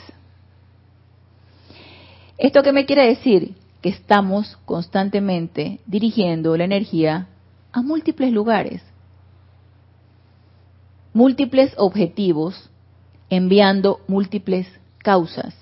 ¿Esto 2.37 2.61
qué 2.61 2.71
me 2.71 2.85
quiere 2.85 3.07
decir? 3.07 3.55
Que 3.81 3.89
estamos 3.89 4.57
constantemente 4.65 5.79
dirigiendo 5.87 6.55
la 6.57 6.65
energía 6.65 7.27
a 7.71 7.81
múltiples 7.81 8.31
lugares 8.31 8.81
múltiples 11.17 11.73
objetivos, 11.77 12.69
enviando 13.29 13.99
múltiples 14.07 14.67
causas, 14.99 15.53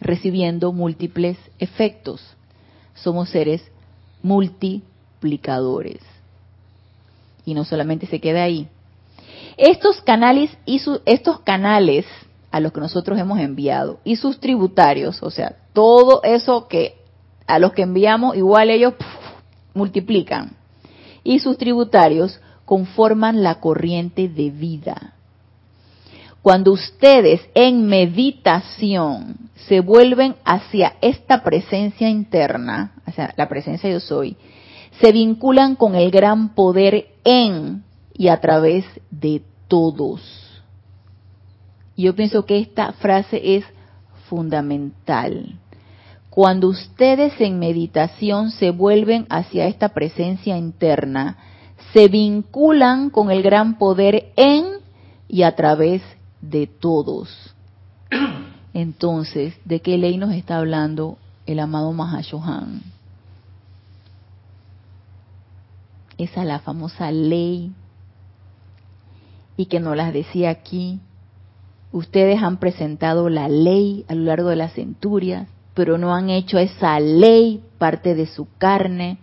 recibiendo 0.00 0.72
múltiples 0.72 1.38
efectos. 1.58 2.22
Somos 2.94 3.30
seres 3.30 3.62
multiplicadores. 4.22 6.00
Y 7.44 7.54
no 7.54 7.64
solamente 7.64 8.06
se 8.06 8.20
queda 8.20 8.44
ahí. 8.44 8.68
Estos 9.56 10.00
canales 10.02 10.50
y 10.64 10.80
estos 11.04 11.40
canales 11.40 12.06
a 12.50 12.60
los 12.60 12.72
que 12.72 12.80
nosotros 12.80 13.18
hemos 13.18 13.38
enviado 13.40 13.98
y 14.04 14.16
sus 14.16 14.38
tributarios, 14.38 15.22
o 15.22 15.30
sea, 15.30 15.56
todo 15.72 16.22
eso 16.22 16.68
que 16.68 16.96
a 17.46 17.58
los 17.58 17.72
que 17.72 17.82
enviamos 17.82 18.36
igual 18.36 18.70
ellos 18.70 18.94
multiplican. 19.74 20.56
Y 21.24 21.38
sus 21.38 21.56
tributarios 21.58 22.40
conforman 22.64 23.42
la 23.42 23.60
corriente 23.60 24.28
de 24.28 24.50
vida. 24.50 25.14
Cuando 26.42 26.72
ustedes 26.72 27.40
en 27.54 27.86
meditación 27.86 29.36
se 29.68 29.78
vuelven 29.80 30.34
hacia 30.44 30.94
esta 31.00 31.44
presencia 31.44 32.08
interna, 32.08 32.94
hacia 33.06 33.32
la 33.36 33.48
presencia 33.48 33.88
yo 33.88 34.00
soy, 34.00 34.36
se 35.00 35.12
vinculan 35.12 35.76
con 35.76 35.94
el 35.94 36.10
gran 36.10 36.54
poder 36.54 37.06
en 37.22 37.84
y 38.12 38.26
a 38.26 38.40
través 38.40 38.84
de 39.10 39.42
todos. 39.68 40.20
Yo 41.96 42.16
pienso 42.16 42.44
que 42.44 42.58
esta 42.58 42.92
frase 42.94 43.56
es 43.56 43.64
fundamental. 44.28 45.60
Cuando 46.28 46.68
ustedes 46.68 47.40
en 47.40 47.60
meditación 47.60 48.50
se 48.50 48.70
vuelven 48.70 49.26
hacia 49.30 49.66
esta 49.66 49.90
presencia 49.90 50.58
interna, 50.58 51.36
se 51.92 52.08
vinculan 52.08 53.10
con 53.10 53.30
el 53.30 53.42
gran 53.42 53.78
poder 53.78 54.32
en 54.34 54.64
y 55.28 55.44
a 55.44 55.54
través 55.54 56.02
de 56.02 56.21
todos. 56.80 57.54
Entonces, 58.74 59.54
¿de 59.64 59.80
qué 59.80 59.98
ley 59.98 60.16
nos 60.16 60.32
está 60.32 60.58
hablando 60.58 61.18
el 61.46 61.60
amado 61.60 61.92
Mahashohan? 61.92 62.82
Esa 66.18 66.42
es 66.42 66.46
la 66.46 66.60
famosa 66.60 67.10
ley 67.10 67.72
y 69.56 69.66
que 69.66 69.80
nos 69.80 69.96
las 69.96 70.12
decía 70.12 70.50
aquí. 70.50 71.00
Ustedes 71.90 72.42
han 72.42 72.58
presentado 72.58 73.28
la 73.28 73.48
ley 73.48 74.04
a 74.08 74.14
lo 74.14 74.24
largo 74.24 74.48
de 74.48 74.56
las 74.56 74.72
centurias, 74.72 75.48
pero 75.74 75.98
no 75.98 76.14
han 76.14 76.30
hecho 76.30 76.58
esa 76.58 76.98
ley 77.00 77.62
parte 77.78 78.14
de 78.14 78.26
su 78.26 78.46
carne. 78.58 79.18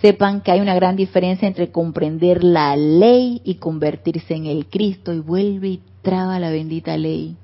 Sepan 0.00 0.40
que 0.40 0.50
hay 0.50 0.60
una 0.60 0.74
gran 0.74 0.96
diferencia 0.96 1.46
entre 1.46 1.70
comprender 1.70 2.42
la 2.42 2.74
ley 2.74 3.42
y 3.44 3.56
convertirse 3.56 4.34
en 4.34 4.46
el 4.46 4.66
Cristo 4.66 5.12
y 5.12 5.20
vuelve 5.20 5.68
y 5.68 5.82
traba 6.00 6.38
la 6.38 6.50
bendita 6.50 6.96
ley. 6.96 7.36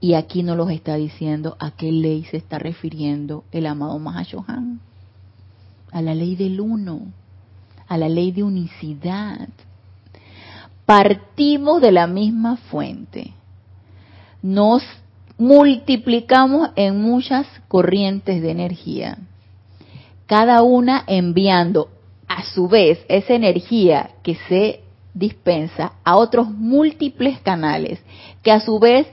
Y 0.00 0.14
aquí 0.14 0.42
no 0.42 0.54
los 0.54 0.70
está 0.70 0.96
diciendo 0.96 1.56
a 1.58 1.70
qué 1.70 1.90
ley 1.90 2.24
se 2.24 2.36
está 2.36 2.58
refiriendo 2.58 3.44
el 3.52 3.66
amado 3.66 3.98
Mahashohan. 3.98 4.80
A 5.90 6.02
la 6.02 6.14
ley 6.14 6.36
del 6.36 6.60
uno, 6.60 7.00
a 7.88 7.96
la 7.96 8.08
ley 8.08 8.32
de 8.32 8.42
unicidad. 8.42 9.48
Partimos 10.84 11.80
de 11.80 11.92
la 11.92 12.06
misma 12.06 12.56
fuente. 12.56 13.32
Nos 14.42 14.82
multiplicamos 15.38 16.70
en 16.76 17.00
muchas 17.00 17.46
corrientes 17.68 18.42
de 18.42 18.50
energía. 18.50 19.18
Cada 20.32 20.62
una 20.62 21.04
enviando 21.08 21.90
a 22.26 22.42
su 22.42 22.66
vez 22.66 23.04
esa 23.10 23.34
energía 23.34 24.12
que 24.22 24.34
se 24.48 24.80
dispensa 25.12 25.92
a 26.04 26.16
otros 26.16 26.48
múltiples 26.48 27.38
canales 27.40 28.00
que 28.42 28.50
a 28.50 28.60
su 28.60 28.78
vez 28.78 29.06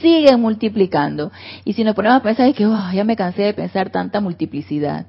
siguen 0.00 0.40
multiplicando. 0.40 1.30
Y 1.66 1.74
si 1.74 1.84
nos 1.84 1.94
ponemos 1.94 2.16
a 2.16 2.22
pensar 2.22 2.48
es 2.48 2.56
que 2.56 2.64
oh, 2.64 2.90
ya 2.90 3.04
me 3.04 3.16
cansé 3.16 3.42
de 3.42 3.52
pensar 3.52 3.90
tanta 3.90 4.22
multiplicidad, 4.22 5.04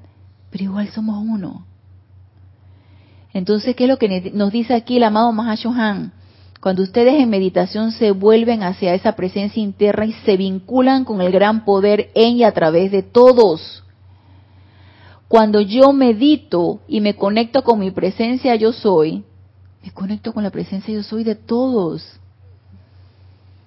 pero 0.50 0.64
igual 0.64 0.88
somos 0.88 1.16
uno. 1.26 1.64
Entonces, 3.32 3.74
¿qué 3.74 3.84
es 3.84 3.88
lo 3.88 3.96
que 3.96 4.32
nos 4.34 4.52
dice 4.52 4.74
aquí 4.74 4.98
el 4.98 5.04
amado 5.04 5.32
Mahashohan? 5.32 6.12
Cuando 6.60 6.82
ustedes 6.82 7.14
en 7.14 7.30
meditación 7.30 7.90
se 7.92 8.10
vuelven 8.10 8.64
hacia 8.64 8.92
esa 8.92 9.16
presencia 9.16 9.62
interna 9.62 10.04
y 10.04 10.12
se 10.26 10.36
vinculan 10.36 11.06
con 11.06 11.22
el 11.22 11.32
gran 11.32 11.64
poder 11.64 12.10
en 12.14 12.36
y 12.36 12.44
a 12.44 12.52
través 12.52 12.92
de 12.92 13.02
todos. 13.02 13.80
Cuando 15.34 15.60
yo 15.60 15.92
medito 15.92 16.78
y 16.86 17.00
me 17.00 17.16
conecto 17.16 17.64
con 17.64 17.80
mi 17.80 17.90
presencia 17.90 18.54
yo 18.54 18.72
soy, 18.72 19.24
me 19.82 19.90
conecto 19.90 20.32
con 20.32 20.44
la 20.44 20.50
presencia 20.50 20.94
yo 20.94 21.02
soy 21.02 21.24
de 21.24 21.34
todos. 21.34 22.20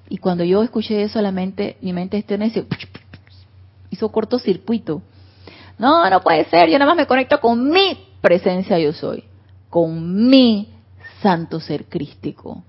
Y 0.08 0.18
cuando 0.18 0.46
yo 0.46 0.64
escuché 0.64 1.04
eso, 1.04 1.22
la 1.22 1.34
mente, 1.34 1.76
mi 1.82 1.92
mente 1.92 2.16
externa 2.16 2.46
hizo, 2.46 2.64
hizo 3.90 4.10
cortocircuito. 4.14 5.02
No, 5.78 6.10
no 6.10 6.22
puede 6.22 6.46
ser, 6.46 6.70
yo 6.70 6.80
nada 6.80 6.92
más 6.92 6.96
me 6.96 7.06
conecto 7.06 7.42
con 7.42 7.70
mi 7.70 7.98
presencia 8.22 8.80
yo 8.80 8.94
soy, 8.94 9.26
con 9.70 10.30
mi 10.30 10.70
santo 11.22 11.60
ser 11.60 11.90
crístico, 11.90 12.64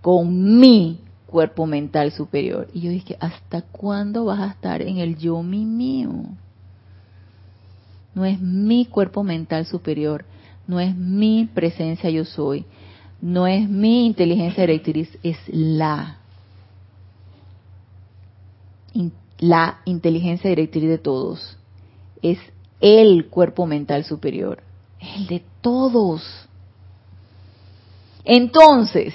con 0.00 0.58
mi 0.58 0.98
cuerpo 1.26 1.64
mental 1.64 2.10
superior. 2.10 2.66
Y 2.74 2.80
yo 2.80 2.90
dije, 2.90 3.16
¿hasta 3.20 3.62
cuándo 3.62 4.24
vas 4.24 4.40
a 4.40 4.48
estar 4.48 4.82
en 4.82 4.98
el 4.98 5.16
yo 5.16 5.44
mi 5.44 5.64
mío? 5.64 6.10
No 8.14 8.24
es 8.24 8.40
mi 8.40 8.86
cuerpo 8.86 9.24
mental 9.24 9.66
superior, 9.66 10.24
no 10.66 10.80
es 10.80 10.94
mi 10.94 11.48
presencia 11.52 12.10
yo 12.10 12.24
soy, 12.24 12.66
no 13.20 13.46
es 13.46 13.68
mi 13.68 14.06
inteligencia 14.06 14.62
directriz, 14.64 15.18
es 15.22 15.38
la 15.48 16.18
la 19.42 19.80
inteligencia 19.86 20.48
directriz 20.50 20.88
de 20.88 20.98
todos. 20.98 21.58
Es 22.22 22.38
el 22.80 23.26
cuerpo 23.28 23.66
mental 23.66 24.04
superior, 24.04 24.62
el 25.00 25.26
de 25.26 25.42
todos. 25.60 26.22
Entonces, 28.24 29.14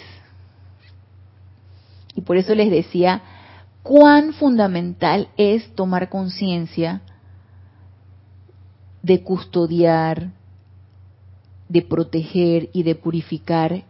y 2.13 2.21
por 2.21 2.35
eso 2.35 2.53
les 2.55 2.69
decía 2.69 3.21
cuán 3.83 4.33
fundamental 4.33 5.29
es 5.37 5.73
tomar 5.75 6.09
conciencia 6.09 7.01
de 9.07 9.23
custodiar, 9.23 10.31
de 11.69 11.81
proteger 11.81 12.69
y 12.73 12.83
de 12.83 12.93
purificar 12.93 13.83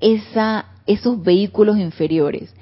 esa, 0.00 0.64
esos 0.86 1.22
vehículos 1.22 1.76
inferiores. 1.76 2.52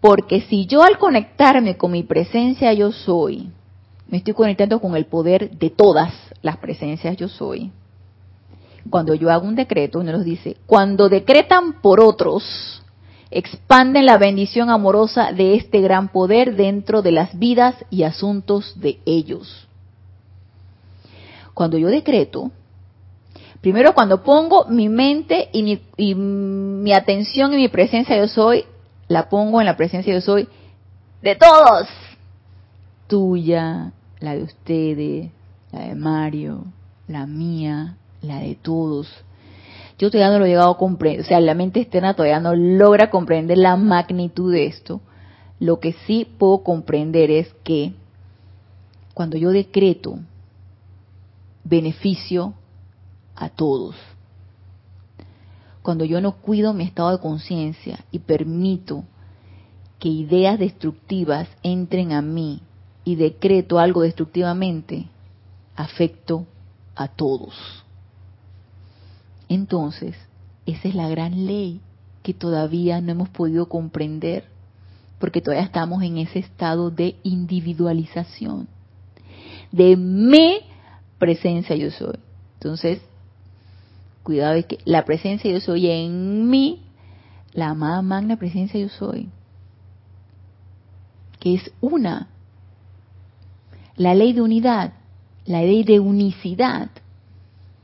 Porque 0.00 0.40
si 0.40 0.66
yo 0.66 0.82
al 0.82 0.98
conectarme 0.98 1.76
con 1.76 1.92
mi 1.92 2.02
presencia 2.02 2.72
yo 2.72 2.90
soy, 2.90 3.50
me 4.08 4.18
estoy 4.18 4.32
conectando 4.32 4.80
con 4.80 4.96
el 4.96 5.04
poder 5.04 5.50
de 5.58 5.68
todas 5.68 6.14
las 6.40 6.56
presencias 6.56 7.18
yo 7.18 7.28
soy. 7.28 7.70
Cuando 8.88 9.14
yo 9.14 9.30
hago 9.30 9.46
un 9.46 9.56
decreto, 9.56 9.98
uno 9.98 10.12
nos 10.12 10.24
dice, 10.24 10.56
cuando 10.64 11.10
decretan 11.10 11.82
por 11.82 12.00
otros, 12.00 12.82
expanden 13.30 14.06
la 14.06 14.16
bendición 14.16 14.70
amorosa 14.70 15.32
de 15.32 15.56
este 15.56 15.80
gran 15.80 16.08
poder 16.08 16.56
dentro 16.56 17.02
de 17.02 17.12
las 17.12 17.38
vidas 17.38 17.74
y 17.90 18.04
asuntos 18.04 18.80
de 18.80 19.00
ellos. 19.04 19.66
Cuando 21.56 21.78
yo 21.78 21.88
decreto, 21.88 22.50
primero 23.62 23.94
cuando 23.94 24.22
pongo 24.22 24.66
mi 24.66 24.90
mente 24.90 25.48
y 25.54 25.62
mi, 25.62 25.80
y 25.96 26.14
mi 26.14 26.92
atención 26.92 27.54
y 27.54 27.56
mi 27.56 27.68
presencia 27.68 28.14
yo 28.18 28.28
soy 28.28 28.66
la 29.08 29.30
pongo 29.30 29.60
en 29.60 29.64
la 29.64 29.74
presencia 29.74 30.12
yo 30.12 30.20
soy 30.20 30.48
de 31.22 31.34
todos. 31.34 31.88
Tuya, 33.06 33.90
la 34.20 34.34
de 34.34 34.42
ustedes, 34.42 35.30
la 35.72 35.86
de 35.86 35.94
Mario, 35.94 36.64
la 37.08 37.24
mía, 37.24 37.96
la 38.20 38.40
de 38.40 38.54
todos. 38.56 39.08
Yo 39.98 40.10
todavía 40.10 40.34
no 40.34 40.40
lo 40.40 40.44
he 40.44 40.48
llegado 40.48 40.72
a 40.72 40.76
comprender, 40.76 41.24
o 41.24 41.24
sea, 41.24 41.40
la 41.40 41.54
mente 41.54 41.80
externa 41.80 42.12
todavía 42.12 42.38
no 42.38 42.54
logra 42.54 43.08
comprender 43.08 43.56
la 43.56 43.76
magnitud 43.76 44.52
de 44.52 44.66
esto. 44.66 45.00
Lo 45.58 45.80
que 45.80 45.94
sí 46.06 46.28
puedo 46.36 46.58
comprender 46.58 47.30
es 47.30 47.48
que 47.64 47.94
cuando 49.14 49.38
yo 49.38 49.52
decreto 49.52 50.18
beneficio 51.68 52.54
a 53.34 53.48
todos, 53.48 53.96
cuando 55.82 56.04
yo 56.04 56.20
no 56.20 56.32
cuido 56.36 56.72
mi 56.72 56.84
estado 56.84 57.12
de 57.12 57.20
conciencia 57.20 58.04
y 58.10 58.20
permito 58.20 59.04
que 59.98 60.08
ideas 60.08 60.58
destructivas 60.58 61.48
entren 61.62 62.12
a 62.12 62.22
mí 62.22 62.60
y 63.04 63.16
decreto 63.16 63.78
algo 63.78 64.02
destructivamente, 64.02 65.06
afecto 65.76 66.46
a 66.94 67.08
todos. 67.08 67.54
Entonces, 69.48 70.16
esa 70.66 70.88
es 70.88 70.94
la 70.94 71.08
gran 71.08 71.46
ley 71.46 71.80
que 72.22 72.34
todavía 72.34 73.00
no 73.00 73.12
hemos 73.12 73.28
podido 73.28 73.68
comprender, 73.68 74.48
porque 75.18 75.40
todavía 75.40 75.64
estamos 75.64 76.02
en 76.02 76.18
ese 76.18 76.40
estado 76.40 76.90
de 76.90 77.16
individualización, 77.22 78.68
de 79.70 79.96
mi 79.96 80.60
presencia 81.18 81.76
yo 81.76 81.90
soy. 81.90 82.18
Entonces, 82.54 83.00
cuidado 84.22 84.54
de 84.54 84.64
que 84.64 84.78
la 84.84 85.04
presencia 85.04 85.50
yo 85.50 85.60
soy 85.60 85.88
en 85.90 86.48
mí, 86.48 86.82
la 87.52 87.70
amada 87.70 88.02
magna 88.02 88.36
presencia 88.36 88.78
yo 88.78 88.88
soy, 88.88 89.28
que 91.38 91.54
es 91.54 91.72
una. 91.80 92.28
La 93.96 94.14
ley 94.14 94.32
de 94.32 94.42
unidad, 94.42 94.92
la 95.46 95.62
ley 95.62 95.84
de 95.84 96.00
unicidad, 96.00 96.90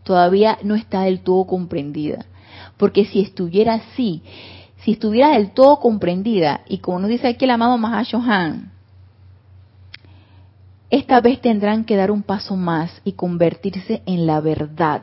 todavía 0.04 0.58
no 0.62 0.74
está 0.74 1.02
del 1.02 1.20
todo 1.20 1.46
comprendida. 1.46 2.26
Porque 2.76 3.04
si 3.04 3.20
estuviera 3.20 3.74
así, 3.74 4.22
si 4.78 4.92
estuviera 4.92 5.32
del 5.32 5.52
todo 5.52 5.78
comprendida, 5.78 6.62
y 6.68 6.78
como 6.78 6.98
nos 6.98 7.10
dice 7.10 7.28
aquí 7.28 7.44
el 7.44 7.52
amado 7.52 7.78
Mahashohan, 7.78 8.72
esta 10.92 11.20
vez 11.20 11.40
tendrán 11.40 11.84
que 11.84 11.96
dar 11.96 12.12
un 12.12 12.22
paso 12.22 12.54
más 12.54 13.02
y 13.02 13.12
convertirse 13.12 14.02
en 14.06 14.26
la 14.26 14.40
verdad 14.40 15.02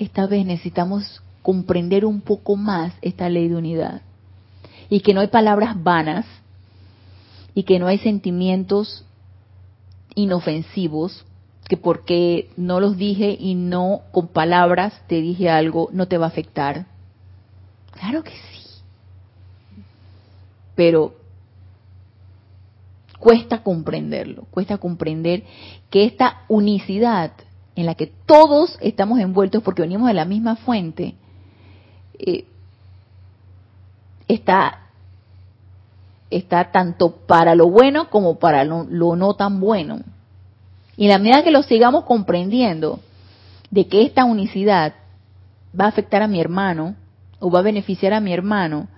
esta 0.00 0.26
vez 0.26 0.46
necesitamos 0.46 1.22
comprender 1.42 2.06
un 2.06 2.22
poco 2.22 2.56
más 2.56 2.94
esta 3.02 3.28
ley 3.28 3.48
de 3.48 3.56
unidad. 3.56 4.00
Y 4.88 5.00
que 5.00 5.12
no 5.12 5.20
hay 5.20 5.28
palabras 5.28 5.80
vanas 5.80 6.24
y 7.54 7.64
que 7.64 7.78
no 7.78 7.86
hay 7.86 7.98
sentimientos 7.98 9.04
inofensivos 10.14 11.26
que 11.68 11.76
porque 11.76 12.50
no 12.56 12.80
los 12.80 12.96
dije 12.96 13.36
y 13.38 13.54
no 13.54 14.00
con 14.10 14.28
palabras 14.28 14.94
te 15.06 15.20
dije 15.20 15.50
algo 15.50 15.90
no 15.92 16.08
te 16.08 16.16
va 16.16 16.24
a 16.24 16.30
afectar. 16.30 16.86
Claro 17.92 18.24
que 18.24 18.32
sí. 18.32 18.64
Pero 20.74 21.14
cuesta 23.20 23.62
comprenderlo, 23.62 24.46
cuesta 24.50 24.78
comprender 24.78 25.44
que 25.90 26.04
esta 26.04 26.42
unicidad 26.48 27.32
en 27.76 27.86
la 27.86 27.94
que 27.94 28.08
todos 28.26 28.76
estamos 28.80 29.20
envueltos 29.20 29.62
porque 29.62 29.82
venimos 29.82 30.08
de 30.08 30.14
la 30.14 30.24
misma 30.24 30.56
fuente, 30.56 31.14
eh, 32.18 32.46
está, 34.26 34.86
está 36.30 36.72
tanto 36.72 37.14
para 37.26 37.54
lo 37.54 37.68
bueno 37.68 38.10
como 38.10 38.38
para 38.38 38.64
lo, 38.64 38.84
lo 38.84 39.14
no 39.16 39.34
tan 39.34 39.60
bueno. 39.60 40.00
Y 40.96 41.04
en 41.04 41.10
la 41.10 41.18
medida 41.18 41.44
que 41.44 41.50
lo 41.50 41.62
sigamos 41.62 42.04
comprendiendo, 42.04 43.00
de 43.70 43.86
que 43.86 44.02
esta 44.02 44.24
unicidad 44.24 44.94
va 45.78 45.84
a 45.84 45.88
afectar 45.88 46.22
a 46.22 46.26
mi 46.26 46.40
hermano 46.40 46.96
o 47.38 47.50
va 47.50 47.60
a 47.60 47.62
beneficiar 47.62 48.12
a 48.14 48.20
mi 48.20 48.32
hermano, 48.32 48.88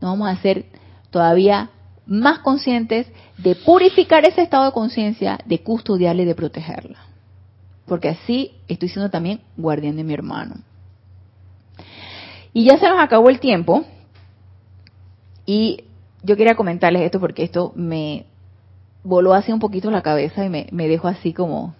nos 0.00 0.10
vamos 0.10 0.28
a 0.28 0.32
hacer 0.32 0.66
todavía 1.10 1.70
más 2.06 2.40
conscientes 2.40 3.06
de 3.38 3.54
purificar 3.54 4.24
ese 4.24 4.42
estado 4.42 4.64
de 4.64 4.72
conciencia, 4.72 5.38
de 5.44 5.62
custodiarla 5.62 6.22
y 6.22 6.26
de 6.26 6.34
protegerla. 6.34 6.98
Porque 7.86 8.08
así 8.08 8.52
estoy 8.68 8.88
siendo 8.88 9.10
también 9.10 9.40
guardián 9.56 9.96
de 9.96 10.04
mi 10.04 10.14
hermano. 10.14 10.56
Y 12.52 12.64
ya 12.64 12.78
se 12.78 12.88
nos 12.88 13.00
acabó 13.00 13.28
el 13.28 13.40
tiempo. 13.40 13.84
Y 15.46 15.84
yo 16.22 16.36
quería 16.36 16.54
comentarles 16.54 17.02
esto 17.02 17.20
porque 17.20 17.42
esto 17.42 17.72
me 17.74 18.26
voló 19.02 19.34
así 19.34 19.52
un 19.52 19.60
poquito 19.60 19.90
la 19.90 20.02
cabeza 20.02 20.44
y 20.44 20.48
me, 20.48 20.88
dejó 20.88 21.08
así 21.08 21.32
como... 21.32 21.74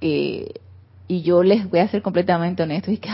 Eh, 0.00 0.54
y 1.08 1.22
yo 1.22 1.42
les 1.42 1.68
voy 1.68 1.80
a 1.80 1.88
ser 1.88 2.02
completamente 2.02 2.62
honesto 2.62 2.90
y 2.90 2.98
que, 2.98 3.10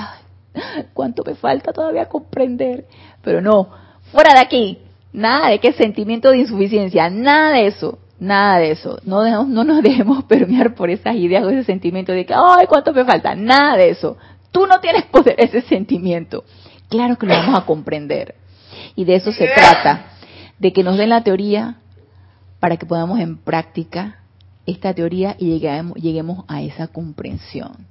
cuánto 0.95 1.25
me 1.25 1.35
falta 1.35 1.73
todavía 1.73 2.09
comprender. 2.09 2.87
Pero 3.23 3.41
no, 3.41 3.69
fuera 4.13 4.35
de 4.35 4.41
aquí, 4.41 4.79
nada 5.13 5.49
de 5.49 5.59
qué 5.59 5.73
sentimiento 5.73 6.31
de 6.31 6.39
insuficiencia, 6.39 7.11
nada 7.11 7.53
de 7.53 7.67
eso, 7.67 7.99
nada 8.19 8.59
de 8.59 8.73
eso. 8.73 8.99
No, 9.05 9.23
dejemos, 9.23 9.49
no 9.49 9.65
nos 9.65 9.83
dejemos 9.83 10.25
permear 10.25 10.75
por 10.75 10.91
esas 10.91 11.17
ideas 11.17 11.45
o 11.45 11.51
ese 11.51 11.65
sentimiento 11.65 12.13
de 12.13 12.27
que, 12.27 12.35
ay, 12.35 12.67
cuánto 12.67 12.93
me 12.93 13.05
falta, 13.05 13.35
nada 13.35 13.77
de 13.77 13.91
eso. 13.91 14.17
Tú 14.53 14.67
no 14.67 14.81
tienes 14.81 15.05
poder 15.11 15.35
ese 15.39 15.63
sentimiento. 15.63 16.45
Claro 16.89 17.17
que 17.17 17.27
lo 17.27 17.35
vamos 17.35 17.59
a 17.59 17.67
comprender. 17.67 18.35
Y 18.95 19.05
de 19.05 19.17
eso 19.17 19.33
se 19.33 19.47
trata, 19.55 20.13
de 20.59 20.73
que 20.73 20.83
nos 20.83 20.97
den 20.97 21.11
la 21.11 21.23
teoría 21.23 21.77
para 22.61 22.77
que 22.77 22.87
podamos 22.87 23.21
en 23.21 23.37
práctica 23.39 24.19
esta 24.67 24.93
teoría 24.93 25.37
y 25.39 25.47
lleguemos, 25.47 25.97
lleguemos 25.97 26.45
a 26.49 26.63
esa 26.63 26.89
comprensión. 26.89 27.87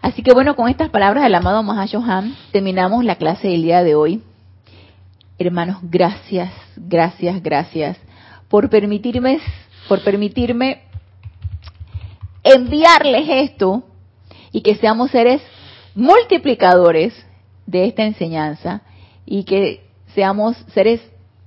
Así 0.00 0.22
que 0.22 0.34
bueno, 0.34 0.56
con 0.56 0.68
estas 0.68 0.90
palabras 0.90 1.22
del 1.22 1.34
amado 1.34 1.62
Mahashohan 1.62 2.34
terminamos 2.50 3.04
la 3.04 3.16
clase 3.16 3.48
del 3.48 3.62
día 3.62 3.84
de 3.84 3.94
hoy. 3.94 4.22
Hermanos, 5.46 5.78
gracias, 5.82 6.52
gracias, 6.76 7.42
gracias 7.42 7.96
por 8.48 8.68
permitirme, 8.68 9.40
por 9.88 10.02
permitirme 10.02 10.82
enviarles 12.42 13.28
esto 13.28 13.84
y 14.52 14.60
que 14.60 14.76
seamos 14.76 15.10
seres 15.10 15.40
multiplicadores 15.94 17.14
de 17.66 17.86
esta 17.86 18.04
enseñanza 18.04 18.82
y 19.24 19.44
que 19.44 19.84
seamos 20.14 20.56
seres 20.74 21.00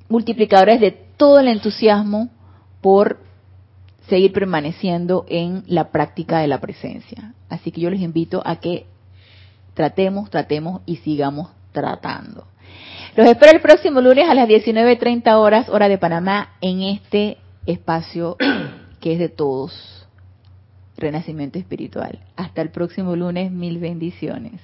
multiplicadores 0.10 0.80
de 0.80 0.91
todo 0.91 1.39
el 1.39 1.48
entusiasmo 1.48 2.30
por 2.82 3.20
seguir 4.08 4.32
permaneciendo 4.34 5.26
en 5.28 5.64
la 5.68 5.91
práctica 5.91 6.39
de 6.39 6.48
la 6.48 6.60
presencia. 6.60 7.34
Así 7.50 7.72
que 7.72 7.82
yo 7.82 7.89
les 7.89 8.02
invito 8.02 8.41
a 8.46 8.58
que 8.58 8.86
tratemos, 9.74 10.30
tratemos 10.30 10.82
y 10.86 10.98
sigamos 10.98 11.50
tratando. 11.72 12.48
Los 13.16 13.28
espero 13.28 13.53
el 13.53 13.61
próximo 13.61 14.01
lunes 14.01 14.28
a 14.28 14.34
las 14.34 14.49
19.30 14.49 15.36
horas, 15.36 15.70
hora 15.70 15.88
de 15.88 15.97
Panamá, 15.97 16.55
en 16.59 16.82
este 16.82 17.38
espacio 17.66 18.36
que 18.99 19.13
es 19.13 19.20
de 19.20 19.30
todos, 19.30 20.05
Renacimiento 20.97 21.57
Espiritual. 21.57 22.20
Hasta 22.36 22.61
el 22.61 22.72
próximo 22.72 23.16
lunes, 23.16 23.51
mil 23.51 23.78
bendiciones. 23.78 24.59